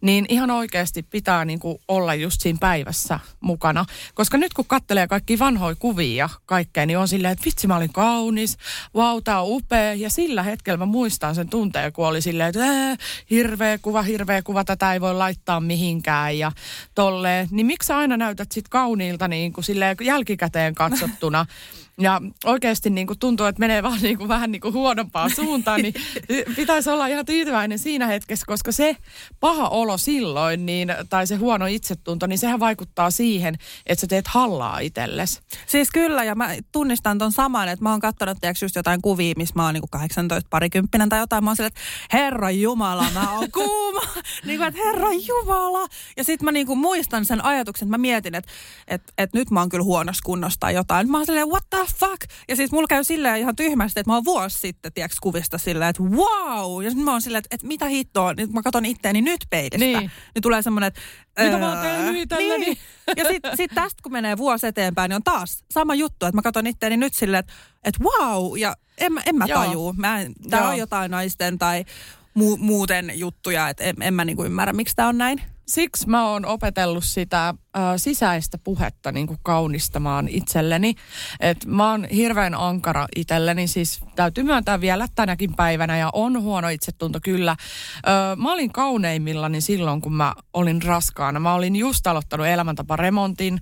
niin 0.00 0.26
ihan 0.28 0.50
oikeasti 0.50 1.02
pitää 1.02 1.44
niin 1.44 1.58
kuin 1.58 1.78
olla 1.88 2.14
just 2.14 2.40
siinä 2.40 2.58
päivässä 2.60 3.20
mukana. 3.40 3.84
Koska 4.14 4.36
nyt 4.36 4.54
kun 4.54 4.64
katselee 4.64 5.06
kaikki 5.06 5.38
vanhoja 5.38 5.76
kuvia 5.78 6.14
ja 6.24 6.28
kaikkea, 6.46 6.86
niin 6.86 6.98
on 6.98 7.08
silleen, 7.08 7.32
että 7.32 7.44
vitsi 7.44 7.66
mä 7.66 7.76
olin 7.76 7.92
kaunis, 7.92 8.56
vau, 8.94 9.20
tää 9.20 9.40
on 9.40 9.48
upea. 9.48 9.94
Ja 9.94 10.10
sillä 10.10 10.42
hetkellä 10.42 10.76
mä 10.76 10.86
muistan 10.86 11.34
sen 11.34 11.48
tunteen, 11.48 11.92
kun 11.92 12.06
oli 12.06 12.22
silleen, 12.22 12.48
että 12.48 12.64
ää, 12.64 12.96
hirveä 13.30 13.78
kuva, 13.78 14.02
hirveä 14.02 14.42
kuva, 14.42 14.64
tätä 14.64 14.92
ei 14.92 15.00
voi 15.00 15.14
laittaa 15.14 15.60
mihinkään 15.60 16.38
ja 16.38 16.52
tolleen. 16.94 17.48
Niin 17.50 17.66
miksi 17.66 17.86
sä 17.86 17.96
aina 17.96 18.16
näytät 18.16 18.52
sit 18.52 18.68
kauniilta 18.68 19.28
niin 19.28 19.52
kuin 19.52 19.64
silleen 19.64 19.96
jälkikäteen 20.00 20.74
katsottuna? 20.74 21.46
Ja 22.00 22.20
oikeasti 22.44 22.90
niin 22.90 23.06
kuin 23.06 23.18
tuntuu, 23.18 23.46
että 23.46 23.60
menee 23.60 23.82
vaan 23.82 23.98
niin 24.02 24.18
kuin 24.18 24.28
vähän 24.28 24.52
niin 24.52 24.60
kuin 24.60 24.74
huonompaan 24.74 25.30
suuntaan, 25.34 25.82
niin 25.82 25.94
pitäisi 26.56 26.90
olla 26.90 27.06
ihan 27.06 27.26
tyytyväinen 27.26 27.78
siinä 27.78 28.06
hetkessä, 28.06 28.46
koska 28.46 28.72
se 28.72 28.96
paha 29.40 29.68
olo 29.68 29.98
silloin, 29.98 30.66
niin, 30.66 30.94
tai 31.10 31.26
se 31.26 31.36
huono 31.36 31.66
itsetunto, 31.66 32.26
niin 32.26 32.38
sehän 32.38 32.60
vaikuttaa 32.60 33.10
siihen, 33.10 33.54
että 33.86 34.00
sä 34.00 34.06
teet 34.06 34.28
hallaa 34.28 34.78
itsellesi. 34.78 35.40
Siis 35.66 35.90
kyllä, 35.90 36.24
ja 36.24 36.34
mä 36.34 36.56
tunnistan 36.72 37.18
ton 37.18 37.32
saman, 37.32 37.68
että 37.68 37.82
mä 37.82 37.90
oon 37.90 38.00
katsonut 38.00 38.38
tiiäks, 38.40 38.62
just 38.62 38.76
jotain 38.76 39.02
kuvia, 39.02 39.34
missä 39.36 39.52
mä 39.56 39.64
oon 39.64 39.74
niinku 39.74 39.88
18 39.90 40.48
parikymppinen 40.50 41.08
tai 41.08 41.18
jotain. 41.18 41.44
Mä 41.44 41.50
oon 41.50 41.56
silleen, 41.56 41.72
että 41.76 42.16
herra 42.16 42.50
jumala, 42.50 43.06
mä 43.14 43.32
oon 43.32 43.50
kuuma. 43.58 44.00
niin 44.44 44.58
kuin, 44.58 44.68
että 44.68 44.80
herra 44.84 45.08
jumala. 45.12 45.88
Ja 46.16 46.24
sit 46.24 46.42
mä 46.42 46.52
niinku 46.52 46.76
muistan 46.76 47.24
sen 47.24 47.44
ajatuksen, 47.44 47.86
että 47.86 47.98
mä 47.98 48.00
mietin, 48.00 48.34
että 48.34 48.50
et, 48.88 49.02
et 49.18 49.32
nyt 49.32 49.50
mä 49.50 49.60
oon 49.60 49.68
kyllä 49.68 49.84
huonossa 49.84 50.22
kunnossa 50.24 50.60
tai 50.60 50.74
jotain. 50.74 51.10
Mä 51.10 51.16
oon 51.16 51.26
silleen, 51.26 51.48
what 51.48 51.64
the 51.70 51.87
fuck? 51.96 52.22
Ja 52.48 52.56
siis 52.56 52.72
mulla 52.72 52.86
käy 52.88 53.04
silleen 53.04 53.38
ihan 53.38 53.56
tyhmästi, 53.56 54.00
että 54.00 54.10
mä 54.10 54.14
oon 54.14 54.24
vuosi 54.24 54.58
sitten, 54.58 54.92
tiiäks, 54.92 55.16
kuvista 55.20 55.58
silleen, 55.58 55.90
että 55.90 56.02
wow. 56.02 56.82
Ja 56.84 56.90
sitten 56.90 57.04
mä 57.04 57.10
oon 57.10 57.22
silleen, 57.22 57.38
että, 57.38 57.54
että 57.54 57.66
mitä 57.66 57.86
hittoa, 57.86 58.34
nyt 58.34 58.52
mä 58.52 58.62
katson 58.62 58.86
itteeni 58.86 59.20
nyt 59.20 59.40
peilistä. 59.50 59.78
Niin. 59.78 60.10
Niin 60.34 60.42
tulee 60.42 60.62
semmoinen, 60.62 60.88
että... 60.88 61.00
Mitä 61.42 61.58
mä 61.58 61.68
oon 61.72 61.78
tehnyt 61.78 62.22
itselleni? 62.22 62.64
Niin. 62.64 62.78
Ja 63.16 63.24
sitten 63.24 63.56
sit 63.56 63.70
tästä 63.74 64.02
kun 64.02 64.12
menee 64.12 64.36
vuosi 64.36 64.66
eteenpäin, 64.66 65.08
niin 65.08 65.16
on 65.16 65.22
taas 65.22 65.64
sama 65.70 65.94
juttu, 65.94 66.26
että 66.26 66.36
mä 66.36 66.42
katson 66.42 66.66
itteeni 66.66 66.96
nyt 66.96 67.14
silleen, 67.14 67.40
että, 67.40 67.52
että 67.84 68.04
wow, 68.04 68.58
ja 68.58 68.76
en, 68.98 69.12
en 69.26 69.36
mä 69.36 69.46
tajuu. 69.46 69.92
Mä 69.92 70.20
en, 70.20 70.32
tää 70.50 70.60
Joo. 70.60 70.68
on 70.68 70.78
jotain 70.78 71.10
naisten 71.10 71.58
tai 71.58 71.84
mu, 72.34 72.56
muuten 72.56 73.12
juttuja, 73.14 73.68
että 73.68 73.84
en, 73.84 73.96
en 74.00 74.14
mä 74.14 74.24
niinku 74.24 74.44
ymmärrä, 74.44 74.72
miksi 74.72 74.96
tää 74.96 75.08
on 75.08 75.18
näin. 75.18 75.42
Siksi 75.68 76.08
mä 76.08 76.28
oon 76.28 76.46
opetellut 76.46 77.04
sitä 77.04 77.54
ö, 77.76 77.80
sisäistä 77.96 78.58
puhetta 78.58 79.12
niin 79.12 79.26
kuin 79.26 79.38
kaunistamaan 79.42 80.28
itselleni. 80.28 80.94
Et 81.40 81.66
mä 81.66 81.90
oon 81.90 82.04
hirveän 82.04 82.54
ankara 82.54 83.06
itselleni, 83.16 83.66
siis 83.66 84.00
täytyy 84.16 84.44
myöntää 84.44 84.80
vielä 84.80 85.06
tänäkin 85.14 85.54
päivänä 85.54 85.98
ja 85.98 86.10
on 86.12 86.42
huono 86.42 86.68
itsetunto 86.68 87.18
kyllä. 87.22 87.56
Ö, 87.96 88.36
mä 88.36 88.52
olin 88.52 88.72
kauneimmillani 88.72 89.60
silloin, 89.60 90.00
kun 90.00 90.14
mä 90.14 90.34
olin 90.52 90.82
raskaana. 90.82 91.40
Mä 91.40 91.54
olin 91.54 91.76
just 91.76 92.06
aloittanut 92.06 92.46
elämäntaparemontin. 92.46 93.60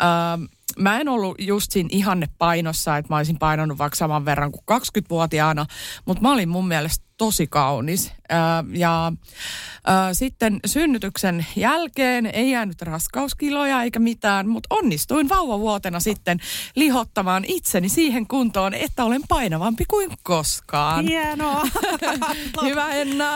Ö, 0.00 0.48
mä 0.78 1.00
en 1.00 1.08
ollut 1.08 1.36
just 1.40 1.72
siinä 1.72 1.88
ihanne 1.92 2.28
painossa, 2.38 2.96
että 2.96 3.12
mä 3.12 3.16
olisin 3.16 3.38
painanut 3.38 3.78
vaikka 3.78 3.96
saman 3.96 4.24
verran 4.24 4.52
kuin 4.52 4.80
20-vuotiaana, 4.80 5.66
mutta 6.04 6.22
mä 6.22 6.32
olin 6.32 6.48
mun 6.48 6.68
mielestä 6.68 7.05
tosi 7.16 7.46
kaunis. 7.46 8.12
Ö, 8.32 8.34
ja 8.72 9.12
ö, 9.88 10.14
sitten 10.14 10.60
synnytyksen 10.66 11.46
jälkeen 11.56 12.26
ei 12.26 12.50
jäänyt 12.50 12.82
raskauskiloja 12.82 13.82
eikä 13.82 13.98
mitään, 13.98 14.48
mutta 14.48 14.74
onnistuin 14.74 15.28
vauvavuotena 15.28 16.00
sitten 16.00 16.38
lihottamaan 16.74 17.44
itseni 17.48 17.88
siihen 17.88 18.26
kuntoon, 18.26 18.74
että 18.74 19.04
olen 19.04 19.22
painavampi 19.28 19.84
kuin 19.84 20.10
koskaan. 20.22 21.04
Hienoa. 21.04 21.62
Hyvä 22.64 22.88
Enna. 22.88 23.32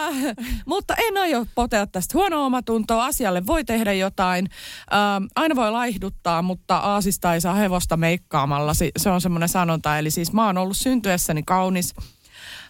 Mutta 0.66 0.94
en 0.98 1.16
aio 1.16 1.46
potea 1.54 1.86
tästä 1.86 2.18
huonoa 2.18 2.46
omatuntoa. 2.46 3.04
Asialle 3.04 3.46
voi 3.46 3.64
tehdä 3.64 3.92
jotain. 3.92 4.48
Ähm, 4.92 5.24
aina 5.34 5.56
voi 5.56 5.70
laihduttaa, 5.70 6.42
mutta 6.42 6.76
aasista 6.76 7.34
ei 7.34 7.40
saa 7.40 7.54
hevosta 7.54 7.96
meikkaamalla. 7.96 8.72
Se 8.96 9.10
on 9.10 9.20
semmoinen 9.20 9.48
sanonta. 9.48 9.98
Eli 9.98 10.10
siis 10.10 10.32
mä 10.32 10.46
oon 10.46 10.58
ollut 10.58 10.76
syntyessäni 10.76 11.42
kaunis. 11.42 11.94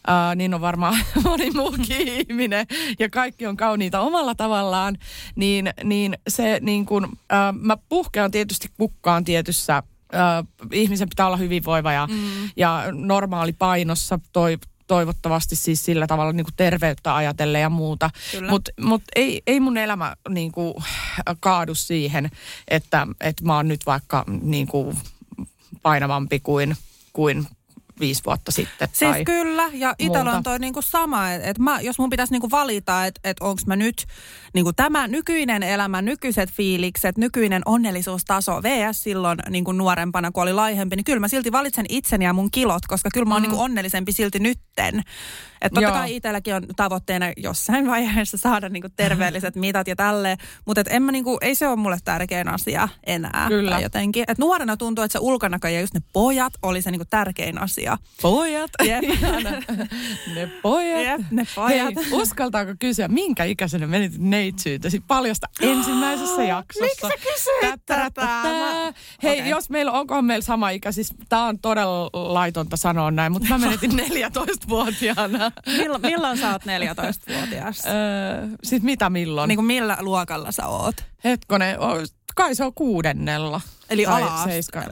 Uh, 0.09 0.37
niin 0.37 0.55
on 0.55 0.61
varmaan 0.61 0.99
moni 1.25 1.51
muukin 1.51 2.09
ihminen 2.09 2.67
ja 2.99 3.11
kaikki 3.11 3.47
on 3.47 3.57
kauniita 3.57 4.01
omalla 4.01 4.35
tavallaan, 4.35 4.97
niin, 5.35 5.71
niin 5.85 6.19
se 6.29 6.59
niin 6.63 6.87
kuin, 6.87 7.05
uh, 7.05 7.13
mä 7.61 7.77
puhkean 7.89 8.31
tietysti 8.31 8.69
kukkaan 8.77 9.25
tietyssä, 9.25 9.83
ihmisen 10.73 11.09
pitää 11.09 11.27
olla 11.27 11.37
hyvinvoiva 11.37 11.93
ja, 11.93 12.07
mm. 12.07 12.51
ja 12.57 12.85
normaali 12.93 13.53
painossa 13.53 14.19
toi, 14.33 14.59
toivottavasti 14.87 15.57
siis 15.57 15.85
sillä 15.85 16.07
tavalla 16.07 16.33
niin 16.33 16.45
kuin 16.45 16.57
terveyttä 16.57 17.17
ajatellen 17.17 17.61
ja 17.61 17.71
muuta. 17.71 18.11
Mutta 18.49 18.71
mut 18.81 19.03
ei, 19.17 19.43
ei 19.47 19.61
mun 19.61 19.77
elämä 19.77 20.17
niin 20.29 20.53
kuin, 20.53 20.75
kaadu 21.41 21.75
siihen, 21.75 22.31
että, 22.69 23.07
että 23.21 23.45
mä 23.45 23.57
oon 23.57 23.69
nyt 23.69 23.87
vaikka 23.87 24.25
niin 24.43 24.67
kuin, 24.67 24.97
painavampi 25.83 26.41
kuin, 26.41 26.77
kuin 27.13 27.47
viisi 28.01 28.23
vuotta 28.27 28.53
sitten. 28.53 28.89
Siis 28.93 29.11
tai 29.11 29.25
kyllä, 29.25 29.71
ja 29.73 29.95
itsellä 29.99 30.33
on 30.33 30.43
toi 30.43 30.59
niinku 30.59 30.83
sama, 30.83 31.31
että 31.33 31.51
et 31.51 31.57
jos 31.83 31.99
mun 31.99 32.11
pitäisi 32.11 32.33
niinku 32.33 32.51
valita, 32.51 33.07
että 33.07 33.21
et 33.25 33.37
onko 33.41 33.63
mä 33.67 33.77
nyt 33.77 34.07
niinku 34.55 34.73
tämä 34.73 35.07
nykyinen 35.09 35.63
elämä, 35.63 36.03
nykyiset 36.03 36.51
fiilikset, 36.51 37.19
nykyinen 37.19 37.63
onnellisuustaso 37.65 38.63
VS 38.63 39.03
silloin 39.03 39.39
niinku 39.51 39.73
nuorempana, 39.73 40.31
kun 40.33 40.43
oli 40.43 40.53
laihempi, 40.53 40.97
niin 40.97 41.05
kyllä 41.05 41.21
mä 41.21 41.29
silti 41.29 41.53
valitsen 41.53 41.87
itseni 41.89 42.25
ja 42.25 42.33
mun 42.33 42.51
kilot, 42.51 42.87
koska 42.89 43.09
kyllä 43.13 43.25
mä 43.27 43.35
oon 43.35 43.43
Mm. 43.43 43.49
niinku 43.49 43.63
onnellisempi 43.63 44.13
silti 44.13 44.39
nytten. 44.39 45.03
Että 45.63 45.75
totta 45.75 45.81
Joo. 45.81 45.93
kai 45.93 46.17
itselläkin 46.17 46.55
on 46.55 46.63
tavoitteena 46.77 47.27
jossain 47.37 47.87
vaiheessa 47.87 48.37
saada 48.37 48.69
niinku 48.69 48.89
terveelliset 48.97 49.57
mitat 49.65 49.89
ja 49.89 49.97
tälleen, 49.97 50.39
mutta 50.67 50.81
et 50.81 50.87
en 50.91 51.03
mä 51.03 51.13
niinku, 51.13 51.39
ei 51.41 51.55
se 51.55 51.69
ole 51.69 51.77
mulle 51.77 51.99
tärkein 52.05 52.49
asia 52.49 52.89
enää. 53.07 53.49
Kyllä. 53.49 53.71
Tai 53.71 53.83
jotenkin. 53.83 54.25
Et 54.29 54.39
nuorena 54.39 54.77
tuntuu, 54.77 55.05
että 55.05 55.13
se 55.13 55.19
ulkonäkö 55.23 55.69
ja 55.71 55.81
just 55.81 55.95
ne 55.95 56.01
pojat 56.13 56.53
oli 56.63 56.83
se 56.83 56.91
niinku 56.91 57.05
tärkein 57.11 57.59
asia. 57.63 57.90
Pojat. 58.23 58.71
Jep. 58.89 59.05
ne 60.35 60.47
pojat. 60.63 61.03
Jep, 61.05 61.21
ne 61.31 61.47
pojat. 61.55 61.95
Hei, 61.97 62.07
uskaltaako 62.13 62.73
kysyä, 62.79 63.09
minkä 63.09 63.45
ikäisenä 63.45 63.87
menit 63.87 64.13
neitsyytäsi 64.19 65.01
paljasta 65.07 65.47
ensimmäisessä 65.61 66.43
jaksossa? 66.45 66.85
Miksi 66.85 67.01
sä 67.01 67.15
kysyit 67.33 67.81
tätä? 67.87 68.21
Mä- 68.23 68.93
Hei, 69.23 69.41
Okei. 69.41 69.49
jos 69.51 69.71
meillä, 69.71 69.93
onkohan 69.93 70.25
meillä 70.25 70.43
sama 70.45 70.71
ikä, 70.71 70.93
siis 70.93 71.15
tää 71.29 71.45
on 71.45 71.59
todella 71.59 72.11
laitonta 72.13 72.77
sanoa 72.77 73.11
näin, 73.11 73.33
mutta 73.33 73.49
mä 73.49 73.59
menetin 73.59 73.91
14-vuotiaana. 74.01 75.53
Milloin, 75.79 76.03
milloin 76.03 76.39
sä 76.39 76.53
oot 76.53 76.63
14-vuotias? 76.63 77.83
Öö, 77.87 78.47
siis 78.65 78.83
mitä 78.83 79.11
milloin? 79.11 79.49
niin 79.49 79.57
kuin 79.57 79.67
millä 79.67 79.97
luokalla 80.01 80.53
sä 80.53 80.67
oot? 80.67 80.95
Hetkonen, 81.25 81.81
o- 81.81 82.07
kai 82.35 82.55
se 82.55 82.65
on 82.65 82.75
kuudennella. 82.75 83.61
Eli 83.91 84.07
ala 84.07 84.45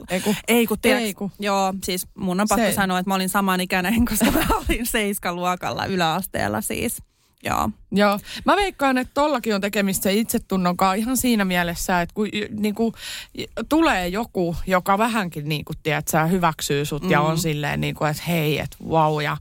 Ei 0.09 0.21
kun, 0.21 0.35
Ei 0.47 0.67
kun, 0.67 0.77
Ei 0.83 1.13
kun. 1.13 1.31
Joo, 1.39 1.73
siis 1.83 2.07
mun 2.15 2.39
on 2.41 2.47
pakko 2.49 2.65
Se- 2.65 2.73
sanoa, 2.73 2.99
että 2.99 3.09
mä 3.09 3.15
olin 3.15 3.29
samanikäinen, 3.29 4.05
koska 4.09 4.31
mä 4.31 4.45
olin 4.55 4.85
seiskaluokalla 4.85 5.85
yläasteella 5.85 6.61
siis. 6.61 7.01
Joo. 7.43 7.69
Joo, 7.91 8.19
mä 8.45 8.55
veikkaan, 8.55 8.97
että 8.97 9.13
tollakin 9.13 9.55
on 9.55 9.61
tekemistä 9.61 10.03
se 10.03 10.13
itsetunnon 10.13 10.77
kanssa 10.77 10.93
ihan 10.93 11.17
siinä 11.17 11.45
mielessä, 11.45 12.01
että 12.01 12.13
kun 12.13 12.27
niinku, 12.51 12.93
y- 13.37 13.45
tulee 13.69 14.07
joku, 14.07 14.55
joka 14.67 14.97
vähänkin 14.97 15.49
niin 15.49 15.65
kuin, 15.65 15.77
tiedät, 15.83 16.07
sä, 16.07 16.25
hyväksyy 16.25 16.85
sut 16.85 17.03
mm. 17.03 17.11
ja 17.11 17.21
on 17.21 17.37
silleen, 17.37 17.81
niin 17.81 17.95
kuin, 17.95 18.11
että 18.11 18.23
hei, 18.27 18.59
että 18.59 18.77
wow 18.87 19.21
ja 19.21 19.37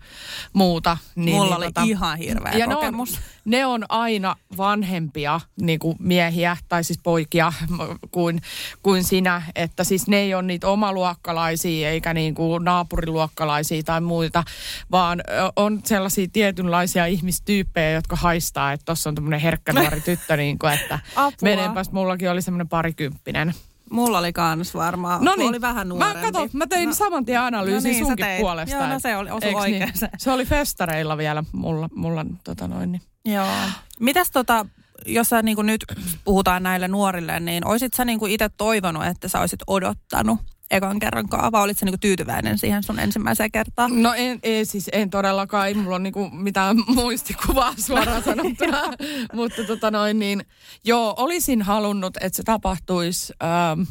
muuta. 0.53 0.97
Niin, 1.15 1.37
Mulla 1.37 1.59
niin, 1.59 1.73
oli 1.79 1.89
ihan 1.89 2.19
hirveä 2.19 2.53
ja 2.53 2.67
ne 2.67 2.75
on, 2.75 2.81
kokemus. 2.81 3.21
ne 3.45 3.67
on 3.67 3.85
aina 3.89 4.37
vanhempia 4.57 5.41
niin 5.61 5.79
kuin 5.79 5.97
miehiä 6.01 6.57
tai 6.69 6.85
siis 6.85 7.01
poikia 7.03 7.53
kuin, 8.11 8.41
kuin 8.83 9.05
sinä, 9.05 9.43
että 9.55 9.85
siis 9.85 10.07
ne 10.07 10.17
ei 10.17 10.35
ole 10.35 10.43
niitä 10.43 10.69
omaluokkalaisia 10.69 11.91
eikä 11.91 12.15
niin 12.15 12.35
kuin 12.35 12.65
naapuriluokkalaisia 12.65 13.83
tai 13.83 14.01
muita, 14.01 14.45
vaan 14.91 15.23
on 15.57 15.81
sellaisia 15.85 16.27
tietynlaisia 16.33 17.07
ihmistyyppejä, 17.07 17.91
jotka 17.91 18.17
haistaa, 18.17 18.38
että 18.73 18.85
tuossa 18.85 19.11
on 19.11 19.15
tämmöinen 19.15 19.41
herkkä 19.41 19.73
nuori 19.73 20.01
tyttö, 20.01 20.37
niin 20.37 20.59
kuin, 20.59 20.73
että 20.73 20.99
menenpäs, 21.43 21.93
mullakin 21.93 22.31
oli 22.31 22.43
semmoinen 22.43 22.69
parikymppinen. 22.69 23.55
Mulla 23.91 24.19
oli 24.19 24.33
kans 24.33 24.75
varmaan. 24.75 25.25
No 25.25 25.35
niin, 25.37 25.49
oli 25.49 25.61
vähän 25.61 25.89
mä, 25.89 25.95
nuorempi. 25.95 26.21
kato, 26.21 26.49
mä 26.53 26.67
tein 26.67 26.89
no, 26.89 26.95
saman 26.95 27.25
tien 27.25 27.41
analyysin 27.41 27.91
no 27.91 27.93
niin, 27.93 28.07
sunkin 28.07 28.27
puolesta. 28.41 28.77
Joo, 28.77 28.87
no 28.87 28.99
se 28.99 29.17
oli- 29.17 29.31
oikein 29.31 29.91
se. 29.95 30.09
Se 30.19 30.31
oli 30.31 30.45
festareilla 30.45 31.17
vielä 31.17 31.45
mulla, 31.53 31.89
mulla 31.95 32.27
tota 32.45 32.69
noin, 32.69 32.93
niin. 32.93 33.03
Joo. 33.25 33.47
Mitäs 34.01 34.31
tota, 34.31 34.67
jos 35.07 35.29
sä 35.29 35.43
niin 35.43 35.57
nyt 35.63 35.85
puhutaan 36.25 36.63
näille 36.63 36.89
nuorille, 36.89 37.41
niin 37.41 37.67
oisit 37.67 37.95
sä 37.95 38.05
niin 38.05 38.27
itse 38.29 38.49
toivonut, 38.57 39.07
että 39.07 39.29
sä 39.29 39.41
olisit 39.41 39.61
odottanut 39.67 40.39
ekan 40.71 40.99
kerran 40.99 41.29
kaavaa? 41.29 41.63
Olit 41.63 41.79
sä 41.79 41.87
niin 41.87 42.01
tyytyväinen 42.01 42.59
siihen 42.59 42.83
sun 42.83 42.99
ensimmäiseen 42.99 43.53
kertaan? 43.53 44.03
No 44.03 44.15
en, 44.17 44.39
ei 44.43 44.65
siis 44.65 44.91
en 44.93 45.11
todellakaan, 45.11 45.69
ei 45.69 45.75
mulla 45.75 45.97
ole 45.97 46.03
niinku 46.03 46.31
mitään 46.31 46.77
muistikuvaa 46.87 47.75
suoraan 47.77 48.23
sanottuna. 48.35 48.83
Mutta 49.33 49.65
tota 49.65 49.91
noin 49.91 50.19
niin, 50.19 50.45
joo, 50.85 51.15
olisin 51.17 51.63
halunnut, 51.63 52.17
että 52.21 52.37
se 52.37 52.43
tapahtuisi 52.43 53.33
ähm, 53.43 53.83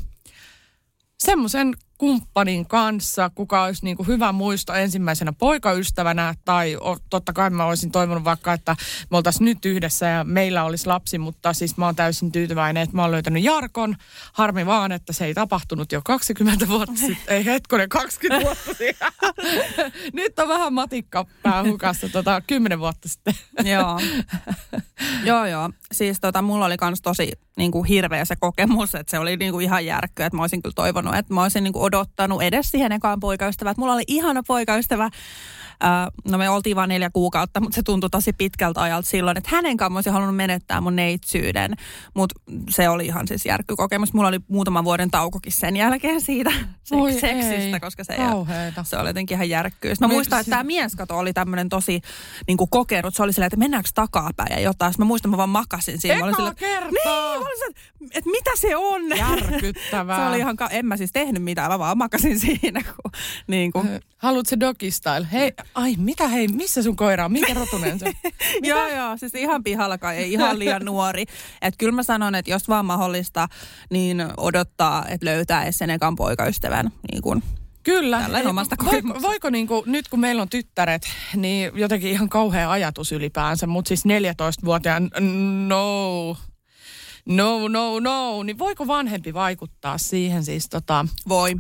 semmoisen 1.20 1.74
kumppanin 1.98 2.68
kanssa, 2.68 3.32
kuka 3.36 3.64
olisi 3.64 3.86
niinku 3.86 4.04
hyvä 4.04 4.32
muisto 4.32 4.74
ensimmäisenä 4.74 5.34
poikaystävänä, 5.34 6.36
tai 6.46 6.76
o, 6.76 6.98
totta 7.10 7.34
kai 7.34 7.50
mä 7.50 7.66
olisin 7.66 7.92
toivonut 7.92 8.24
vaikka, 8.24 8.54
että 8.54 8.76
me 9.12 9.18
oltaisiin 9.18 9.46
nyt 9.46 9.66
yhdessä 9.66 10.06
ja 10.06 10.24
meillä 10.24 10.64
olisi 10.64 10.88
lapsi, 10.88 11.18
mutta 11.18 11.54
siis 11.54 11.78
mä 11.78 11.86
oon 11.86 11.96
täysin 11.96 12.32
tyytyväinen, 12.32 12.84
että 12.84 12.96
mä 12.96 13.02
oon 13.02 13.12
löytänyt 13.12 13.44
Jarkon. 13.44 13.96
Harmi 14.34 14.66
vaan, 14.66 14.92
että 14.92 15.14
se 15.14 15.26
ei 15.26 15.34
tapahtunut 15.34 15.92
jo 15.92 16.02
20 16.06 16.68
vuotta 16.68 16.96
sitten, 16.96 17.36
ei 17.36 17.46
hetkonen 17.46 17.90
20 17.90 18.46
vuotta 18.46 18.74
sitten. 18.74 19.12
nyt 20.14 20.40
on 20.40 20.48
vähän 20.48 20.74
matikka 20.74 21.26
päähukassa 21.44 22.10
tota, 22.10 22.42
10 22.48 22.80
vuotta 22.80 23.10
sitten. 23.10 23.34
joo. 23.72 24.00
joo, 25.24 25.46
joo. 25.46 25.70
Siis 25.92 26.20
tota, 26.20 26.42
mulla 26.42 26.66
oli 26.66 26.78
kans 26.78 27.02
tosi 27.02 27.32
niin 27.58 27.72
kuin 27.72 27.86
hirveä 27.86 28.26
se 28.26 28.36
kokemus, 28.36 28.96
että 28.96 29.12
se 29.12 29.20
oli 29.20 29.38
niin 29.38 29.52
kuin 29.52 29.64
ihan 29.64 29.86
järkkyä, 29.86 30.26
että 30.26 30.38
mä 30.38 30.44
olisin 30.44 30.62
kyllä 30.62 30.74
toivonut, 30.74 31.16
että 31.16 31.34
mä 31.34 31.44
olisin 31.44 31.64
niin 31.64 31.74
kuin 31.74 31.84
odottanut 31.88 32.42
edes 32.42 32.72
siihen 32.72 32.92
ekaan 32.92 33.20
poikaystävää. 33.20 33.74
Mulla 33.78 33.94
oli 33.94 34.04
ihana 34.08 34.44
poikaystävä, 34.48 35.10
No 36.28 36.38
me 36.38 36.50
oltiin 36.50 36.76
vain 36.76 36.88
neljä 36.90 37.10
kuukautta, 37.10 37.60
mutta 37.60 37.76
se 37.76 37.84
tuntui 37.84 38.10
tosi 38.10 38.34
pitkältä 38.34 38.82
ajalta 38.82 39.10
silloin, 39.10 39.38
että 39.38 39.50
hänen 39.54 39.78
kanssa 39.78 39.96
olisin 39.98 40.14
halunnut 40.14 40.36
menettää 40.36 40.82
mun 40.82 40.96
neitsyyden. 40.96 41.74
Mutta 42.14 42.42
se 42.70 42.90
oli 42.90 43.06
ihan 43.06 43.28
siis 43.28 43.46
järkkykokemus. 43.46 44.14
Mulla 44.14 44.28
oli 44.28 44.40
muutaman 44.48 44.84
vuoden 44.84 45.12
taukokin 45.12 45.52
sen 45.52 45.78
jälkeen 45.78 46.22
siitä 46.22 46.52
Voi 46.92 47.12
seks- 47.12 47.20
seksistä, 47.20 47.54
ei. 47.74 47.80
koska 47.80 48.04
se, 48.04 48.18
se 48.84 48.98
oli 48.98 49.10
jotenkin 49.10 49.36
ihan 49.36 49.50
järkkyys. 49.50 50.00
Mä 50.00 50.08
Me- 50.08 50.14
muistan, 50.14 50.40
että 50.40 50.50
tämä 50.50 50.64
mies 50.64 50.96
kato 50.96 51.18
oli 51.18 51.34
tämmöinen 51.34 51.70
tosi 51.70 52.02
niin 52.48 52.58
kuin 52.58 52.70
kokenut. 52.70 53.16
Se 53.16 53.24
oli 53.24 53.34
silleen, 53.34 53.48
että 53.48 53.58
mennäänkö 53.58 53.90
takapäin 53.96 54.52
ja 54.52 54.60
jotain. 54.60 54.94
Sitten 54.94 55.06
mä 55.06 55.08
muistan, 55.08 55.32
mä 55.32 55.38
vaan 55.38 55.50
makasin 55.50 56.02
siinä. 56.02 56.20
Mä 56.20 56.26
olin 56.26 56.56
kertaa! 56.56 56.92
Niin, 56.92 57.04
mä 57.06 57.32
olin 57.32 57.48
että, 57.70 57.82
että 58.18 58.30
mitä 58.30 58.52
se 58.56 58.76
on? 58.76 59.02
Järkyttävää. 59.18 60.18
se 60.20 60.30
oli 60.30 60.38
ihan, 60.40 60.56
ka- 60.56 60.70
en 60.70 60.86
mä 60.86 60.98
siis 60.98 61.12
tehnyt 61.12 61.44
mitään, 61.44 61.72
mä 61.72 61.80
vaan 61.80 61.98
makasin 61.98 62.40
siinä. 62.46 62.82
Kun, 62.84 63.12
niin 63.48 63.72
kuin. 63.72 63.88
Haluatko 64.18 64.50
se 64.50 64.60
doggy 64.60 64.92
style? 64.92 65.28
Hei, 65.32 65.54
ai 65.76 65.96
mitä 65.98 66.28
hei, 66.28 66.48
missä 66.48 66.84
sun 66.84 66.96
koira 66.96 67.26
on? 67.26 67.32
Minkä 67.32 67.54
rotunen 67.62 68.00
se? 68.00 68.14
joo, 68.64 68.88
joo, 68.88 69.18
siis 69.18 69.36
ihan 69.36 69.64
pihallakaan, 69.64 70.16
ei 70.16 70.32
ihan 70.34 70.60
liian 70.60 70.86
nuori. 70.92 71.26
Että 71.62 71.78
kyllä 71.78 71.92
mä 71.92 72.04
sanon, 72.04 72.36
että 72.36 72.52
jos 72.52 72.68
vaan 72.70 72.86
mahdollista, 72.86 73.48
niin 73.90 74.26
odottaa, 74.38 75.06
että 75.08 75.26
löytää 75.26 75.64
edes 75.64 75.78
sen 75.78 75.90
ekan 75.90 76.16
poikaystävän. 76.16 76.92
Niin 77.12 77.22
kuin. 77.22 77.44
Kyllä. 77.84 78.22
Tällainen 78.22 78.50
omasta 78.50 78.76
voiko, 78.80 78.92
kokemuksesta. 78.92 79.28
voiko 79.28 79.50
niinku, 79.50 79.84
nyt 79.86 80.08
kun 80.08 80.20
meillä 80.20 80.42
on 80.42 80.50
tyttäret, 80.50 81.02
niin 81.36 81.72
jotenkin 81.76 82.12
ihan 82.12 82.30
kauhea 82.30 82.72
ajatus 82.72 83.12
ylipäänsä, 83.12 83.68
mutta 83.68 83.88
siis 83.90 84.04
14-vuotiaan, 84.06 85.12
no, 85.68 86.38
no, 87.26 87.68
no, 87.68 88.00
no, 88.00 88.44
niin 88.44 88.60
voiko 88.60 88.88
vanhempi 88.88 89.34
vaikuttaa 89.34 89.98
siihen 89.98 90.44
siis 90.44 90.70
tota, 90.70 91.06
Voi. 91.30 91.56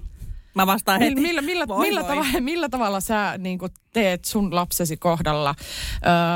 Mä 0.57 0.67
vastaan 0.67 0.99
heti. 0.99 1.21
millä, 1.21 1.41
millä, 1.41 1.67
Voi, 1.67 1.87
millä, 1.87 2.01
voi. 2.01 2.09
Tavalla, 2.09 2.39
millä 2.39 2.69
tavalla 2.69 2.99
sä 2.99 3.37
niin 3.37 3.59
kuin 3.59 3.71
teet 3.97 4.25
sun 4.25 4.55
lapsesi 4.55 4.97
kohdalla, 4.97 5.55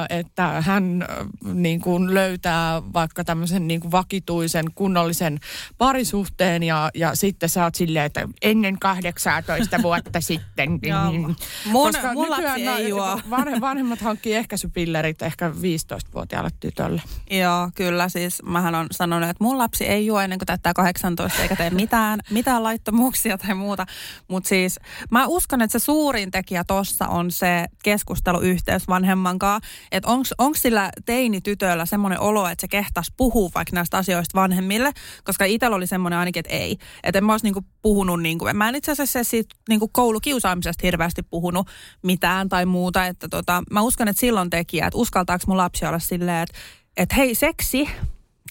että 0.10 0.62
hän 0.62 1.06
niin 1.54 1.82
kuin 1.82 2.13
löytää 2.13 2.82
vaikka 2.93 3.24
tämmöisen 3.24 3.67
niin 3.67 3.80
kuin 3.80 3.91
vakituisen, 3.91 4.65
kunnollisen 4.76 5.39
parisuhteen 5.78 6.63
ja, 6.63 6.89
ja 6.93 7.15
sitten 7.15 7.50
sä 7.50 7.63
oot 7.63 7.76
silleen, 7.76 8.06
että 8.06 8.28
ennen 8.41 8.80
18 8.80 9.82
vuotta 9.82 10.21
sitten. 10.32 10.80
Joo. 10.84 11.12
Mm. 11.12 11.36
Mun- 11.65 11.91
Koska 11.91 12.13
mun 12.13 12.30
lapsi 12.30 12.45
ei 12.52 12.65
nää- 12.65 12.80
juo. 12.80 13.19
Vanhe, 13.30 13.62
vanhemmat 13.62 14.02
hankkii 14.02 14.34
ehkäisypillerit 14.36 15.21
ehkä 15.21 15.50
15-vuotiaalle 15.50 16.50
tytölle. 16.60 17.02
Joo, 17.32 17.69
kyllä 17.76 18.10
siis 18.10 18.43
mähän 18.43 18.76
on 18.76 18.88
sanonut, 18.91 19.30
että 19.30 19.43
mun 19.43 19.58
lapsi 19.58 19.86
ei 19.86 20.06
juo 20.06 20.19
ennen 20.19 20.39
kuin 20.39 20.47
täyttää 20.47 20.74
18 20.74 21.41
eikä 21.41 21.56
tee 21.56 21.69
mitään, 21.69 22.19
mitään 22.30 22.63
laittomuuksia 22.63 23.38
tai 23.38 23.56
muuta. 23.56 23.86
Mutta 24.28 24.47
siis 24.50 24.80
mä 25.12 25.26
uskon, 25.28 25.62
että 25.62 25.80
se 25.80 25.86
suurin 25.86 26.32
tekijä 26.32 26.63
tossa 26.63 27.08
on 27.08 27.32
se 27.32 27.50
keskusteluyhteys 27.83 28.87
vanhemman 28.87 29.39
kanssa. 29.39 29.69
Että 29.91 30.09
onko 30.37 30.57
sillä 30.57 30.89
teinitytöllä 31.05 31.85
semmoinen 31.85 32.19
olo, 32.19 32.47
että 32.47 32.61
se 32.61 32.67
kehtas 32.67 33.11
puhua 33.17 33.49
vaikka 33.55 33.75
näistä 33.75 33.97
asioista 33.97 34.39
vanhemmille, 34.39 34.91
koska 35.23 35.45
itsellä 35.45 35.75
oli 35.75 35.87
semmoinen 35.87 36.19
ainakin, 36.19 36.39
että 36.39 36.55
ei. 36.55 36.77
Että 37.03 37.17
en 37.17 37.25
mä 37.25 37.33
olisi 37.33 37.45
niinku 37.45 37.65
puhunut, 37.81 38.21
niinku, 38.21 38.45
mä 38.53 38.69
en 38.69 38.75
itse 38.75 38.91
asiassa 38.91 39.23
siitä 39.23 39.55
niinku 39.69 39.87
koulukiusaamisesta 39.87 40.81
hirveästi 40.83 41.23
puhunut 41.23 41.67
mitään 42.03 42.49
tai 42.49 42.65
muuta. 42.65 43.07
Että 43.07 43.27
tota, 43.27 43.63
mä 43.71 43.81
uskon, 43.81 44.07
että 44.07 44.19
silloin 44.19 44.49
tekijä, 44.49 44.87
että 44.87 44.97
uskaltaako 44.97 45.43
mun 45.47 45.57
lapsi 45.57 45.85
olla 45.85 45.99
silleen, 45.99 46.43
että 46.43 46.59
että 46.97 47.15
hei 47.15 47.35
seksi 47.35 47.89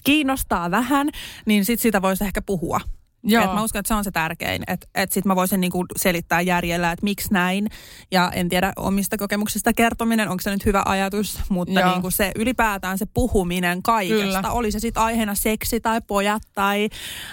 kiinnostaa 0.03 0.71
vähän, 0.71 1.09
niin 1.45 1.65
sit 1.65 1.79
siitä 1.79 2.01
voisi 2.01 2.23
ehkä 2.23 2.41
puhua. 2.41 2.79
Joo. 3.23 3.43
Et 3.43 3.53
mä 3.53 3.63
uskon, 3.63 3.79
että 3.79 3.87
se 3.87 3.93
on 3.93 4.03
se 4.03 4.11
tärkein. 4.11 4.63
Että 4.67 4.87
et 4.95 5.11
sit 5.11 5.25
mä 5.25 5.35
voisin 5.35 5.61
niinku 5.61 5.85
selittää 5.97 6.41
järjellä, 6.41 6.91
että 6.91 7.03
miksi 7.03 7.33
näin. 7.33 7.67
Ja 8.11 8.31
en 8.33 8.49
tiedä 8.49 8.73
omista 8.75 9.17
kokemuksista 9.17 9.73
kertominen, 9.73 10.29
onko 10.29 10.41
se 10.41 10.51
nyt 10.51 10.65
hyvä 10.65 10.83
ajatus. 10.85 11.39
Mutta 11.49 11.79
Joo. 11.79 11.91
niinku 11.91 12.11
se 12.11 12.31
ylipäätään 12.35 12.97
se 12.97 13.05
puhuminen 13.13 13.83
kaikesta. 13.83 14.23
Kyllä. 14.23 14.51
Oli 14.51 14.71
se 14.71 14.79
sitten 14.79 15.03
aiheena 15.03 15.35
seksi 15.35 15.79
tai 15.79 16.01
pojat 16.07 16.43
tai 16.53 16.89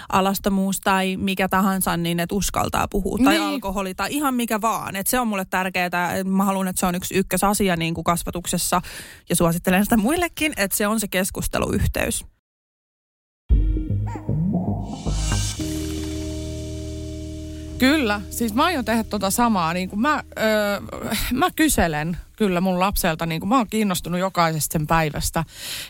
alastomuus 0.09 0.79
tai 0.79 1.17
mikä 1.17 1.49
tahansa, 1.49 1.97
niin 1.97 2.19
että 2.19 2.35
uskaltaa 2.35 2.87
puhua. 2.87 3.17
Tai 3.23 3.33
Niin. 3.33 3.47
alkoholi 3.47 3.95
tai 3.95 4.13
ihan 4.13 4.33
mikä 4.33 4.61
vaan. 4.61 4.95
Et 4.95 5.07
se 5.07 5.19
on 5.19 5.27
mulle 5.27 5.45
tärkeää. 5.45 5.89
Mä 6.25 6.43
haluan, 6.45 6.67
että 6.67 6.79
se 6.79 6.85
on 6.85 6.95
yksi 6.95 7.15
ykkösasia 7.15 7.75
niin 7.75 7.93
kuin 7.93 8.03
kasvatuksessa. 8.03 8.81
Ja 9.29 9.35
suosittelen 9.35 9.83
sitä 9.85 9.97
muillekin, 9.97 10.53
että 10.57 10.77
se 10.77 10.87
on 10.87 10.99
se 10.99 11.07
keskusteluyhteys. 11.07 12.25
Kyllä, 17.79 18.21
siis 18.29 18.53
mä 18.53 18.65
aion 18.65 18.85
tehdä 18.85 19.03
tota 19.03 19.29
samaa. 19.29 19.73
Niin 19.73 19.89
kuin 19.89 19.99
mä, 19.99 20.23
öö, 20.39 20.81
mä 21.33 21.49
kyselen 21.55 22.17
kyllä 22.37 22.61
mun 22.61 22.79
lapselta, 22.79 23.25
niin 23.25 23.41
kuin 23.41 23.49
mä 23.49 23.57
oon 23.57 23.67
kiinnostunut 23.69 24.19
jokaisesta 24.19 24.73
sen 24.73 24.87
päivästä, 24.87 25.43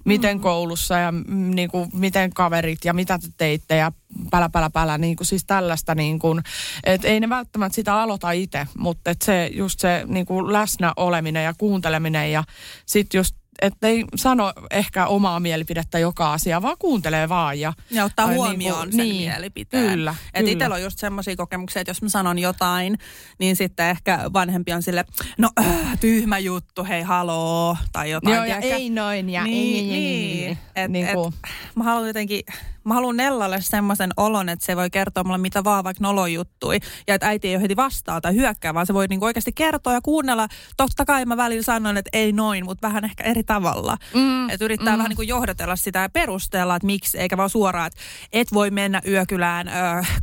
miten 0.06 0.38
mm. 0.38 0.42
koulussa 0.42 0.98
ja 0.98 1.12
mm, 1.12 1.52
niin 1.56 1.70
kuin, 1.70 1.90
miten 1.94 2.34
kaverit 2.34 2.86
ja 2.86 2.94
mitä 2.94 3.20
te 3.20 3.28
teitte 3.38 3.76
ja 3.76 3.92
pälä, 4.32 4.50
pälä, 4.50 4.70
pälä, 4.70 4.98
niin 4.98 5.16
kuin 5.16 5.28
siis 5.28 5.46
tällaista, 5.46 5.96
niin 5.96 6.20
kuin, 6.20 6.42
että 6.84 7.08
ei 7.08 7.20
ne 7.20 7.30
välttämättä 7.30 7.76
sitä 7.76 8.02
aloita 8.02 8.32
itse, 8.32 8.68
mutta 8.78 9.12
että 9.12 9.26
se 9.26 9.50
just 9.54 9.80
se 9.80 10.04
niin 10.08 10.26
kuin 10.26 10.54
läsnä 10.54 10.94
oleminen 10.98 11.44
ja 11.44 11.54
kuunteleminen 11.58 12.32
ja 12.32 12.44
sitten 12.86 13.20
just 13.20 13.36
että 13.62 13.88
ei 13.88 14.06
sano 14.16 14.54
ehkä 14.72 15.06
omaa 15.08 15.40
mielipidettä 15.40 16.00
joka 16.00 16.34
asia, 16.34 16.62
vaan 16.62 16.76
kuuntelee 16.80 17.30
vaan. 17.30 17.60
Ja, 17.60 17.74
Ja 17.92 18.04
ottaa 18.06 18.28
huomioon 18.28 18.80
niinku- 18.90 18.96
sen 18.98 19.06
niin, 19.10 19.30
mielipiteen. 19.32 19.90
kyllä, 19.92 20.16
Et 20.34 20.40
kyllä. 20.40 20.52
itsellä 20.52 20.76
on 20.76 20.82
just 20.82 21.00
semmoisia 21.00 21.36
kokemuksia, 21.36 21.80
että 21.82 21.90
jos 21.90 22.02
mä 22.02 22.10
sanon 22.10 22.40
jotain, 22.40 22.98
niin 23.40 23.56
sitten 23.56 23.90
ehkä 23.90 24.20
vanhempi 24.34 24.74
on 24.74 24.84
sille, 24.84 25.06
no 25.38 25.50
äh, 25.60 26.00
tyhmä 26.00 26.40
juttu, 26.40 26.84
hei 26.86 27.02
haloo, 27.02 27.78
tai 27.92 28.12
jotain. 28.12 28.36
Joo, 28.36 28.46
ja 28.46 28.62
tiedätkö? 28.62 28.76
ei 28.84 28.90
noin 28.90 29.30
ja 29.30 29.44
niin, 29.44 29.86
ei, 29.86 29.96
ei, 29.96 30.06
ei, 30.06 30.12
niin. 30.36 30.48
ei, 30.76 30.84
Et, 30.84 30.92
niin 30.92 31.08
kuin, 31.14 31.34
et, 31.34 31.50
mä 31.76 31.84
haluan 31.84 32.08
jotenkin, 32.08 32.42
mä 32.84 32.94
haluan 32.94 33.18
Nellalle 33.18 33.62
semmoisen 33.62 34.12
olon, 34.18 34.50
että 34.50 34.66
se 34.66 34.76
voi 34.76 34.90
kertoa 34.90 35.24
mulle 35.24 35.38
mitä 35.38 35.64
vaan, 35.64 35.84
vaikka 35.84 36.04
nolojuttui. 36.04 36.80
Ja 37.08 37.16
että 37.16 37.28
äiti 37.28 37.48
ei 37.48 37.56
ole 37.56 37.62
heti 37.62 37.76
vastaa 37.76 38.22
tai 38.22 38.36
hyökkää, 38.36 38.74
vaan 38.74 38.86
se 38.86 38.94
voi 38.94 39.08
niinku 39.08 39.26
oikeasti 39.26 39.52
kertoa 39.54 39.94
ja 39.94 40.02
kuunnella. 40.02 40.48
Totta 40.78 41.06
kai 41.06 41.26
mä 41.26 41.38
välillä 41.38 41.64
sanon, 41.64 41.98
että 41.98 42.10
ei 42.14 42.32
noin, 42.32 42.66
mutta 42.66 42.88
vähän 42.88 43.06
ehkä 43.06 43.24
eri 43.24 43.44
tavalla. 43.44 43.98
Mm, 44.14 44.50
Että 44.50 44.66
yrittää 44.66 44.94
mm. 44.94 44.98
vähän 44.98 45.10
niin 45.10 45.16
kuin 45.16 45.28
johdatella 45.28 45.76
sitä 45.76 46.00
ja 46.00 46.10
perustella, 46.10 46.76
että 46.76 46.86
miksi, 46.86 47.20
eikä 47.20 47.38
vaan 47.38 47.50
suoraan, 47.50 47.88
että 47.88 48.00
et 48.34 48.54
voi 48.54 48.72
mennä 48.72 49.02
yökylään 49.08 49.68
ö, 49.68 49.72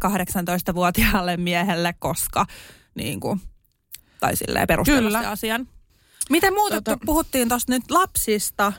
18-vuotiaalle 0.06 1.36
miehelle, 1.36 1.94
koska 1.98 2.46
niin 2.94 3.20
kuin, 3.20 3.40
tai 4.20 4.36
silleen 4.36 4.66
perustella 4.66 5.18
Kyllä. 5.18 5.30
asian. 5.30 5.68
Miten 6.30 6.54
muuten, 6.54 6.78
Tota- 6.78 6.82
tota... 6.82 6.98
puhuttiin 7.06 7.48
tuosta 7.48 7.72
nyt 7.72 7.90
lapsista, 7.90 8.72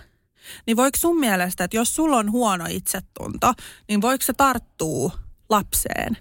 niin 0.66 0.78
voiko 0.78 0.98
sun 0.98 1.20
mielestä, 1.20 1.64
että 1.64 1.78
jos 1.78 1.96
sulla 1.96 2.18
on 2.18 2.32
huono 2.32 2.66
itsetunto, 2.70 3.54
niin 3.88 4.02
voiko 4.02 4.24
se 4.26 4.34
tarttua 4.34 5.12
lapseen? 5.50 6.18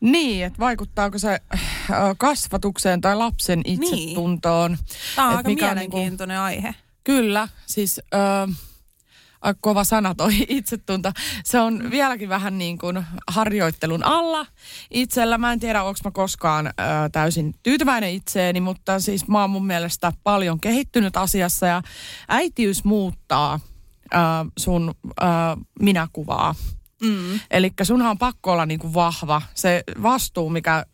Niin, 0.00 0.44
että 0.44 0.58
vaikuttaako 0.58 1.18
se 1.18 1.40
äh, 1.54 1.60
kasvatukseen 2.18 3.00
tai 3.00 3.16
lapsen 3.16 3.62
itsetuntoon. 3.64 4.78
Tämä 5.16 5.28
on 5.28 5.36
aika 5.36 5.48
mikä 5.48 5.68
on 5.68 5.74
mielenkiintoinen 5.74 6.36
niinku... 6.36 6.44
aihe. 6.44 6.74
Kyllä, 7.04 7.48
siis 7.66 8.00
aika 8.12 8.67
kova 9.60 9.84
sana 9.84 10.14
toi 10.14 10.32
itsetunto. 10.48 11.12
Se 11.44 11.60
on 11.60 11.90
vieläkin 11.90 12.28
vähän 12.28 12.58
niin 12.58 12.78
kuin 12.78 13.04
harjoittelun 13.28 14.04
alla 14.04 14.46
itsellä. 14.90 15.38
Mä 15.38 15.52
en 15.52 15.60
tiedä, 15.60 15.82
onko 15.82 16.00
mä 16.04 16.10
koskaan 16.10 16.66
ö, 16.66 16.72
täysin 17.12 17.54
tyytyväinen 17.62 18.10
itseeni, 18.10 18.60
mutta 18.60 19.00
siis 19.00 19.28
mä 19.28 19.40
oon 19.40 19.50
mun 19.50 19.66
mielestä 19.66 20.12
paljon 20.22 20.60
kehittynyt 20.60 21.16
asiassa 21.16 21.66
ja 21.66 21.82
äitiys 22.28 22.84
muuttaa 22.84 23.60
ö, 24.14 24.18
sun 24.58 24.94
ö, 25.06 25.24
minäkuvaa. 25.80 26.54
Mm. 27.02 27.40
Eli 27.50 27.72
sunhan 27.82 28.10
on 28.10 28.18
pakko 28.18 28.52
olla 28.52 28.66
niin 28.66 28.80
kuin 28.80 28.94
vahva. 28.94 29.42
Se 29.54 29.84
vastuu, 30.02 30.50
mikä 30.50 30.86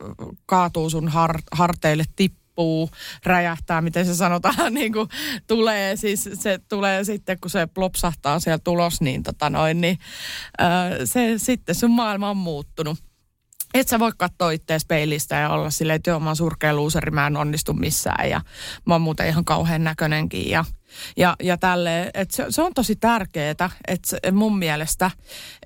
kaatuu 0.47 0.91
sun 0.91 1.09
har, 1.09 1.39
harteille, 1.53 2.05
tippuu, 2.17 2.44
räjähtää, 3.25 3.83
miten 3.83 4.07
se 4.07 4.15
sanotaan, 4.15 4.55
niin 4.75 4.93
kuin 4.93 5.09
tulee. 5.47 5.97
Siis 5.97 6.31
se 6.35 6.59
tulee 6.69 7.05
sitten, 7.05 7.41
kun 7.41 7.51
se 7.51 7.67
plopsahtaa 7.67 8.41
siellä 8.41 8.59
tulos, 8.65 9.01
niin, 9.01 9.23
tota 9.23 9.51
noin, 9.51 9.81
niin 9.81 9.99
se, 11.05 11.35
sitten 11.37 11.75
sun 11.75 11.91
maailma 11.91 12.31
on 12.31 12.37
muuttunut. 12.37 12.99
Et 13.75 13.89
sä 13.89 13.99
voi 13.99 14.13
katsoa 14.19 14.51
itseäsi 14.51 14.87
peilistä 14.87 15.37
ja 15.37 15.51
olla 15.51 15.71
silleen, 15.71 15.97
että 15.97 16.11
joo, 16.11 16.21
mä 16.21 16.27
oon 16.29 16.37
surkea 16.37 16.75
luuseri, 16.75 17.11
mä 17.11 17.27
en 17.27 17.37
onnistu 17.37 17.73
missään 17.73 18.31
ja 18.31 18.41
mä 18.87 18.95
oon 18.95 19.03
muuten 19.03 19.29
ihan 19.29 19.45
kauhean 19.45 19.85
näköinenkin 19.85 20.51
ja, 20.51 20.65
ja, 21.17 21.37
ja 21.43 21.57
tälleen. 21.57 22.11
Et 22.15 22.31
se, 22.31 22.47
se 22.51 22.63
on 22.63 22.75
tosi 22.75 22.97
tärkeää, 22.97 23.55
että 23.89 24.19
mun 24.33 24.59
mielestä, 24.59 25.11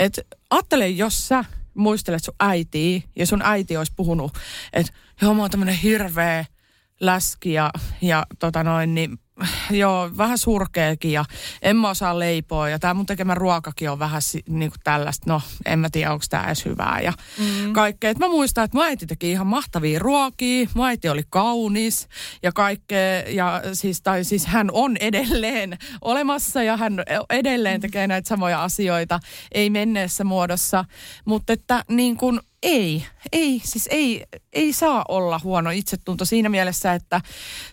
että 0.00 0.22
ajattele, 0.50 0.88
jos 0.88 1.28
sä 1.28 1.44
muistelet 1.74 2.24
sun 2.24 2.34
äitiä 2.40 3.00
ja 3.16 3.26
sun 3.26 3.42
äiti 3.42 3.76
olisi 3.76 3.92
puhunut, 3.96 4.38
että 4.72 4.92
joo, 5.22 5.34
mä 5.34 5.42
oon 5.42 5.50
tämmönen 5.50 5.74
hirveä 5.74 6.44
läski 7.00 7.52
ja, 7.52 7.70
ja 8.02 8.26
tota 8.38 8.64
noin, 8.64 8.94
niin 8.94 9.18
joo, 9.70 10.10
vähän 10.16 10.38
surkeakin 10.38 11.12
ja 11.12 11.24
en 11.62 11.76
mä 11.76 11.90
osaa 11.90 12.18
leipoa 12.18 12.68
ja 12.68 12.78
tämä 12.78 12.94
mun 12.94 13.06
tekemä 13.06 13.34
ruokakin 13.34 13.90
on 13.90 13.98
vähän 13.98 14.22
si, 14.22 14.42
niin 14.48 14.70
kuin 14.70 14.80
tällaista, 14.84 15.24
no 15.32 15.42
en 15.66 15.78
mä 15.78 15.90
tiedä 15.90 16.12
onko 16.12 16.24
tämä 16.30 16.46
edes 16.46 16.64
hyvää 16.64 17.00
ja 17.00 17.12
mm. 17.38 17.72
kaikkea. 17.72 18.10
Et 18.10 18.18
mä 18.18 18.28
muistan, 18.28 18.64
että 18.64 18.76
mun 18.76 18.84
äiti 18.84 19.06
teki 19.06 19.30
ihan 19.30 19.46
mahtavia 19.46 19.98
ruokia, 19.98 20.68
mun 20.74 20.86
äiti 20.86 21.08
oli 21.08 21.22
kaunis 21.30 22.08
ja 22.42 22.52
kaikkea 22.52 23.22
ja 23.28 23.62
siis, 23.72 24.02
tai 24.02 24.24
siis 24.24 24.46
hän 24.46 24.70
on 24.72 24.96
edelleen 24.96 25.78
olemassa 26.00 26.62
ja 26.62 26.76
hän 26.76 27.02
edelleen 27.30 27.80
tekee 27.80 28.06
näitä 28.06 28.28
samoja 28.28 28.62
asioita, 28.62 29.20
ei 29.52 29.70
menneessä 29.70 30.24
muodossa, 30.24 30.84
mutta 31.24 31.52
että 31.52 31.84
niin 31.88 32.16
kuin 32.16 32.40
ei, 32.62 33.06
ei, 33.32 33.60
siis 33.64 33.88
ei, 33.90 34.24
ei 34.52 34.72
saa 34.72 35.04
olla 35.08 35.40
huono 35.44 35.70
itsetunto 35.70 36.24
siinä 36.24 36.48
mielessä, 36.48 36.94
että 36.94 37.20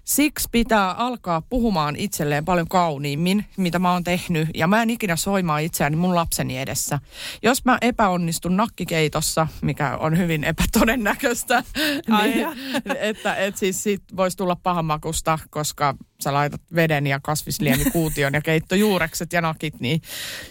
siksi 0.04 0.50
pitää 0.52 0.92
alkaa 0.92 1.42
puhumaan 1.42 1.96
itselleen 1.96 2.46
paljon 2.46 2.68
kauniimmin, 2.68 3.46
mitä 3.58 3.80
mä 3.80 3.92
oon 3.92 4.04
tehnyt. 4.04 4.50
Ja 4.54 4.68
mä 4.68 4.82
en 4.82 4.90
ikinä 4.90 5.16
soimaa 5.16 5.60
itseäni 5.60 5.96
mun 5.96 6.16
lapseni 6.16 6.58
edessä. 6.58 7.00
Jos 7.44 7.66
mä 7.66 7.78
epäonnistun 7.82 8.58
nakkikeitossa, 8.58 9.48
mikä 9.62 9.98
on 9.98 10.18
hyvin 10.18 10.44
epätodennäköistä, 10.44 11.64
niin, 12.22 12.40
ja. 12.40 12.54
että 13.00 13.36
et 13.36 13.58
siis 13.58 13.84
siitä 13.84 14.06
voisi 14.16 14.38
tulla 14.38 14.56
pahanmakusta, 14.56 15.40
koska 15.50 15.96
sä 16.24 16.34
laitat 16.34 16.62
veden 16.76 17.08
ja 17.08 17.20
kasvisliemikuution 17.20 18.34
ja 18.34 18.42
keittojuurekset 18.42 19.34
ja 19.34 19.42
nakit, 19.42 19.80
niin 19.80 20.02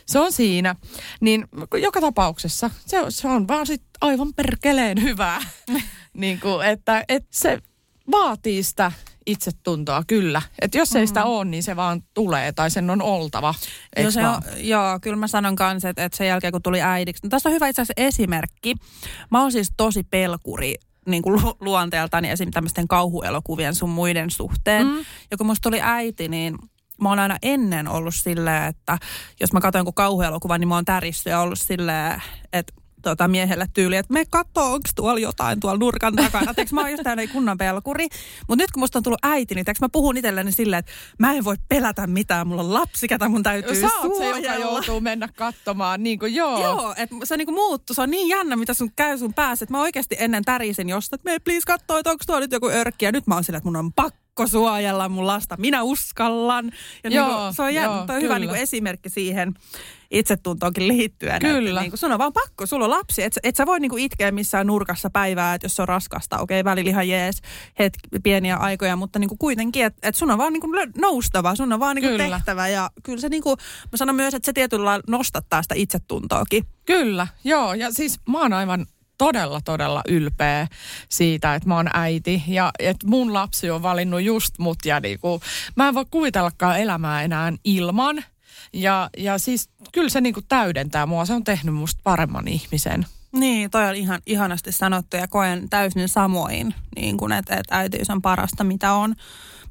se 0.07 0.19
on 0.19 0.33
siinä. 0.33 0.75
Niin 1.21 1.45
joka 1.83 2.01
tapauksessa 2.01 2.71
se, 2.87 2.99
se 3.09 3.29
on 3.29 3.49
vaan 3.49 3.67
sit 3.67 3.83
aivan 4.01 4.35
perkeleen 4.35 4.94
hyvää. 5.03 5.41
niin 6.15 6.41
kuin, 6.41 6.67
että, 6.67 7.05
että 7.09 7.29
se 7.31 7.59
vaatii 8.11 8.63
sitä 8.63 8.93
itsetuntoa 9.27 10.03
kyllä. 10.07 10.43
Että 10.61 10.79
jos 10.79 10.97
ei 10.97 11.07
sitä 11.07 11.25
ole, 11.25 11.45
niin 11.45 11.63
se 11.63 11.77
vaan 11.77 12.03
tulee 12.15 12.53
tai 12.53 12.71
sen 12.71 12.91
on 12.91 13.03
oltava. 13.03 13.55
Joo, 13.97 14.11
se 14.11 14.27
on, 14.27 14.43
joo, 14.57 14.99
kyllä 15.03 15.17
mä 15.17 15.27
sanon 15.27 15.57
kanssa, 15.57 15.89
että, 15.89 16.05
että 16.05 16.19
sen 16.19 16.27
jälkeen 16.27 16.53
kun 16.53 16.63
tuli 16.63 16.83
äidiksi. 16.83 17.27
No, 17.27 17.29
tästä 17.29 17.49
on 17.49 17.55
hyvä 17.55 17.69
itse 17.69 17.83
asiassa 17.83 18.07
esimerkki. 18.07 18.75
Mä 19.31 19.41
oon 19.41 19.53
siis 19.53 19.73
tosi 19.77 20.03
pelkuri 20.03 20.75
niin 21.07 21.23
kuin 21.23 21.43
lu- 21.43 21.57
luonteeltani 21.61 22.31
esim. 22.31 22.51
tämmöisten 22.51 22.89
kauhuelokuvien 22.89 23.75
sun 23.75 23.91
muiden 23.91 24.31
suhteen. 24.31 24.87
Mm. 24.87 25.05
Ja 25.31 25.37
kun 25.37 25.47
musta 25.47 25.63
tuli 25.63 25.81
äiti, 25.83 26.29
niin 26.29 26.59
mä 27.01 27.09
oon 27.09 27.19
aina 27.19 27.39
ennen 27.43 27.89
ollut 27.89 28.15
silleen, 28.15 28.65
että 28.65 28.99
jos 29.41 29.53
mä 29.53 29.61
katsoin 29.61 29.81
jonkun 29.81 29.95
kauhuelokuvan, 29.95 30.61
niin 30.61 30.69
mä 30.69 30.75
oon 30.75 30.85
tärissyt 30.85 31.31
ja 31.31 31.41
ollut 31.41 31.59
silleen, 31.59 32.23
että 32.53 32.73
tota, 33.05 33.29
miehelle 33.29 33.67
tyyli, 33.75 33.97
että 33.97 34.13
me 34.13 34.25
katsoo, 34.31 34.73
onko 34.73 34.89
tuolla 34.97 35.21
jotain 35.21 35.61
tuolla 35.61 35.79
nurkan 35.79 36.17
takana. 36.17 36.55
Teekö 36.55 36.75
mä 36.75 36.81
oon 36.81 36.91
just 36.91 37.03
tämmöinen 37.03 37.29
kunnon 37.29 37.59
pelkuri. 37.59 38.07
Mutta 38.49 38.63
nyt 38.63 38.71
kun 38.71 38.81
musta 38.81 38.99
on 38.99 39.03
tullut 39.03 39.19
äiti, 39.23 39.55
niin 39.55 39.65
teekö 39.65 39.79
mä 39.81 39.89
puhun 39.89 40.17
itselleni 40.17 40.53
silleen, 40.53 40.79
että 40.79 40.93
mä 41.19 41.33
en 41.33 41.45
voi 41.45 41.57
pelätä 41.69 42.07
mitään. 42.07 42.47
Mulla 42.47 42.63
on 42.63 42.75
lapsi, 42.75 43.09
ketä 43.09 43.29
mun 43.29 43.43
täytyy 43.43 43.81
Sä 43.81 43.89
oot 44.03 44.17
se, 44.17 44.29
joka 44.29 44.55
joutuu 44.55 45.01
mennä 45.01 45.29
katsomaan. 45.37 46.03
Niin 46.03 46.19
kuin, 46.19 46.35
joo. 46.35 46.63
Joo, 46.63 46.95
että 46.97 47.17
se 47.25 47.37
niinku 47.37 47.53
muuttuu. 47.53 47.95
Se 47.95 48.03
on 48.03 48.11
niin 48.11 48.29
jännä, 48.29 48.57
mitä 48.57 48.75
sun 48.75 48.91
käy 48.97 49.19
sun 49.19 49.35
päässä. 49.35 49.65
Että 49.65 49.73
mä 49.73 49.81
oikeasti 49.81 50.17
ennen 50.19 50.45
tärisin 50.45 50.89
jostain, 50.89 51.19
että 51.19 51.31
me 51.31 51.39
please 51.39 51.67
kattoo, 51.67 51.99
että 51.99 52.11
onko 52.11 52.25
tuo 52.27 52.41
nyt 52.41 52.53
joku 52.53 52.69
örkki. 52.69 53.05
Ja 53.05 53.13
nyt 53.13 53.27
mä 53.27 53.35
oon 53.35 53.45
sillä, 53.45 53.57
että 53.57 53.69
mun 53.69 53.77
on 53.77 53.93
pakko 53.93 54.24
suojella 54.47 55.09
mun 55.09 55.27
lasta. 55.27 55.57
Minä 55.59 55.83
uskallan. 55.83 56.73
Ja 57.05 57.11
Joo, 57.11 57.29
niinku, 57.29 57.55
se 57.55 57.63
on, 57.63 57.75
jännä, 57.75 57.97
joo, 57.97 58.07
toi 58.07 58.17
hyvä 58.17 58.23
kyllä. 58.23 58.39
niinku 58.39 58.55
esimerkki 58.55 59.09
siihen 59.09 59.55
itsetuntoonkin 60.11 60.89
liittyen. 60.89 61.41
Kyllä. 61.41 61.71
Että 61.71 61.81
niinku, 61.81 61.97
sun 61.97 62.13
on 62.13 62.19
vaan 62.19 62.33
pakko, 62.33 62.67
sulla 62.67 62.85
on 62.85 62.91
lapsi. 62.91 63.23
Et, 63.23 63.39
et 63.43 63.57
sä 63.57 63.67
voi 63.67 63.81
niinku 63.81 63.97
itkeä 63.97 64.33
missään 64.33 64.67
nurkassa 64.67 65.11
päivää, 65.11 65.55
että 65.55 65.65
jos 65.65 65.77
se 65.77 65.83
on 65.83 65.89
raskasta. 65.89 66.39
Okei, 66.39 66.61
okay, 66.61 66.71
välillä 66.71 66.91
ihan 66.91 67.09
jees, 67.09 67.43
hetki, 67.79 68.19
pieniä 68.23 68.57
aikoja, 68.57 68.97
mutta 68.97 69.19
niinku 69.19 69.37
kuitenkin, 69.37 69.85
että 69.85 70.09
et 70.09 70.15
sun 70.15 70.31
on 70.31 70.39
vaan 70.39 70.53
niinku 70.53 70.67
lö- 70.67 71.01
noustava, 71.01 71.55
sun 71.55 71.73
on 71.73 71.81
vaan 71.81 71.97
niinku 71.97 72.11
Kyllä. 72.11 72.37
tehtävä. 72.37 72.69
Ja 72.69 72.91
kyllä 73.03 73.21
se 73.21 73.29
niinku, 73.29 73.57
mä 73.93 73.97
sanon 73.97 74.15
myös, 74.15 74.35
että 74.35 74.47
se 74.47 74.53
tietyllä 74.53 74.85
lailla 74.85 75.05
nostattaa 75.09 75.63
sitä 75.63 75.75
itsetuntoakin. 75.79 76.65
Kyllä, 76.85 77.27
joo. 77.45 77.75
Ja 77.75 77.93
siis 77.93 78.21
mä 78.29 78.41
oon 78.41 78.53
aivan 78.53 78.87
todella, 79.19 79.61
todella 79.61 80.03
ylpeä 80.09 80.67
siitä, 81.09 81.55
että 81.55 81.69
mä 81.69 81.77
oon 81.77 81.91
äiti 81.95 82.43
ja 82.47 82.71
että 82.79 83.07
mun 83.07 83.35
lapsi 83.35 83.71
on 83.71 83.83
valinnut 83.83 84.23
just 84.23 84.59
mut 84.59 84.79
ja 84.85 85.01
niinku, 85.01 85.41
mä 85.77 85.89
en 85.89 85.95
voi 85.95 86.05
kuvitellakaan 86.11 86.81
elämää 86.81 87.23
enää 87.23 87.53
ilman. 87.65 88.25
Ja, 88.73 89.11
ja 89.17 89.39
siis 89.39 89.71
kyllä 89.93 90.09
se 90.09 90.21
niinku 90.21 90.43
täydentää 90.43 91.07
mua, 91.07 91.25
se 91.25 91.35
on 91.35 91.45
tehnyt 91.45 91.75
musta 91.75 92.01
paremman 92.05 92.49
ihmisen. 92.49 93.07
Niin, 93.33 93.71
toi 93.71 93.89
on 93.89 93.95
ihan 93.95 94.21
ihanasti 94.27 94.73
sanottu 94.73 95.17
ja 95.17 95.29
koen 95.29 95.71
täysin 95.71 96.09
samoin, 96.09 96.75
niin 96.97 97.17
kuin, 97.17 97.33
että, 97.33 97.57
että 97.57 97.79
äitiys 97.79 98.11
on 98.11 98.23
parasta, 98.23 98.65
mitä 98.65 98.93
on 98.93 99.15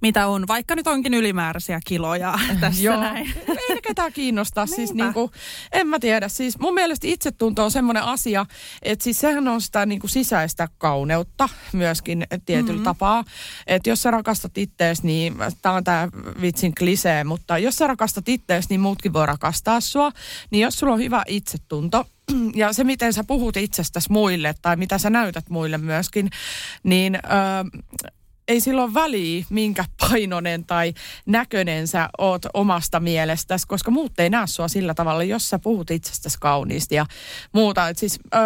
mitä 0.04 0.28
on, 0.28 0.48
vaikka 0.48 0.76
nyt 0.76 0.88
onkin 0.88 1.14
ylimääräisiä 1.14 1.80
kiloja 1.86 2.40
tässä 2.62 2.84
Joo. 2.84 3.02
näin. 3.02 3.34
Ei 3.70 3.82
ketään 3.82 4.14
kiinnostaa. 4.14 4.66
siis 4.66 4.94
niinku, 4.94 5.32
en 5.72 5.88
mä 5.88 6.00
tiedä. 6.00 6.28
Siis 6.28 6.60
mun 6.60 6.74
mielestä 6.74 7.08
itsetunto 7.08 7.64
on 7.64 7.72
semmoinen 7.72 8.04
asia, 8.04 8.46
että 8.82 9.04
siis 9.04 9.20
sehän 9.20 9.48
on 9.48 9.62
sitä 9.62 9.86
niinku 9.86 10.08
sisäistä 10.08 10.68
kauneutta 10.78 11.50
myöskin 11.74 12.28
tietyllä 12.46 12.72
mm-hmm. 12.72 12.84
tapaa. 12.84 13.24
Että 13.68 13.90
jos 13.90 14.02
sä 14.02 14.12
rakastat 14.12 14.58
ittees, 14.58 15.04
niin 15.04 15.36
tää 15.62 15.72
on 15.72 15.84
tää 15.84 16.08
vitsin 16.42 16.76
klisee, 16.76 17.24
mutta 17.24 17.58
jos 17.58 17.76
sä 17.76 17.88
rakastat 17.88 18.30
ittees, 18.30 18.70
niin 18.70 18.82
muutkin 18.82 19.14
voi 19.14 19.26
rakastaa 19.26 19.82
sua. 19.82 20.12
Niin 20.52 20.62
jos 20.62 20.80
sulla 20.80 20.94
on 20.94 21.00
hyvä 21.00 21.24
itsetunto, 21.28 22.06
ja 22.56 22.74
se, 22.74 22.84
miten 22.84 23.14
sä 23.14 23.24
puhut 23.24 23.58
itsestäsi 23.58 24.12
muille 24.12 24.56
tai 24.62 24.76
mitä 24.76 24.98
sä 24.98 25.10
näytät 25.10 25.50
muille 25.50 25.78
myöskin, 25.78 26.30
niin 26.84 27.16
öö, 27.16 27.82
ei 28.48 28.60
silloin 28.60 28.94
väliä, 28.94 29.46
minkä 29.50 29.86
painonen 30.00 30.66
tai 30.66 30.94
näköinen 31.26 31.88
sä 31.88 32.10
oot 32.18 32.46
omasta 32.54 33.00
mielestäsi, 33.00 33.68
koska 33.68 33.92
muut 33.92 34.20
ei 34.20 34.30
näe 34.30 34.48
sua 34.48 34.68
sillä 34.68 34.94
tavalla, 34.94 35.24
jos 35.24 35.50
sä 35.50 35.60
puhut 35.60 35.92
itsestäsi 35.92 36.38
kauniisti 36.42 36.96
ja 36.96 37.06
muuta. 37.54 37.90
Et 37.90 37.98
siis, 37.98 38.20
ö, 38.36 38.38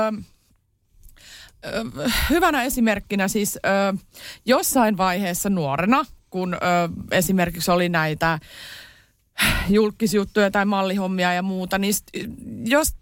ö, 1.65 2.09
hyvänä 2.29 2.63
esimerkkinä 2.63 3.27
siis 3.27 3.55
ö, 3.55 3.97
jossain 4.45 4.97
vaiheessa 4.97 5.49
nuorena, 5.49 6.05
kun 6.29 6.53
ö, 6.53 6.57
esimerkiksi 7.11 7.71
oli 7.71 7.89
näitä 7.89 8.39
julkisjuttuja 9.69 10.51
tai 10.51 10.65
mallihommia 10.65 11.33
ja 11.33 11.41
muuta, 11.41 11.77
niin 11.77 11.93
sit, 11.93 12.07
jos 12.65 12.95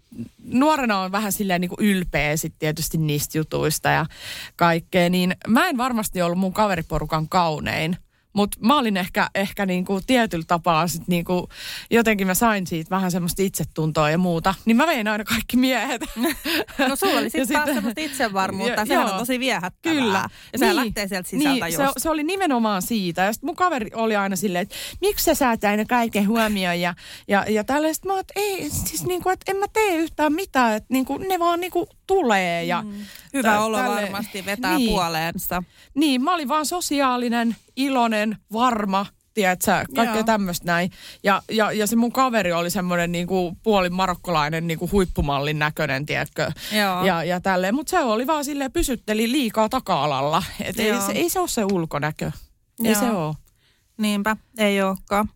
nuorena 0.44 0.98
on 1.00 1.12
vähän 1.12 1.32
silleen 1.32 1.60
niin 1.60 1.68
kuin 1.68 1.88
ylpeä 1.88 2.36
sit 2.36 2.54
tietysti 2.58 2.98
niistä 2.98 3.38
jutuista 3.38 3.88
ja 3.88 4.06
kaikkea, 4.56 5.10
niin 5.10 5.36
mä 5.48 5.68
en 5.68 5.76
varmasti 5.76 6.22
ollut 6.22 6.38
mun 6.38 6.52
kaveriporukan 6.52 7.28
kaunein. 7.28 7.96
Mutta 8.36 8.58
mä 8.60 8.78
olin 8.78 8.96
ehkä, 8.96 9.30
ehkä 9.34 9.66
niinku 9.66 10.00
tietyllä 10.06 10.44
tapaa 10.48 10.88
sit 10.88 11.08
niinku, 11.08 11.48
jotenkin 11.90 12.26
mä 12.26 12.34
sain 12.34 12.66
siitä 12.66 12.90
vähän 12.90 13.10
semmoista 13.10 13.42
itsetuntoa 13.42 14.10
ja 14.10 14.18
muuta. 14.18 14.54
Niin 14.64 14.76
mä 14.76 14.86
vein 14.86 15.08
aina 15.08 15.24
kaikki 15.24 15.56
miehet. 15.56 16.02
No 16.88 16.96
sulla 16.96 17.18
oli 17.18 17.30
sitten 17.30 17.48
taas 17.48 17.74
semmoista 17.74 18.00
itsevarmuutta. 18.00 18.80
Ja, 18.80 18.86
sehän 18.86 19.06
joo, 19.06 19.12
on 19.12 19.18
tosi 19.18 19.40
viehättävää. 19.40 20.00
Kyllä. 20.00 20.28
Ja 20.52 20.58
se 20.58 20.64
niin, 20.66 20.76
lähtee 20.76 21.08
sieltä 21.08 21.28
sisältä 21.28 21.66
niin, 21.66 21.76
se, 21.76 21.84
se, 21.96 22.10
oli 22.10 22.22
nimenomaan 22.22 22.82
siitä. 22.82 23.22
Ja 23.22 23.32
sitten 23.32 23.48
mun 23.48 23.56
kaveri 23.56 23.90
oli 23.94 24.16
aina 24.16 24.36
silleen, 24.36 24.62
että 24.62 24.74
miksi 25.00 25.24
sä 25.24 25.34
saat 25.34 25.64
aina 25.64 25.84
kaiken 25.84 26.28
huomioon 26.28 26.80
ja, 26.80 26.94
ja, 27.28 27.44
ja 27.48 27.64
tällaista. 27.64 28.08
Mä 28.08 28.20
että 28.20 28.32
ei, 28.36 28.70
siis 28.70 29.06
niinku, 29.06 29.28
että 29.28 29.52
en 29.52 29.56
mä 29.56 29.66
tee 29.72 29.96
yhtään 29.96 30.32
mitään. 30.32 30.76
Että 30.76 30.86
niinku, 30.90 31.18
ne 31.18 31.38
vaan 31.38 31.60
niinku 31.60 31.88
tulee. 32.06 32.64
Ja 32.64 32.82
mm. 32.82 32.92
Hyvä 33.34 33.50
tä, 33.50 33.60
olo 33.60 33.76
tälle, 33.76 34.02
varmasti 34.02 34.46
vetää 34.46 34.76
niin, 34.76 34.90
puoleensa. 34.90 35.62
Niin, 35.94 36.22
mä 36.22 36.34
olin 36.34 36.48
vaan 36.48 36.66
sosiaalinen, 36.66 37.56
iloinen, 37.76 38.36
varma, 38.52 39.06
tiedätkö, 39.34 39.84
kaikkea 39.94 40.24
tämmöistä 40.24 40.66
näin. 40.66 40.90
Ja, 41.22 41.42
ja, 41.50 41.72
ja 41.72 41.86
se 41.86 41.96
mun 41.96 42.12
kaveri 42.12 42.52
oli 42.52 42.70
semmoinen 42.70 43.12
niinku 43.12 43.56
puolin 43.62 43.94
marokkolainen 43.94 44.66
niinku 44.66 44.88
huippumallin 44.92 45.58
näköinen, 45.58 46.06
tiedätkö. 46.06 46.52
Joo. 46.72 47.04
Ja, 47.04 47.24
ja 47.24 47.40
tälleen, 47.40 47.74
mutta 47.74 47.90
se 47.90 48.00
oli 48.00 48.26
vaan 48.26 48.44
silleen, 48.44 48.72
pysytteli 48.72 49.32
liikaa 49.32 49.68
taka-alalla. 49.68 50.42
Et 50.60 50.80
ei, 50.80 51.00
se, 51.00 51.12
ei 51.12 51.30
se 51.30 51.40
ole 51.40 51.48
se 51.48 51.64
ulkonäkö. 51.64 52.32
Ei 52.84 52.92
Joo. 52.92 53.00
se 53.00 53.10
ole. 53.10 53.34
Niinpä, 53.96 54.36
ei 54.58 54.82
olekaan. 54.82 55.28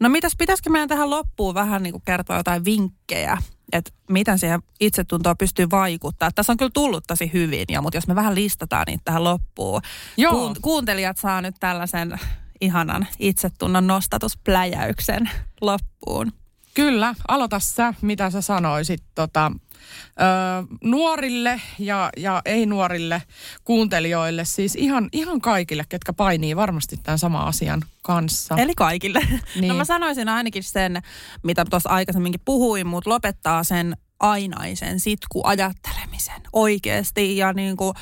No 0.00 0.08
mitäs, 0.08 0.32
pitäisikö 0.38 0.70
meidän 0.70 0.88
tähän 0.88 1.10
loppuun 1.10 1.54
vähän 1.54 1.82
niin 1.82 1.92
kuin 1.92 2.02
kertoa 2.04 2.36
jotain 2.36 2.64
vinkkejä, 2.64 3.38
että 3.72 3.92
miten 4.10 4.38
siihen 4.38 4.62
itsetuntoon 4.80 5.36
pystyy 5.36 5.70
vaikuttaa. 5.70 6.30
Tässä 6.32 6.52
on 6.52 6.56
kyllä 6.56 6.70
tullut 6.74 7.04
tosi 7.06 7.30
hyvin, 7.32 7.64
ja, 7.68 7.82
mutta 7.82 7.96
jos 7.96 8.08
me 8.08 8.14
vähän 8.14 8.34
listataan 8.34 8.84
niitä 8.86 9.02
tähän 9.04 9.24
loppuun. 9.24 9.80
Joo. 10.16 10.54
kuuntelijat 10.62 11.16
saa 11.16 11.42
nyt 11.42 11.54
tällaisen 11.60 12.20
ihanan 12.60 13.06
itsetunnon 13.18 13.86
nostatuspläjäyksen 13.86 15.30
loppuun. 15.60 16.32
Kyllä, 16.74 17.14
aloita 17.28 17.60
sä, 17.60 17.94
mitä 18.02 18.30
sä 18.30 18.40
sanoisit 18.40 19.02
tota, 19.14 19.52
ö, 19.76 20.76
nuorille 20.84 21.60
ja, 21.78 22.10
ja 22.16 22.42
ei-nuorille 22.44 23.22
kuuntelijoille, 23.64 24.44
siis 24.44 24.74
ihan, 24.74 25.08
ihan 25.12 25.40
kaikille, 25.40 25.84
ketkä 25.88 26.12
painii 26.12 26.56
varmasti 26.56 26.96
tämän 27.02 27.18
sama 27.18 27.42
asian 27.42 27.82
kanssa. 28.02 28.54
Eli 28.58 28.74
kaikille. 28.76 29.20
Niin. 29.54 29.68
No 29.68 29.74
mä 29.74 29.84
sanoisin 29.84 30.28
ainakin 30.28 30.62
sen, 30.62 31.02
mitä 31.42 31.64
tuossa 31.64 31.88
aikaisemminkin 31.88 32.40
puhuin, 32.44 32.86
mutta 32.86 33.10
lopettaa 33.10 33.64
sen 33.64 33.96
ainaisen 34.20 35.00
sitku 35.00 35.40
ajattelemisen 35.44 36.42
oikeasti 36.52 37.36
ja 37.36 37.52
niin 37.52 37.76
kuin, 37.76 37.94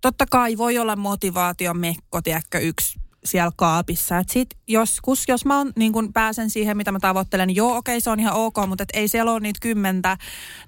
totta 0.00 0.26
kai 0.30 0.58
voi 0.58 0.78
olla 0.78 0.96
motivaation 0.96 1.78
mekko, 1.78 2.22
tiedätkö, 2.22 2.58
yksi 2.58 3.00
siellä 3.24 3.50
kaapissa. 3.56 4.18
Et 4.18 4.28
sit 4.28 4.48
joskus, 4.68 5.24
jos 5.28 5.44
mä 5.44 5.58
on, 5.60 5.72
niin 5.76 5.92
kun 5.92 6.12
pääsen 6.12 6.50
siihen, 6.50 6.76
mitä 6.76 6.92
mä 6.92 7.00
tavoittelen, 7.00 7.46
niin 7.46 7.56
joo, 7.56 7.76
okei, 7.76 8.00
se 8.00 8.10
on 8.10 8.20
ihan 8.20 8.34
ok, 8.34 8.56
mutta 8.66 8.82
et 8.82 8.88
ei 8.92 9.08
siellä 9.08 9.32
ole 9.32 9.40
niitä 9.40 9.58
kymmentä 9.62 10.16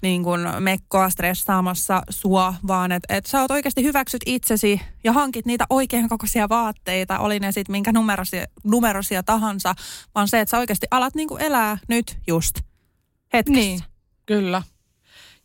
niin 0.03 0.23
kun 0.23 0.49
mekkoa 0.61 1.11
stressaamassa 1.11 2.03
sua, 2.11 2.55
vaan 2.67 2.93
että 2.93 3.17
et 3.17 3.27
sä 3.27 3.41
oot 3.41 3.51
oikeasti 3.51 3.83
hyväksyt 3.83 4.23
itsesi 4.27 4.81
ja 5.05 5.13
hankit 5.13 5.47
niitä 5.47 5.67
oikein 5.71 6.09
kokoisia 6.09 6.49
vaatteita, 6.49 7.19
oli 7.19 7.41
ne 7.41 7.53
sitten 7.53 7.73
minkä 7.73 7.93
numerosia, 7.93 8.47
numerosia 8.65 9.23
tahansa, 9.23 9.75
vaan 10.15 10.29
se, 10.29 10.41
että 10.41 10.51
sä 10.51 10.59
oikeasti 10.59 10.87
alat 10.91 11.15
niin 11.15 11.29
elää 11.39 11.79
nyt 11.89 12.19
just 12.27 12.61
hetkessä. 13.33 13.61
Niin, 13.61 13.81
kyllä. 14.27 14.63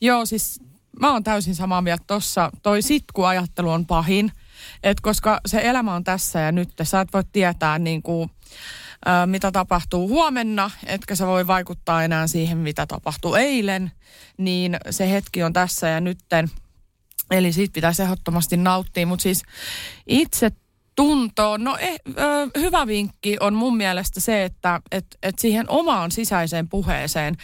Joo, 0.02 0.26
siis 0.26 0.60
mä 1.00 1.12
oon 1.12 1.24
täysin 1.24 1.56
samaa 1.56 1.82
mieltä 1.82 2.04
tossa. 2.08 2.52
Toi 2.63 2.82
sitkuajattelu 2.82 3.70
on 3.72 3.86
pahin. 3.86 4.32
Et 4.84 5.02
koska 5.02 5.39
se 5.46 5.62
elämä 5.63 5.96
on 5.96 6.04
tässä 6.04 6.39
ja 6.39 6.52
nyt, 6.52 6.70
sä 6.84 7.02
et 7.02 7.13
voi 7.13 7.24
tietää 7.32 7.80
niin 7.80 8.02
kuin, 8.02 8.30
ä, 9.08 9.26
mitä 9.26 9.52
tapahtuu 9.52 10.08
huomenna, 10.08 10.72
etkä 10.86 11.15
sä 11.15 11.28
voi 11.28 11.48
vaikuttaa 11.48 12.04
enää 12.04 12.28
siihen, 12.28 12.58
mitä 12.58 12.86
tapahtuu 12.86 13.36
eilen, 13.36 13.91
niin 14.38 14.78
se 14.89 15.12
hetki 15.12 15.43
on 15.43 15.54
tässä 15.54 15.88
ja 15.88 16.02
nytten. 16.02 16.50
Eli 17.32 17.54
siitä 17.54 17.74
pitäisi 17.74 18.04
ehdottomasti 18.04 18.58
nauttia, 18.58 19.08
mutta 19.08 19.24
siis 19.24 19.43
itse 20.08 20.52
tuntoon. 20.96 21.63
No 21.63 21.78
eh, 21.78 22.00
ö, 22.08 22.60
hyvä 22.60 22.88
vinkki 22.88 23.38
on 23.39 23.54
mun 23.54 23.78
mielestä 23.78 24.20
se, 24.20 24.43
että 24.43 24.82
et, 24.91 25.06
et 25.24 25.39
siihen 25.39 25.70
omaan 25.70 26.12
sisäiseen 26.12 26.70
puheeseen 26.70 27.38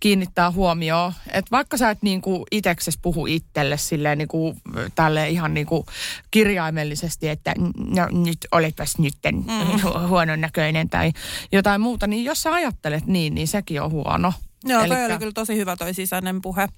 kiinnittää 0.00 0.50
huomioon. 0.50 1.12
Että 1.26 1.50
vaikka 1.50 1.76
sä 1.76 1.90
et 1.90 2.02
niinku 2.02 2.46
itekses 2.50 2.98
puhu 3.02 3.26
itselle 3.26 3.76
silleen 3.76 4.18
niinku, 4.18 4.56
tälle 4.94 5.28
ihan 5.28 5.54
niinku 5.54 5.86
kirjaimellisesti, 6.30 7.28
että 7.28 7.54
no 7.76 8.24
nyt 8.24 8.38
oletpas 8.52 8.98
nytten 8.98 9.34
mm. 9.34 10.08
huonon 10.08 10.40
näköinen 10.40 10.90
tai 10.90 11.12
jotain 11.52 11.80
muuta, 11.80 12.06
niin 12.06 12.24
jos 12.24 12.42
sä 12.42 12.52
ajattelet 12.52 13.06
niin, 13.06 13.34
niin 13.34 13.48
sekin 13.48 13.82
on 13.82 13.90
huono. 13.90 14.32
Joo, 14.64 14.80
Elikkä... 14.80 14.96
toi 14.96 15.10
oli 15.10 15.18
kyllä 15.18 15.32
tosi 15.32 15.56
hyvä 15.56 15.76
toi 15.76 15.94
sisäinen 15.94 16.42
puhe. 16.42 16.68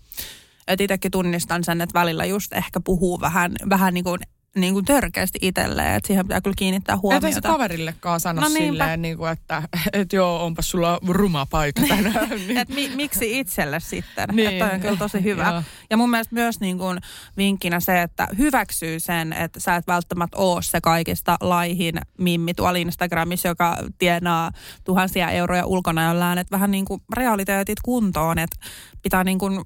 Että 0.66 0.84
itsekin 0.84 1.10
tunnistan 1.10 1.64
sen, 1.64 1.80
että 1.80 1.98
välillä 1.98 2.24
just 2.24 2.52
ehkä 2.52 2.80
puhuu 2.80 3.20
vähän, 3.20 3.52
vähän 3.70 3.94
niin 3.94 4.04
kuin 4.04 4.20
niin 4.56 4.74
kuin 4.74 4.84
törkeästi 4.84 5.38
itselleen, 5.42 5.94
että 5.94 6.06
siihen 6.06 6.26
pitää 6.26 6.40
kyllä 6.40 6.54
kiinnittää 6.58 6.96
huomiota. 6.96 7.26
Ei 7.26 7.32
se 7.32 7.40
kaverillekaan 7.40 8.20
sano 8.20 8.40
no 8.40 8.48
silleen, 8.48 9.02
niin 9.02 9.16
kuin, 9.16 9.32
että 9.32 9.62
et 9.92 10.12
joo, 10.12 10.44
onpa 10.44 10.62
sulla 10.62 10.98
ruma 11.08 11.46
paita 11.46 11.82
tänään. 11.88 12.28
niin. 12.28 12.58
et 12.58 12.68
mi, 12.68 12.90
miksi 12.94 13.38
itselle 13.38 13.80
sitten? 13.80 14.28
niin. 14.32 14.48
Että 14.48 14.74
on 14.74 14.80
kyllä 14.80 14.96
tosi 14.96 15.22
hyvä. 15.22 15.62
ja 15.90 15.96
mun 15.96 16.10
mielestä 16.10 16.34
myös 16.34 16.60
niin 16.60 16.78
kuin 16.78 16.98
vinkkinä 17.36 17.80
se, 17.80 18.02
että 18.02 18.28
hyväksyy 18.38 19.00
sen, 19.00 19.32
että 19.32 19.60
sä 19.60 19.76
et 19.76 19.86
välttämättä 19.86 20.36
ole 20.36 20.62
se 20.62 20.80
kaikista 20.80 21.36
laihin 21.40 21.94
mimmi 22.18 22.54
tuolla 22.54 22.78
Instagramissa, 22.78 23.48
joka 23.48 23.76
tienaa 23.98 24.50
tuhansia 24.84 25.30
euroja 25.30 25.66
ulkonäöllään. 25.66 26.38
Että 26.38 26.54
vähän 26.54 26.70
niin 26.70 26.84
kuin 26.84 27.02
realiteetit 27.16 27.80
kuntoon, 27.80 28.38
että 28.38 28.56
pitää 29.02 29.24
niin 29.24 29.38
kuin 29.38 29.60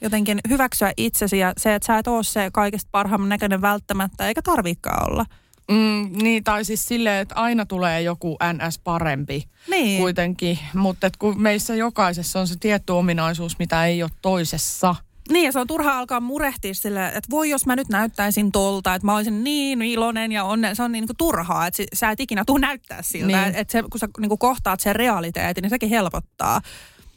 jotenkin 0.00 0.40
hyväksyä 0.48 0.92
itsesi 0.96 1.38
ja 1.38 1.52
se, 1.56 1.74
että 1.74 1.86
sä 1.86 1.98
et 1.98 2.06
ole 2.08 2.24
se 2.24 2.50
kaikista 2.52 2.88
parhaimman 2.92 3.28
näköinen 3.28 3.60
välttämättä, 3.60 4.28
eikä 4.28 4.42
tarvikaan 4.42 5.12
olla. 5.12 5.26
Mm, 5.70 6.10
niin, 6.22 6.44
tai 6.44 6.64
siis 6.64 6.86
silleen, 6.86 7.22
että 7.22 7.34
aina 7.34 7.66
tulee 7.66 8.02
joku 8.02 8.36
NS 8.52 8.78
parempi 8.78 9.48
niin. 9.70 10.00
kuitenkin. 10.00 10.58
Mutta 10.74 11.10
kun 11.18 11.42
meissä 11.42 11.74
jokaisessa 11.74 12.40
on 12.40 12.46
se 12.46 12.54
tietty 12.60 12.92
ominaisuus, 12.92 13.58
mitä 13.58 13.86
ei 13.86 14.02
ole 14.02 14.10
toisessa. 14.22 14.94
Niin, 15.30 15.44
ja 15.44 15.52
se 15.52 15.58
on 15.58 15.66
turha 15.66 15.98
alkaa 15.98 16.20
murehtia 16.20 16.74
sille, 16.74 17.06
että 17.06 17.30
voi 17.30 17.50
jos 17.50 17.66
mä 17.66 17.76
nyt 17.76 17.88
näyttäisin 17.88 18.52
tolta, 18.52 18.94
että 18.94 19.06
mä 19.06 19.16
olisin 19.16 19.44
niin 19.44 19.82
iloinen 19.82 20.32
ja 20.32 20.44
onnen. 20.44 20.76
Se 20.76 20.82
on 20.82 20.92
niin, 20.92 21.02
niin 21.02 21.08
kuin 21.08 21.16
turhaa, 21.16 21.66
että 21.66 21.82
sä 21.94 22.10
et 22.10 22.20
ikinä 22.20 22.44
tule 22.44 22.60
näyttää 22.60 23.02
siltä. 23.02 23.26
Niin. 23.26 23.54
Että 23.54 23.72
se, 23.72 23.82
kun 23.82 24.00
sä 24.00 24.08
niin 24.18 24.28
kuin 24.28 24.38
kohtaat 24.38 24.80
sen 24.80 24.96
realiteetin, 24.96 25.62
niin 25.62 25.70
sekin 25.70 25.88
helpottaa. 25.88 26.60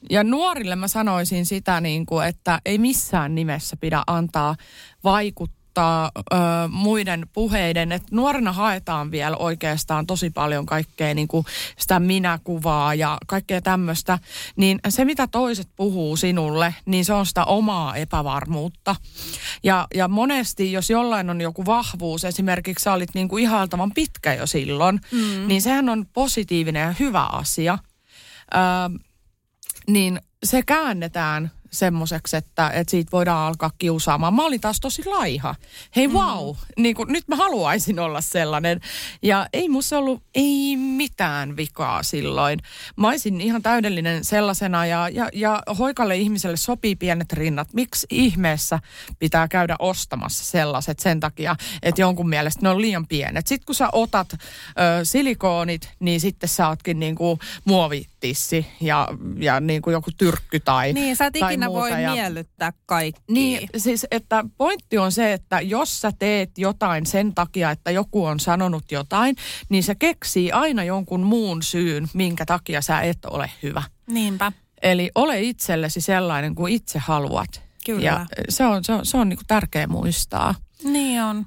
Ja 0.09 0.23
nuorille 0.23 0.75
mä 0.75 0.87
sanoisin 0.87 1.45
sitä, 1.45 1.81
niin 1.81 2.05
kuin, 2.05 2.27
että 2.27 2.59
ei 2.65 2.77
missään 2.77 3.35
nimessä 3.35 3.77
pidä 3.77 4.03
antaa 4.07 4.55
vaikuttaa 5.03 6.11
ö, 6.17 6.37
muiden 6.69 7.27
puheiden. 7.33 7.91
Et 7.91 8.03
nuorena 8.11 8.51
haetaan 8.51 9.11
vielä 9.11 9.37
oikeastaan 9.37 10.07
tosi 10.07 10.29
paljon 10.29 10.65
kaikkea 10.65 11.13
niin 11.13 11.27
kuin 11.27 11.45
sitä 11.77 11.99
minäkuvaa 11.99 12.95
ja 12.95 13.17
kaikkea 13.27 13.61
tämmöistä. 13.61 14.19
Niin 14.55 14.79
se, 14.89 15.05
mitä 15.05 15.27
toiset 15.27 15.69
puhuu 15.75 16.15
sinulle, 16.15 16.75
niin 16.85 17.05
se 17.05 17.13
on 17.13 17.25
sitä 17.25 17.45
omaa 17.45 17.95
epävarmuutta. 17.95 18.95
Ja, 19.63 19.87
ja 19.93 20.07
monesti, 20.07 20.71
jos 20.71 20.89
jollain 20.89 21.29
on 21.29 21.41
joku 21.41 21.65
vahvuus, 21.65 22.25
esimerkiksi 22.25 22.83
sä 22.83 22.93
olit 22.93 23.09
niin 23.13 23.27
kuin 23.27 23.43
ihailtavan 23.43 23.91
pitkä 23.91 24.33
jo 24.33 24.47
silloin, 24.47 25.01
mm. 25.11 25.47
niin 25.47 25.61
sehän 25.61 25.89
on 25.89 26.05
positiivinen 26.13 26.81
ja 26.81 26.95
hyvä 26.99 27.23
asia. 27.23 27.77
Ö, 28.55 28.57
niin 29.88 30.21
se 30.43 30.61
käännetään 30.63 31.51
semmoiseksi, 31.72 32.38
että, 32.38 32.69
että 32.69 32.91
siitä 32.91 33.11
voidaan 33.11 33.47
alkaa 33.47 33.72
kiusaamaan. 33.78 34.34
Mä 34.34 34.45
olin 34.45 34.61
taas 34.61 34.80
tosi 34.80 35.05
laiha. 35.05 35.55
Hei 35.95 36.07
mm. 36.07 36.13
wow, 36.13 36.55
niin 36.78 36.95
kun, 36.95 37.07
nyt 37.07 37.28
mä 37.28 37.36
haluaisin 37.36 37.99
olla 37.99 38.22
sellainen. 38.22 38.82
Ja 39.22 39.47
ei 39.53 39.69
musta 39.69 39.97
ollut 39.97 40.24
ei 40.36 40.78
mitään 40.78 41.57
vikaa 41.57 42.03
silloin. 42.03 42.59
Mä 42.95 43.07
olisin 43.07 43.41
ihan 43.41 43.61
täydellinen 43.61 44.26
sellaisena 44.26 44.86
ja, 44.86 45.09
ja, 45.09 45.30
ja 45.34 45.63
hoikalle 45.80 46.17
ihmiselle 46.17 46.57
sopii 46.57 46.95
pienet 46.95 47.34
rinnat. 47.34 47.74
Miksi 47.74 48.07
ihmeessä 48.09 48.80
pitää 49.19 49.47
käydä 49.47 49.76
ostamassa 49.80 50.43
sellaiset 50.43 50.99
sen 50.99 51.19
takia, 51.19 51.55
että 51.84 52.01
jonkun 52.01 52.30
mielestä 52.30 52.59
ne 52.61 52.69
on 52.69 52.82
liian 52.82 53.07
pienet. 53.07 53.47
Sitten 53.47 53.65
kun 53.65 53.76
sä 53.76 53.89
otat 53.91 54.34
ö, 54.34 54.38
silikoonit, 55.03 55.89
niin 55.99 56.19
sitten 56.19 56.49
sä 56.49 56.67
ootkin 56.67 56.99
niin 56.99 57.15
kuin 57.15 57.39
muovitissi 57.65 58.67
ja, 58.82 59.07
ja 59.38 59.59
niin 59.59 59.82
kuin 59.82 59.91
joku 59.91 60.11
tyrkky 60.17 60.59
tai 60.59 60.93
Niin, 60.93 61.15
sä 61.15 61.26
et 61.26 61.34
tai 61.39 61.57
ikinä 61.66 61.80
voi 61.80 62.03
ja... 62.03 62.12
miellyttää 62.12 62.74
kaikki. 62.86 63.22
Niin, 63.30 63.70
siis 63.78 64.07
että 64.12 64.45
pointti 64.57 64.97
on 64.97 65.12
se, 65.12 65.34
että 65.34 65.62
jos 65.62 66.01
sä 66.01 66.12
teet 66.20 66.57
jotain 66.57 67.05
sen 67.05 67.36
takia, 67.36 67.72
että 67.72 67.91
joku 67.91 68.26
on 68.26 68.39
sanonut 68.39 68.91
jotain, 68.91 69.36
niin 69.70 69.84
se 69.84 69.95
keksii 69.95 70.51
aina 70.51 70.84
jonkun 70.84 71.24
muun 71.24 71.64
syyn, 71.64 72.07
minkä 72.14 72.45
takia 72.45 72.82
sä 72.82 73.01
et 73.01 73.26
ole 73.26 73.51
hyvä. 73.64 73.84
Niinpä. 74.07 74.51
Eli 74.82 75.12
ole 75.16 75.41
itsellesi 75.41 76.01
sellainen 76.01 76.55
kuin 76.55 76.74
itse 76.74 76.99
haluat. 76.99 77.62
Kyllä. 77.86 78.05
Ja 78.05 78.26
se 78.49 78.66
on, 78.66 78.84
se 78.84 78.93
on, 78.93 79.05
se 79.05 79.18
on 79.18 79.30
niin 79.30 79.38
kuin 79.38 79.47
tärkeä 79.47 79.88
muistaa. 79.88 80.55
Niin 80.84 81.24
on. 81.24 81.45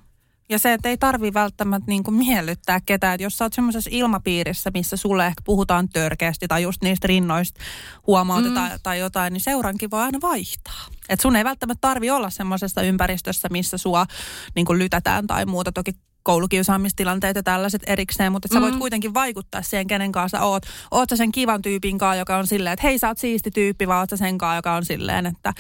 Ja 0.49 0.59
se, 0.59 0.73
että 0.73 0.89
ei 0.89 0.99
tarvi 0.99 1.35
välttämättä 1.35 1.89
niin 1.89 2.03
kuin 2.03 2.15
miellyttää 2.15 2.81
ketään. 2.87 3.15
Että 3.15 3.23
jos 3.23 3.39
sä 3.39 3.45
oot 3.45 3.53
semmoisessa 3.53 3.91
ilmapiirissä, 3.93 4.71
missä 4.75 4.97
sulle 4.97 5.27
ehkä 5.27 5.43
puhutaan 5.45 5.89
törkeästi 5.89 6.49
tai 6.49 6.63
just 6.63 6.83
niistä 6.83 7.07
rinnoista 7.07 7.61
huomautetaan 8.07 8.71
mm. 8.71 8.79
tai 8.83 8.99
jotain, 8.99 9.33
niin 9.33 9.41
seurankin 9.41 9.91
voi 9.91 10.01
aina 10.01 10.19
vaihtaa. 10.23 10.87
Et 11.09 11.21
sun 11.21 11.37
ei 11.37 11.45
välttämättä 11.45 11.81
tarvi 11.81 12.11
olla 12.11 12.31
semmoisessa 12.31 12.83
ympäristössä, 12.83 13.49
missä 13.51 13.79
sua 13.79 14.07
niin 14.55 14.67
kuin 14.67 14.79
lytätään 14.79 15.27
tai 15.27 15.47
muuta. 15.47 15.73
Toki 15.73 15.93
koulukiusaamistilanteet 16.25 17.37
ja 17.37 17.43
tällaiset 17.43 17.83
erikseen, 17.87 18.33
mutta 18.33 18.49
sä 18.53 18.61
voit 18.61 18.75
mm. 18.75 18.79
kuitenkin 18.79 19.15
vaikuttaa 19.15 19.63
siihen, 19.63 19.87
kenen 19.87 20.13
kanssa 20.13 20.41
oot. 20.41 20.63
Oot 20.91 21.09
sä 21.11 21.17
sen 21.17 21.33
kivan 21.33 21.63
tyypin 21.63 21.99
kanssa, 21.99 22.19
joka 22.19 22.37
on 22.37 22.47
silleen, 22.47 22.73
että 22.73 22.87
hei 22.87 22.99
sä 22.99 23.09
oot 23.09 23.19
siisti 23.19 23.51
tyyppi, 23.51 23.89
vai 23.89 23.99
oot 23.99 24.11
sä 24.11 24.17
sen 24.17 24.39
kanssa, 24.39 24.57
joka 24.57 24.75
on 24.75 24.85
silleen, 24.85 25.27
että 25.27 25.53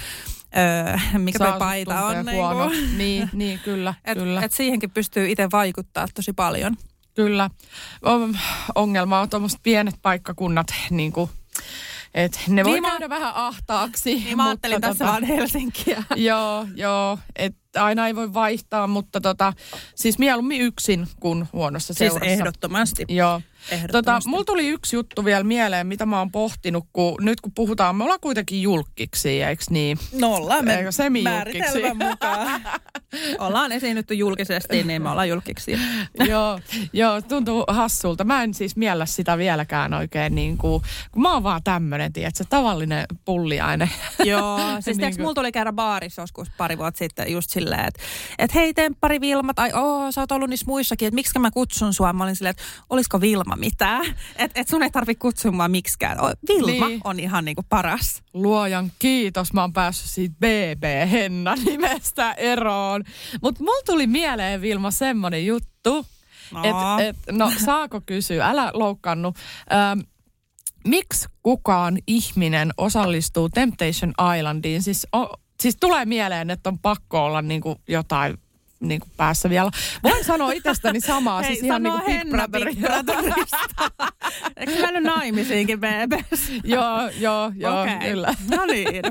öö, 0.56 0.98
mikä 1.18 1.38
toi 1.38 1.58
paita 1.58 2.06
on. 2.06 2.26
Niin, 2.26 2.70
niin, 2.98 3.30
niin 3.32 3.60
kyllä, 3.64 3.94
et, 4.04 4.18
kyllä. 4.18 4.42
Et 4.42 4.52
siihenkin 4.52 4.90
pystyy 4.90 5.30
itse 5.30 5.48
vaikuttaa 5.52 6.06
tosi 6.14 6.32
paljon. 6.32 6.76
Kyllä. 7.14 7.50
Ongelma 8.74 9.20
on 9.20 9.30
tuommoiset 9.30 9.60
pienet 9.62 9.94
paikkakunnat, 10.02 10.66
niin 10.90 11.12
kuin 11.12 11.30
et 12.14 12.40
ne 12.48 12.64
voi 12.64 12.72
niin 12.72 12.82
käydä 12.90 13.08
mä... 13.08 13.14
vähän 13.14 13.34
ahtaaksi. 13.34 14.14
Niin 14.14 14.36
mä 14.36 14.46
ajattelin 14.48 14.76
mutta 14.76 14.88
tässä 14.88 15.04
tota, 15.04 15.10
vaan 15.10 15.24
Helsinkiä. 15.24 16.02
Joo, 16.16 16.66
joo. 16.74 17.18
Et 17.36 17.56
aina 17.76 18.06
ei 18.06 18.16
voi 18.16 18.34
vaihtaa, 18.34 18.86
mutta 18.86 19.20
tota, 19.20 19.52
siis 19.94 20.18
mieluummin 20.18 20.60
yksin 20.60 21.08
kuin 21.20 21.48
huonossa 21.52 21.94
siis 21.94 21.98
seurassa. 22.12 22.32
ehdottomasti. 22.32 23.04
Joo. 23.08 23.40
Tota, 23.92 24.20
mulla 24.26 24.44
tuli 24.44 24.68
yksi 24.68 24.96
juttu 24.96 25.24
vielä 25.24 25.44
mieleen, 25.44 25.86
mitä 25.86 26.06
mä 26.06 26.18
oon 26.18 26.30
pohtinut, 26.30 26.84
kun 26.92 27.14
nyt 27.20 27.40
kun 27.40 27.52
puhutaan, 27.54 27.96
me 27.96 28.04
ollaan 28.04 28.20
kuitenkin 28.20 28.62
julkiksi, 28.62 29.42
eikö 29.42 29.64
niin? 29.70 29.98
No 30.12 30.34
ollaan 30.34 30.64
me 30.64 30.84
määritelmän 31.22 32.10
mukaan. 32.10 32.60
ollaan 33.38 33.72
esiinnytty 33.72 34.14
julkisesti, 34.14 34.84
niin 34.84 35.02
me 35.02 35.10
ollaan 35.10 35.28
julkiksi. 35.28 35.78
joo, 36.30 36.60
joo, 36.92 37.20
tuntuu 37.20 37.64
hassulta. 37.68 38.24
Mä 38.24 38.42
en 38.42 38.54
siis 38.54 38.76
miellä 38.76 39.06
sitä 39.06 39.38
vieläkään 39.38 39.94
oikein 39.94 40.34
niin 40.34 40.58
kuin, 40.58 40.82
kun 41.12 41.22
mä 41.22 41.32
oon 41.32 41.42
vaan 41.42 41.62
tämmönen, 41.64 42.12
tiedätkö, 42.12 42.44
tavallinen 42.48 43.06
pulliaine. 43.24 43.90
joo, 44.24 44.58
siis 44.80 44.96
niin 44.96 45.10
kuin... 45.10 45.22
mulla 45.22 45.34
tuli 45.34 45.52
kerran 45.52 45.74
baarissa 45.74 46.22
joskus 46.22 46.50
pari 46.58 46.78
vuotta 46.78 46.98
sitten 46.98 47.32
just 47.32 47.50
silleen, 47.50 47.84
että 47.84 48.02
et 48.38 48.54
hei 48.54 48.74
Temppari 48.74 49.20
Vilma, 49.20 49.54
tai 49.54 49.70
oo, 49.74 50.12
sä 50.12 50.20
oot 50.20 50.32
ollut 50.32 50.50
niissä 50.50 50.66
muissakin, 50.66 51.08
että 51.08 51.14
miksi 51.14 51.38
mä 51.38 51.50
kutsun 51.50 51.94
sua? 51.94 52.12
Mä 52.12 52.24
olin 52.24 52.36
silleen, 52.36 52.50
että 52.50 52.62
olisiko 52.90 53.20
Vilma 53.20 53.53
mitään? 53.56 54.06
Että 54.36 54.60
et 54.60 54.68
sun 54.68 54.82
ei 54.82 54.90
tarvi 54.90 55.14
kutsua 55.14 55.52
mua 55.52 55.68
miksikään. 55.68 56.18
Vilma 56.48 56.88
niin. 56.88 57.00
on 57.04 57.20
ihan 57.20 57.44
niinku 57.44 57.62
paras. 57.68 58.22
Luojan 58.34 58.92
kiitos, 58.98 59.52
mä 59.52 59.60
oon 59.60 59.72
päässyt 59.72 60.10
siitä 60.10 60.34
BB 60.38 61.10
Henna 61.10 61.54
nimestä 61.64 62.32
eroon. 62.32 63.04
Mutta 63.42 63.64
mulla 63.64 63.82
tuli 63.86 64.06
mieleen 64.06 64.60
Vilma 64.60 64.90
semmonen 64.90 65.46
juttu, 65.46 66.06
no. 66.50 66.60
että 66.64 67.08
et, 67.08 67.16
no 67.32 67.52
saako 67.64 68.00
kysyä, 68.06 68.48
älä 68.48 68.70
loukkaannu. 68.74 69.34
Ähm, 69.72 70.00
miksi 70.88 71.28
kukaan 71.42 71.98
ihminen 72.06 72.70
osallistuu 72.76 73.48
Temptation 73.48 74.12
Islandiin? 74.38 74.82
Siis 74.82 75.06
o, 75.16 75.26
siis 75.60 75.76
tulee 75.80 76.04
mieleen, 76.04 76.50
että 76.50 76.68
on 76.68 76.78
pakko 76.78 77.24
olla 77.24 77.42
niin 77.42 77.60
kuin 77.60 77.76
jotain 77.88 78.38
niin 78.88 79.00
kuin 79.00 79.10
päässä 79.16 79.50
vielä. 79.50 79.70
Voin 80.02 80.24
sanoa 80.24 80.52
itsestäni 80.52 81.00
samaa, 81.00 81.42
Hei, 81.42 81.52
siis 81.52 81.64
ihan 81.64 81.82
niin 81.82 81.92
kuin 81.92 82.04
Big 82.04 82.30
Brotherista. 82.30 83.56
Eikö 84.56 84.72
mennyt 84.80 85.02
naimisiinkin 85.02 85.80
BBS? 85.80 86.52
joo, 86.64 87.08
joo, 87.20 87.52
joo, 87.56 87.82
okay. 87.82 87.98
kyllä. 87.98 88.34
No 88.50 88.66
niin, 88.66 89.02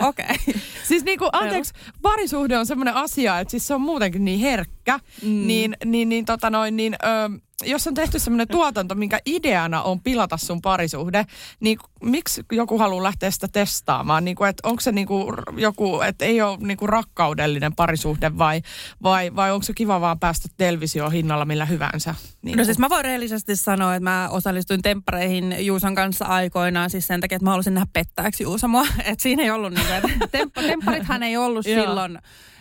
okei. 0.00 0.26
Okay. 0.28 0.54
Siis 0.84 1.04
niin 1.04 1.18
kuin, 1.18 1.30
anteeksi, 1.32 1.72
parisuhde 2.02 2.58
on 2.58 2.66
semmoinen 2.66 2.94
asia, 2.94 3.40
että 3.40 3.50
siis 3.50 3.66
se 3.66 3.74
on 3.74 3.80
muutenkin 3.80 4.24
niin 4.24 4.40
herkkä, 4.40 4.98
mm. 5.22 5.46
niin, 5.46 5.76
niin, 5.84 6.08
niin, 6.08 6.24
tota 6.24 6.50
noin, 6.50 6.76
niin 6.76 6.94
ö, 6.94 7.40
jos 7.62 7.86
on 7.86 7.94
tehty 7.94 8.18
semmoinen 8.18 8.48
tuotanto, 8.48 8.94
minkä 8.94 9.20
ideana 9.26 9.82
on 9.82 10.00
pilata 10.00 10.36
sun 10.36 10.62
parisuhde, 10.62 11.26
niin 11.60 11.78
miksi 12.02 12.42
joku 12.52 12.78
haluaa 12.78 13.02
lähteä 13.02 13.30
sitä 13.30 13.48
testaamaan? 13.48 14.24
Niin 14.24 14.36
kuin, 14.36 14.50
että 14.50 14.68
onko 14.68 14.80
se 14.80 14.92
niin 14.92 15.06
kuin 15.06 15.34
joku, 15.56 16.00
että 16.00 16.24
ei 16.24 16.42
ole 16.42 16.58
niin 16.60 16.76
kuin 16.76 16.88
rakkaudellinen 16.88 17.74
parisuhde 17.74 18.38
vai, 18.38 18.62
vai, 19.02 19.36
vai 19.36 19.52
onko 19.52 19.62
se 19.62 19.72
kiva 19.72 20.00
vaan 20.00 20.18
päästä 20.18 20.48
televisioon 20.56 21.12
hinnalla 21.12 21.44
millä 21.44 21.64
hyvänsä? 21.64 22.14
Niin 22.42 22.58
no 22.58 22.64
siis 22.64 22.78
mä 22.78 22.90
voin 22.90 23.04
rehellisesti 23.04 23.56
sanoa, 23.56 23.94
että 23.94 24.10
mä 24.10 24.28
osallistuin 24.28 24.82
temppareihin 24.82 25.66
Juusan 25.66 25.94
kanssa 25.94 26.24
aikoinaan 26.24 26.90
siis 26.90 27.06
sen 27.06 27.20
takia, 27.20 27.36
että 27.36 27.44
mä 27.44 27.50
halusin 27.50 27.74
nähdä 27.74 27.86
pettääksi 27.92 28.42
Juusamoa. 28.42 28.86
Että 29.04 29.22
siinä 29.22 29.42
ei 29.42 29.50
ollut 29.50 29.74
niin 29.74 29.86
kuin, 29.86 29.96
että 29.96 30.28
tempparithan 30.62 31.22
ei 31.22 31.36
ollut 31.36 31.64
silloin 31.64 32.18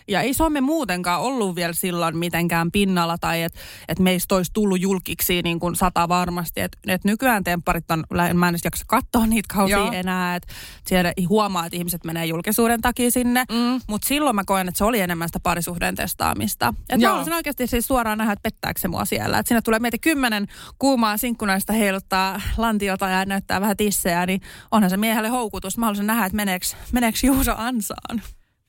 ja 0.08 0.22
ei 0.22 0.34
Suomi 0.34 0.62
muutenkaan 0.62 1.22
ollut 1.22 1.56
vielä 1.56 1.74
silloin 1.74 2.18
mitenkään 2.18 2.72
pinnalla 2.72 3.18
tai 3.18 3.44
että 3.44 3.60
et 3.88 4.00
meistä 4.00 4.36
olisi 4.36 4.52
tullut 4.54 4.82
julkiksi 4.82 5.42
niin 5.42 5.60
kuin 5.60 5.76
sata 5.76 6.10
varmasti. 6.10 6.62
Että 6.62 6.78
et 6.88 7.04
nykyään 7.04 7.44
tempparit 7.44 7.92
on, 7.92 8.04
mä 8.34 8.48
en 8.48 8.56
jaksa 8.64 8.86
katsoa 8.88 9.26
niitä 9.26 9.54
kausia 9.56 9.78
Joo. 9.78 9.92
enää. 9.92 10.36
Että 10.36 10.54
siellä 10.88 11.14
huomaa, 11.30 11.66
että 11.66 11.78
ihmiset 11.78 12.04
menee 12.04 12.26
julkisuuden 12.26 12.82
takia 12.82 13.12
sinne. 13.12 13.46
Mm. 13.52 13.82
Mutta 13.88 14.08
silloin 14.08 14.36
mä 14.36 14.44
koen, 14.46 14.68
että 14.68 14.78
se 14.78 14.84
oli 14.84 15.00
enemmän 15.00 15.30
sitä 15.30 15.40
parisuhteen 15.40 15.96
testaamista. 15.96 16.74
Että 16.90 17.06
mä 17.06 17.10
haluaisin 17.10 17.34
oikeasti 17.34 17.68
siis 17.68 17.88
suoraan 17.88 18.18
nähdä, 18.18 18.34
että 18.34 18.44
pettääkö 18.44 18.80
se 18.80 18.88
mua 18.88 19.06
siellä. 19.06 19.40
Että 19.40 19.48
sinne 19.48 19.62
tulee 19.62 19.80
meitä 19.80 19.98
kymmenen 19.98 20.48
kuumaa 20.80 21.18
sinkkunaista 21.18 21.74
heiluttaa 21.74 22.42
lantiota 22.58 23.10
ja 23.10 23.26
näyttää 23.26 23.62
vähän 23.62 23.78
tissejä, 23.78 24.26
niin 24.26 24.42
onhan 24.72 24.90
se 24.90 24.98
miehelle 24.98 25.30
houkutus. 25.30 25.78
Mä 25.78 25.86
haluaisin 25.86 26.08
nähdä, 26.08 26.26
että 26.26 26.36
meneekö, 26.36 26.66
meneekö 26.92 27.18
Juuso 27.24 27.54
ansaan. 27.58 28.22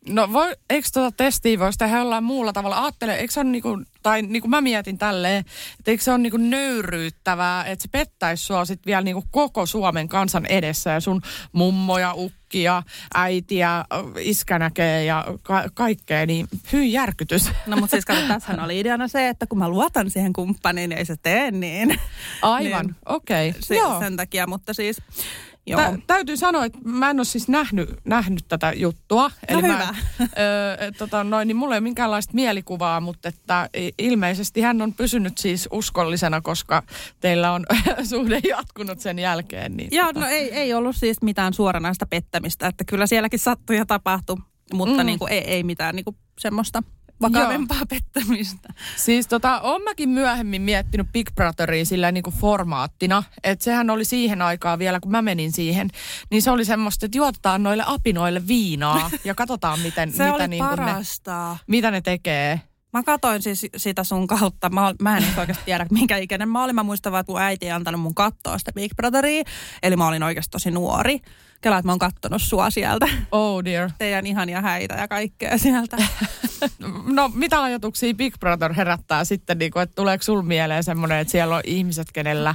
No 0.08 0.32
voi, 0.32 0.56
eikö 0.70 0.88
tuota 0.92 1.16
testiä 1.16 1.58
voisi 1.58 1.78
tehdä 1.78 1.98
jollain 1.98 2.24
muulla 2.24 2.52
tavalla? 2.52 2.82
Ajattele, 2.82 3.14
eikö 3.14 3.32
se 3.32 3.40
ole 3.40 3.48
niinku, 3.48 3.68
tai 4.02 4.22
niinku 4.22 4.48
mä 4.48 4.60
mietin 4.60 4.98
tälleen, 4.98 5.44
että 5.78 5.90
eikö 5.90 6.02
se 6.02 6.10
ole 6.10 6.18
niinku 6.18 6.36
nöyryyttävää, 6.36 7.64
että 7.64 7.82
se 7.82 7.88
pettäisi 7.92 8.44
sua 8.44 8.64
sit 8.64 8.86
vielä 8.86 9.00
niinku 9.00 9.24
koko 9.30 9.66
Suomen 9.66 10.08
kansan 10.08 10.46
edessä 10.46 10.90
ja 10.90 11.00
sun 11.00 11.22
mummoja, 11.52 12.14
ukkia, 12.14 12.82
äitiä, 13.14 13.84
iskä 14.20 14.58
näkee 14.58 15.04
ja 15.04 15.24
ka- 15.42 15.68
kaikkea, 15.74 16.26
niin 16.26 16.48
hyi 16.72 16.92
järkytys. 16.92 17.50
No 17.66 17.76
mutta 17.76 17.90
siis 17.90 18.04
kato, 18.04 18.20
tässähän 18.28 18.64
oli 18.64 18.80
ideana 18.80 19.08
se, 19.08 19.28
että 19.28 19.46
kun 19.46 19.58
mä 19.58 19.68
luotan 19.68 20.10
siihen 20.10 20.32
kumppaniin, 20.32 20.90
niin 20.90 20.98
ei 20.98 21.04
se 21.04 21.16
tee 21.22 21.50
niin. 21.50 22.00
Aivan, 22.42 22.86
niin, 22.86 22.96
okei. 23.06 23.48
Okay. 23.48 23.62
Se, 23.62 23.76
Joo. 23.76 23.98
Sen 23.98 24.16
takia, 24.16 24.46
mutta 24.46 24.74
siis 24.74 24.96
Joo. 25.66 25.80
Tä, 25.80 25.98
täytyy 26.06 26.36
sanoa, 26.36 26.64
että 26.64 26.78
mä 26.84 27.10
en 27.10 27.18
ole 27.18 27.24
siis 27.24 27.48
nähnyt, 27.48 27.90
nähnyt 28.04 28.44
tätä 28.48 28.72
juttua. 28.76 29.30
No 29.50 29.56
hyvä. 29.62 29.68
Mä, 29.78 29.94
ö, 30.24 30.26
tota, 30.98 31.24
noin, 31.24 31.48
niin 31.48 31.56
mulla 31.56 31.74
ei 31.74 31.78
ole 31.78 31.80
minkäänlaista 31.82 32.34
mielikuvaa, 32.34 33.00
mutta 33.00 33.28
että 33.28 33.68
ilmeisesti 33.98 34.60
hän 34.60 34.82
on 34.82 34.92
pysynyt 34.92 35.38
siis 35.38 35.68
uskollisena, 35.72 36.40
koska 36.40 36.82
teillä 37.20 37.52
on 37.52 37.66
suhde 38.10 38.40
jatkunut 38.48 39.00
sen 39.00 39.18
jälkeen. 39.18 39.76
Niin 39.76 39.88
Joo, 39.92 40.06
tota. 40.06 40.20
no 40.20 40.26
ei, 40.26 40.52
ei 40.52 40.74
ollut 40.74 40.96
siis 40.96 41.22
mitään 41.22 41.54
suoranaista 41.54 42.06
pettämistä, 42.06 42.66
että 42.66 42.84
kyllä 42.84 43.06
sielläkin 43.06 43.38
sattui 43.38 43.76
ja 43.76 43.86
tapahtui, 43.86 44.36
mutta 44.72 45.02
Mm. 45.02 45.06
niin 45.06 45.18
kuin, 45.18 45.32
ei, 45.32 45.38
ei 45.40 45.62
mitään 45.62 45.96
niin 45.96 46.04
kuin 46.04 46.16
semmoista 46.38 46.82
vakavempaa 47.32 47.86
pettämistä. 47.88 48.68
Siis 48.96 49.26
tota, 49.26 49.60
oon 49.60 49.82
mäkin 49.82 50.08
myöhemmin 50.08 50.62
miettinyt 50.62 51.12
Big 51.12 51.30
Brotheria 51.34 51.84
sillä 51.84 52.12
niin 52.12 52.22
kuin 52.22 52.36
formaattina, 52.36 53.22
että 53.44 53.64
sehän 53.64 53.90
oli 53.90 54.04
siihen 54.04 54.42
aikaan 54.42 54.78
vielä, 54.78 55.00
kun 55.00 55.10
mä 55.10 55.22
menin 55.22 55.52
siihen, 55.52 55.90
niin 56.30 56.42
se 56.42 56.50
oli 56.50 56.64
semmoista, 56.64 57.06
että 57.06 57.18
juotetaan 57.18 57.62
noille 57.62 57.84
apinoille 57.86 58.46
viinaa 58.46 59.10
ja 59.24 59.34
katsotaan, 59.34 59.80
miten, 59.80 60.12
Se 60.16 60.32
mitä, 60.32 60.48
niin 60.48 60.64
kuin 60.68 60.86
ne, 60.86 60.94
mitä 61.66 61.90
ne 61.90 62.00
tekee. 62.00 62.60
Mä 62.92 63.02
katoin 63.02 63.42
siis 63.42 63.66
sitä 63.76 64.04
sun 64.04 64.26
kautta. 64.26 64.70
Mä, 64.70 64.94
mä 65.02 65.16
en 65.16 65.24
oikeasti 65.38 65.64
tiedä, 65.64 65.86
minkä 65.90 66.16
ikäinen 66.16 66.48
mä 66.48 66.64
olin. 66.64 66.74
Mä 66.74 66.82
muistan 66.82 67.12
vaan, 67.12 67.20
että 67.20 67.32
mun 67.32 67.40
äiti 67.40 67.66
ei 67.66 67.72
antanut 67.72 68.00
mun 68.00 68.14
katsoa 68.14 68.58
sitä 68.58 68.72
Big 68.72 68.92
Brotheria. 68.96 69.42
Eli 69.82 69.96
mä 69.96 70.08
olin 70.08 70.22
oikeasti 70.22 70.50
tosi 70.50 70.70
nuori. 70.70 71.20
Kela, 71.64 71.78
että 71.78 71.88
mä 71.88 71.92
oon 71.92 71.98
kattonut 71.98 72.42
sua 72.42 72.70
sieltä. 72.70 73.08
Oh 73.32 73.64
dear. 73.64 73.90
Teidän 73.98 74.26
ihania 74.26 74.60
häitä 74.60 74.94
ja 74.94 75.08
kaikkea 75.08 75.58
sieltä. 75.58 75.96
No 77.04 77.30
mitä 77.34 77.62
ajatuksia 77.62 78.14
Big 78.14 78.34
Brother 78.40 78.72
herättää 78.72 79.24
sitten, 79.24 79.58
niin 79.58 79.70
kuin, 79.70 79.82
että 79.82 79.94
tuleeko 79.94 80.22
sul 80.22 80.42
mieleen 80.42 80.84
semmoinen, 80.84 81.18
että 81.18 81.32
siellä 81.32 81.56
on 81.56 81.62
ihmiset, 81.66 82.12
kenellä, 82.12 82.54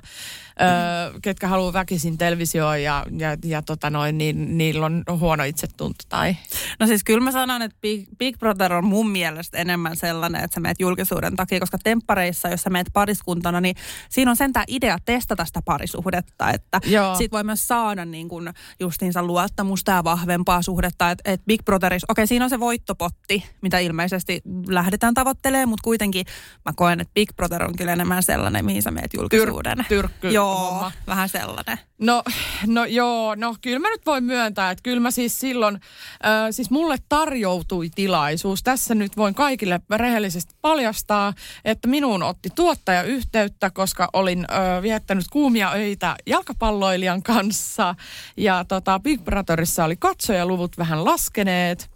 öö, 0.61 1.19
ketkä 1.21 1.47
haluaa 1.47 1.73
väkisin 1.73 2.17
televisioon 2.17 2.83
ja, 2.83 3.05
ja, 3.17 3.37
ja 3.45 3.61
tota 3.61 3.89
noin, 3.89 4.17
niin 4.17 4.57
niillä 4.57 4.85
on 4.85 5.03
huono 5.19 5.43
itsetunto 5.43 6.03
tai... 6.09 6.35
No 6.79 6.87
siis 6.87 7.03
kyllä 7.03 7.23
mä 7.23 7.31
sanon, 7.31 7.61
että 7.61 7.77
Big, 7.81 8.07
Big 8.17 8.39
Brother 8.39 8.73
on 8.73 8.85
mun 8.85 9.09
mielestä 9.09 9.57
enemmän 9.57 9.95
sellainen, 9.95 10.43
että 10.43 10.55
sä 10.55 10.59
meet 10.59 10.79
julkisuuden 10.79 11.35
takia, 11.35 11.59
koska 11.59 11.77
temppareissa, 11.83 12.49
jos 12.49 12.61
sä 12.61 12.69
meet 12.69 12.87
pariskuntana, 12.93 13.61
niin 13.61 13.75
siinä 14.09 14.31
on 14.31 14.37
sentään 14.37 14.65
idea 14.67 14.97
testata 15.05 15.45
sitä 15.45 15.61
parisuhdetta, 15.65 16.51
että 16.51 16.79
Joo. 16.85 17.15
sit 17.15 17.31
voi 17.31 17.43
myös 17.43 17.67
saada 17.67 18.05
niin 18.05 18.29
kuin 18.29 18.49
justiinsa 18.79 19.23
luottamusta 19.23 19.91
ja 19.91 20.03
vahvempaa 20.03 20.61
suhdetta, 20.61 21.11
että 21.11 21.31
et 21.31 21.41
Big 21.45 21.65
Brotherissa, 21.65 22.07
okei 22.09 22.27
siinä 22.27 22.45
on 22.45 22.49
se 22.49 22.59
voittopotti, 22.59 23.45
mitä 23.61 23.79
ilmeisesti 23.79 24.41
lähdetään 24.67 25.13
tavoittelemaan, 25.13 25.69
mutta 25.69 25.83
kuitenkin 25.83 26.25
mä 26.65 26.71
koen, 26.75 26.99
että 26.99 27.13
Big 27.13 27.29
Brother 27.35 27.63
on 27.63 27.75
kyllä 27.77 27.93
enemmän 27.93 28.23
sellainen, 28.23 28.65
mihin 28.65 28.81
sä 28.81 28.91
meet 28.91 29.13
julkisuuden. 29.13 29.85
tyrkky 29.89 30.29
Joo, 30.29 30.48
homma. 30.57 30.91
vähän 31.07 31.29
sellainen. 31.29 31.79
No, 31.97 32.23
no 32.67 32.85
joo, 32.85 33.35
no 33.35 33.55
kyllä 33.61 33.79
mä 33.79 33.89
nyt 33.89 34.05
voin 34.05 34.23
myöntää, 34.23 34.71
että 34.71 34.81
kyllä 34.81 34.99
mä 34.99 35.11
siis 35.11 35.39
silloin, 35.39 35.75
äh, 35.75 36.47
siis 36.51 36.69
mulle 36.69 36.97
tarjoutui 37.09 37.89
tilaisuus. 37.95 38.63
Tässä 38.63 38.95
nyt 38.95 39.17
voin 39.17 39.35
kaikille 39.35 39.81
rehellisesti 39.89 40.55
paljastaa, 40.61 41.33
että 41.65 41.87
minuun 41.87 42.23
otti 42.23 42.49
tuottaja 42.55 43.03
yhteyttä, 43.03 43.69
koska 43.69 44.09
olin 44.13 44.45
äh, 44.51 44.81
viettänyt 44.81 45.25
kuumia 45.31 45.71
öitä 45.71 46.15
jalkapalloilijan 46.25 47.23
kanssa. 47.23 47.95
Ja 48.37 48.65
tota, 48.65 48.99
Big 48.99 49.21
Brotherissa 49.21 49.85
oli 49.85 49.95
katsojaluvut 49.95 50.77
vähän 50.77 51.05
laskeneet. 51.05 51.89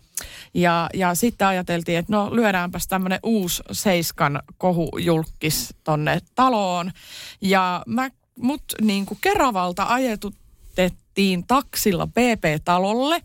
Ja, 0.53 0.89
ja 0.93 1.15
sitten 1.15 1.47
ajateltiin, 1.47 1.97
että 1.97 2.13
no 2.13 2.35
lyödäänpäs 2.35 2.87
tämmöinen 2.87 3.19
uusi 3.23 3.63
Seiskan 3.71 4.39
kohujulkis 4.57 5.73
tonne 5.83 6.19
taloon. 6.35 6.91
Ja 7.41 7.83
mä, 7.87 8.09
mut 8.39 8.63
niin 8.81 9.05
kuin 9.05 9.17
Keravalta 9.21 9.85
ajetutettiin 9.89 11.47
taksilla 11.47 12.07
PP-talolle. 12.07 13.21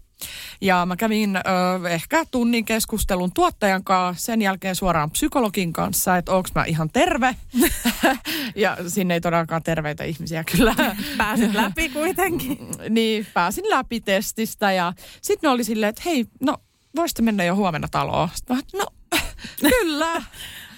Ja 0.60 0.86
mä 0.86 0.96
kävin 0.96 1.36
ö, 1.36 1.40
ehkä 1.88 2.24
tunnin 2.30 2.64
keskustelun 2.64 3.32
tuottajan 3.34 3.84
kanssa, 3.84 4.26
sen 4.26 4.42
jälkeen 4.42 4.76
suoraan 4.76 5.10
psykologin 5.10 5.72
kanssa, 5.72 6.16
että 6.16 6.32
onko 6.32 6.48
mä 6.54 6.64
ihan 6.64 6.90
terve. 6.90 7.36
ja 8.56 8.76
sinne 8.88 9.14
ei 9.14 9.20
todellakaan 9.20 9.62
terveitä 9.62 10.04
ihmisiä 10.04 10.44
kyllä 10.44 10.74
Pääsit 11.16 11.54
läpi 11.54 11.88
kuitenkin. 11.88 12.58
niin 12.90 13.26
pääsin 13.34 13.64
läpi 13.70 14.00
testistä 14.00 14.72
ja 14.72 14.92
sitten 15.22 15.48
ne 15.48 15.52
oli 15.52 15.64
silleen, 15.64 15.90
että 15.90 16.02
hei, 16.04 16.26
no 16.40 16.56
voisitte 16.96 17.22
mennä 17.22 17.44
jo 17.44 17.54
huomenna 17.56 17.88
taloon. 17.90 18.28
Sitten 18.34 18.56
mä, 18.56 18.62
no 18.78 18.86
kyllä. 19.70 20.22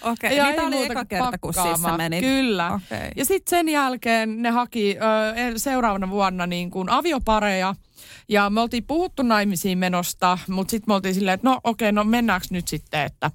Okei, 0.03 0.37
Ja 0.37 0.51
niin 0.51 0.61
oli 0.61 0.85
eka 0.85 1.05
kerta, 1.05 1.39
kun 1.41 1.55
siis 1.55 1.65
sä 1.65 1.71
pakkaamaan. 1.71 1.97
menit. 1.97 2.21
Kyllä. 2.21 2.73
Okei. 2.73 3.11
Ja 3.17 3.25
sitten 3.25 3.51
sen 3.51 3.69
jälkeen 3.69 4.43
ne 4.43 4.51
haki 4.51 4.97
ö, 5.53 5.59
seuraavana 5.59 6.11
vuonna 6.11 6.47
niin 6.47 6.71
kuin 6.71 6.89
aviopareja. 6.89 7.75
Ja 8.29 8.51
me 8.51 8.61
oltiin 8.61 8.85
puhuttu 8.85 9.23
naimisiin 9.23 9.79
menosta, 9.79 10.39
mutta 10.49 10.71
sitten 10.71 10.85
me 10.91 10.95
oltiin 10.95 11.15
silleen, 11.15 11.35
että 11.35 11.49
no 11.49 11.61
okei, 11.65 11.93
no 11.93 12.05
mennäänkö 12.05 12.47
nyt 12.51 12.69
sitten, 12.69 13.01
että 13.03 13.31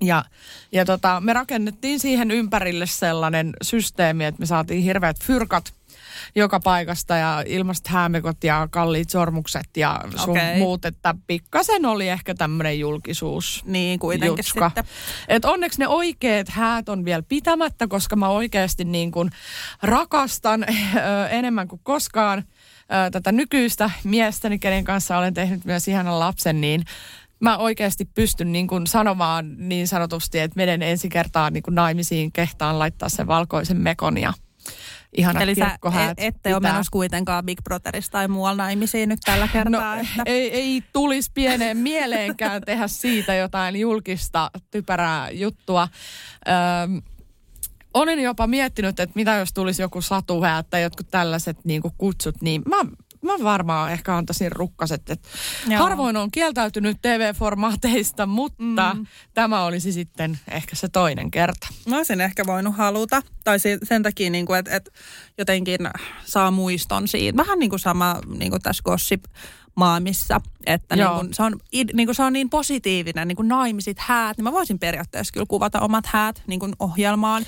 ja, 0.00 0.24
ja 0.72 0.84
tota, 0.84 1.20
me 1.20 1.32
rakennettiin 1.32 2.00
siihen 2.00 2.30
ympärille 2.30 2.86
sellainen 2.86 3.52
systeemi, 3.62 4.24
että 4.24 4.40
me 4.40 4.46
saatiin 4.46 4.82
hirveät 4.82 5.16
fyrkat 5.24 5.72
joka 6.34 6.60
paikasta 6.60 7.16
ja 7.16 7.42
ilmast 7.46 7.86
häämekot 7.86 8.44
ja 8.44 8.68
kalliit 8.70 9.10
sormukset 9.10 9.76
ja 9.76 10.00
sun 10.16 10.30
Okei. 10.30 10.58
muut, 10.58 10.84
että 10.84 11.14
pikkasen 11.26 11.86
oli 11.86 12.08
ehkä 12.08 12.34
tämmöinen 12.34 12.78
julkisuus. 12.78 13.62
Niin, 13.66 13.98
kuitenkin 13.98 14.38
Jutska. 14.38 14.68
sitten. 14.68 14.84
Et 15.28 15.44
onneksi 15.44 15.78
ne 15.78 15.88
oikeat 15.88 16.48
häät 16.48 16.88
on 16.88 17.04
vielä 17.04 17.22
pitämättä, 17.22 17.86
koska 17.86 18.16
mä 18.16 18.28
oikeasti 18.28 18.84
niin 18.84 19.10
kuin 19.10 19.30
rakastan 19.82 20.66
enemmän 21.30 21.68
kuin 21.68 21.80
koskaan 21.82 22.44
tätä 23.12 23.32
nykyistä 23.32 23.90
miestäni, 24.04 24.58
kenen 24.58 24.84
kanssa 24.84 25.18
olen 25.18 25.34
tehnyt 25.34 25.64
myös 25.64 25.88
ihanan 25.88 26.18
lapsen, 26.18 26.60
niin 26.60 26.84
mä 27.40 27.56
oikeasti 27.58 28.04
pystyn 28.04 28.52
niin 28.52 28.66
kuin 28.66 28.86
sanomaan 28.86 29.54
niin 29.58 29.88
sanotusti, 29.88 30.38
että 30.38 30.56
menen 30.56 30.82
ensi 30.82 31.08
kertaa 31.08 31.50
niin 31.50 31.62
kuin 31.62 31.74
naimisiin 31.74 32.32
kehtaan 32.32 32.78
laittaa 32.78 33.08
sen 33.08 33.26
valkoisen 33.26 33.76
mekon 33.76 34.18
ja 34.18 34.32
ihanat 35.16 35.42
Eli 35.42 35.54
sä 35.54 35.66
kirkkohäät 35.66 36.18
e- 36.18 36.26
ette 36.26 36.54
ole 36.54 36.60
menossa 36.60 36.90
kuitenkaan 36.90 37.46
Big 37.46 37.58
Brotherista 37.64 38.12
tai 38.12 38.28
muualla 38.28 38.62
naimisiin 38.62 39.08
nyt 39.08 39.20
tällä 39.24 39.46
No, 39.46 39.52
kertaa. 39.52 39.96
että... 39.96 40.22
ei, 40.26 40.52
ei 40.52 40.82
tulisi 40.92 41.30
pieneen 41.34 41.76
mieleenkään 41.76 42.62
tehdä 42.62 42.88
siitä 42.88 43.34
jotain 43.34 43.76
julkista 43.76 44.50
typerää 44.70 45.30
juttua. 45.30 45.88
Öm, 46.84 47.02
olen 47.94 48.18
jopa 48.22 48.46
miettinyt, 48.46 49.00
että 49.00 49.14
mitä 49.14 49.34
jos 49.34 49.52
tulisi 49.52 49.82
joku 49.82 50.02
satuhäät 50.02 50.70
tai 50.70 50.82
jotkut 50.82 51.10
tällaiset 51.10 51.64
niin 51.64 51.82
kutsut, 51.98 52.42
niin 52.42 52.62
mä, 52.68 52.76
mä 53.26 53.44
varmaan 53.44 53.92
ehkä 53.92 54.16
antaisin 54.16 54.52
rukkaset. 54.52 55.10
Että 55.10 55.28
Joo. 55.68 55.82
harvoin 55.82 56.16
on 56.16 56.30
kieltäytynyt 56.30 57.02
TV-formaateista, 57.02 58.26
mutta 58.26 58.94
mm. 58.94 59.06
tämä 59.34 59.64
olisi 59.64 59.92
sitten 59.92 60.38
ehkä 60.50 60.76
se 60.76 60.88
toinen 60.88 61.30
kerta. 61.30 61.68
Mä 61.88 61.96
olisin 61.96 62.20
ehkä 62.20 62.46
voinut 62.46 62.76
haluta. 62.76 63.22
Tai 63.44 63.58
sen 63.82 64.02
takia, 64.02 64.30
niin 64.30 64.46
että, 64.58 64.76
että 64.76 64.90
jotenkin 65.38 65.80
saa 66.24 66.50
muiston 66.50 67.08
siitä. 67.08 67.36
Vähän 67.36 67.58
niin 67.58 67.70
kuin 67.70 67.80
sama 67.80 68.20
niin 68.38 68.50
kuin 68.50 68.62
tässä 68.62 68.82
Gossip 68.82 69.24
maamissa, 69.76 70.40
että 70.66 70.96
niin 70.96 71.08
kuin, 71.08 71.34
se, 71.34 71.42
on, 71.42 71.58
niin 71.72 72.06
kuin 72.06 72.14
se 72.14 72.22
on 72.22 72.32
niin 72.32 72.50
positiivinen, 72.50 73.28
niin 73.28 73.36
kuin 73.36 73.48
naimisit 73.48 73.98
häät, 73.98 74.36
niin 74.36 74.44
mä 74.44 74.52
voisin 74.52 74.78
periaatteessa 74.78 75.32
kyllä 75.32 75.46
kuvata 75.48 75.80
omat 75.80 76.06
häät 76.06 76.42
niin 76.46 76.60
kuin 76.60 76.72
ohjelmaan. 76.78 77.46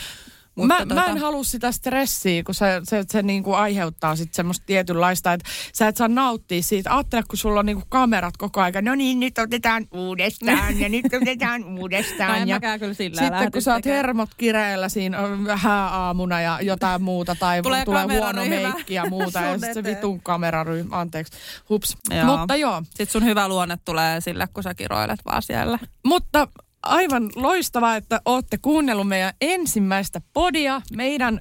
Mä, 0.67 0.85
mä 0.95 1.07
en 1.07 1.19
halua 1.19 1.45
sitä 1.45 1.73
stressiä, 1.73 2.43
kun 2.43 2.55
se, 2.55 2.81
se, 2.85 3.05
se 3.11 3.23
niinku 3.23 3.53
aiheuttaa 3.53 4.17
sit 4.17 4.35
semmoista 4.35 4.67
tietynlaista, 4.67 5.33
että 5.33 5.49
sä 5.73 5.89
et 5.89 5.97
saa 5.97 6.09
nauttia 6.09 6.63
siitä. 6.63 6.95
Ajattele, 6.95 7.23
kun 7.29 7.39
sulla 7.39 7.61
on 7.61 7.67
niinku 7.67 7.85
kamerat 7.89 8.37
koko 8.37 8.61
ajan. 8.61 8.85
No 8.85 8.95
niin, 8.95 9.21
nyt 9.21 9.39
otetaan 9.39 9.87
uudestaan 9.93 10.81
ja 10.81 10.89
nyt 10.89 11.07
otetaan 11.23 11.65
uudestaan. 11.79 12.31
No 12.31 12.37
en 12.37 12.49
ja 12.49 12.61
kyllä 12.79 12.95
sillä 12.95 13.21
sitten 13.21 13.53
kun 13.53 13.63
sä 13.63 13.75
oot 13.75 13.85
hermot 13.85 14.31
kireellä 14.37 14.89
siinä 14.89 15.19
hääaamuna 15.57 16.41
ja 16.41 16.59
jotain 16.63 17.03
muuta 17.03 17.35
tai 17.35 17.63
Tulee 17.63 17.85
tulee, 17.85 18.05
huono 18.05 18.45
meikki 18.45 18.95
ja 18.95 19.07
muuta 19.11 19.41
ja 19.41 19.53
sitten 19.53 19.75
se 19.75 19.85
vitun 19.85 20.21
kameraryhmä, 20.23 21.01
anteeksi, 21.01 21.33
hups. 21.69 21.97
Joo. 22.11 22.37
Mutta 22.39 22.57
joo, 22.57 22.83
Sitten 22.85 23.07
sun 23.07 23.25
hyvä 23.25 23.49
luonne 23.49 23.79
tulee 23.85 24.21
sille, 24.21 24.49
kun 24.55 24.63
sä 24.63 24.75
kiroilet 24.75 25.21
vaan 25.25 25.43
siellä. 25.43 25.79
Mutta 26.07 26.49
aivan 26.83 27.31
loistavaa, 27.37 27.97
että 27.97 28.21
olette 28.25 28.59
kuunnellut 28.59 29.09
meidän 29.09 29.35
ensimmäistä 29.41 30.21
podia. 30.33 30.83
Meidän 30.97 31.41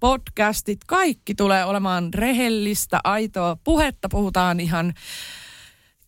podcastit, 0.00 0.80
kaikki 0.86 1.34
tulee 1.34 1.64
olemaan 1.64 2.14
rehellistä, 2.14 3.00
aitoa 3.04 3.56
puhetta. 3.64 4.08
Puhutaan 4.08 4.60
ihan 4.60 4.94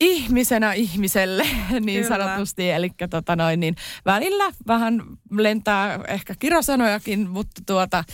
ihmisenä 0.00 0.72
ihmiselle 0.72 1.46
niin 1.80 2.02
Kyllä. 2.02 2.16
sanotusti. 2.18 2.70
Eli 2.70 2.90
tota 3.10 3.36
noin, 3.36 3.60
niin 3.60 3.76
välillä 4.06 4.44
vähän 4.66 5.02
lentää 5.30 6.00
ehkä 6.08 6.34
kirosanojakin, 6.38 7.30
mutta 7.30 7.62
tuota, 7.66 8.04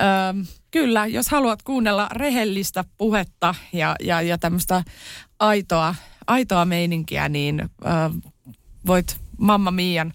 ähm, 0.00 0.40
kyllä, 0.70 1.06
jos 1.06 1.28
haluat 1.28 1.62
kuunnella 1.62 2.08
rehellistä 2.12 2.84
puhetta 2.98 3.54
ja, 3.72 3.96
ja, 4.00 4.22
ja 4.22 4.38
tämmöistä 4.38 4.84
aitoa, 5.38 5.94
aitoa 6.26 6.64
meininkiä, 6.64 7.28
niin 7.28 7.70
ähm, 7.86 8.16
voit 8.86 9.23
Mamma 9.44 9.70
Mian 9.70 10.12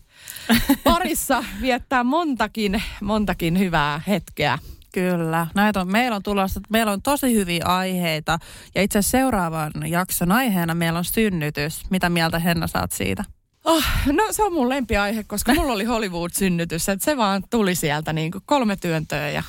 parissa 0.83 1.43
viettää 1.61 2.03
montakin, 2.03 2.83
montakin 3.01 3.59
hyvää 3.59 4.01
hetkeä. 4.07 4.57
Kyllä. 4.93 5.47
Näitä 5.55 5.81
on, 5.81 5.91
meillä 5.91 6.15
on 6.15 6.23
tulossa, 6.23 6.61
meillä 6.69 6.91
on 6.91 7.01
tosi 7.01 7.33
hyviä 7.35 7.65
aiheita. 7.65 8.39
Ja 8.75 8.81
itse 8.81 8.99
asiassa 8.99 9.17
seuraavan 9.17 9.71
jakson 9.87 10.31
aiheena 10.31 10.75
meillä 10.75 10.99
on 10.99 11.05
synnytys. 11.05 11.81
Mitä 11.89 12.09
mieltä 12.09 12.39
Henna 12.39 12.67
saat 12.67 12.91
siitä? 12.91 13.23
Oh, 13.65 13.83
no 14.11 14.23
se 14.31 14.43
on 14.43 14.53
mun 14.53 14.69
lempiaihe, 14.69 15.23
koska 15.23 15.53
mulla 15.53 15.73
oli 15.73 15.83
Hollywood-synnytys. 15.85 16.89
Että 16.89 17.05
se 17.05 17.17
vaan 17.17 17.43
tuli 17.49 17.75
sieltä 17.75 18.13
niin 18.13 18.31
kuin 18.31 18.41
kolme 18.45 18.75
työntöä 18.75 19.29
ja 19.29 19.43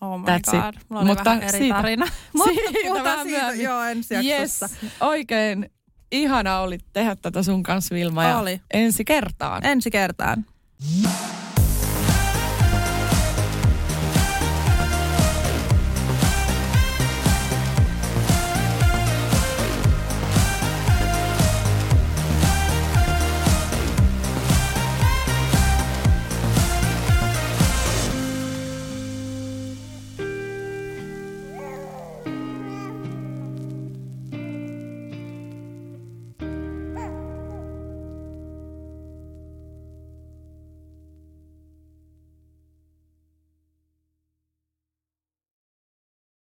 Oh 0.00 0.18
my 0.20 0.24
That's 0.26 0.50
god. 0.50 0.74
it. 0.74 0.80
Mulla 0.88 1.00
oli 1.02 1.08
Mutta 1.08 1.24
vähän 1.24 1.42
eri 1.42 1.58
siitä- 1.58 1.74
tarina. 1.74 2.06
Mutta 2.36 2.54
siitä 2.54 2.78
puhutaan 2.88 3.22
siitä 3.22 3.38
myöhemmin. 3.38 3.64
joo 3.64 3.82
ensi 3.82 4.14
yes, 4.14 4.60
oikein 5.00 5.70
ihana 6.12 6.58
oli 6.60 6.78
tehdä 6.92 7.16
tätä 7.16 7.42
sun 7.42 7.62
kanssa 7.62 7.94
Vilma 7.94 8.24
ja 8.24 8.38
Oli. 8.38 8.60
ensi 8.74 9.04
kertaan. 9.04 9.66
Ensi 9.66 9.90
kertaan. 9.90 10.44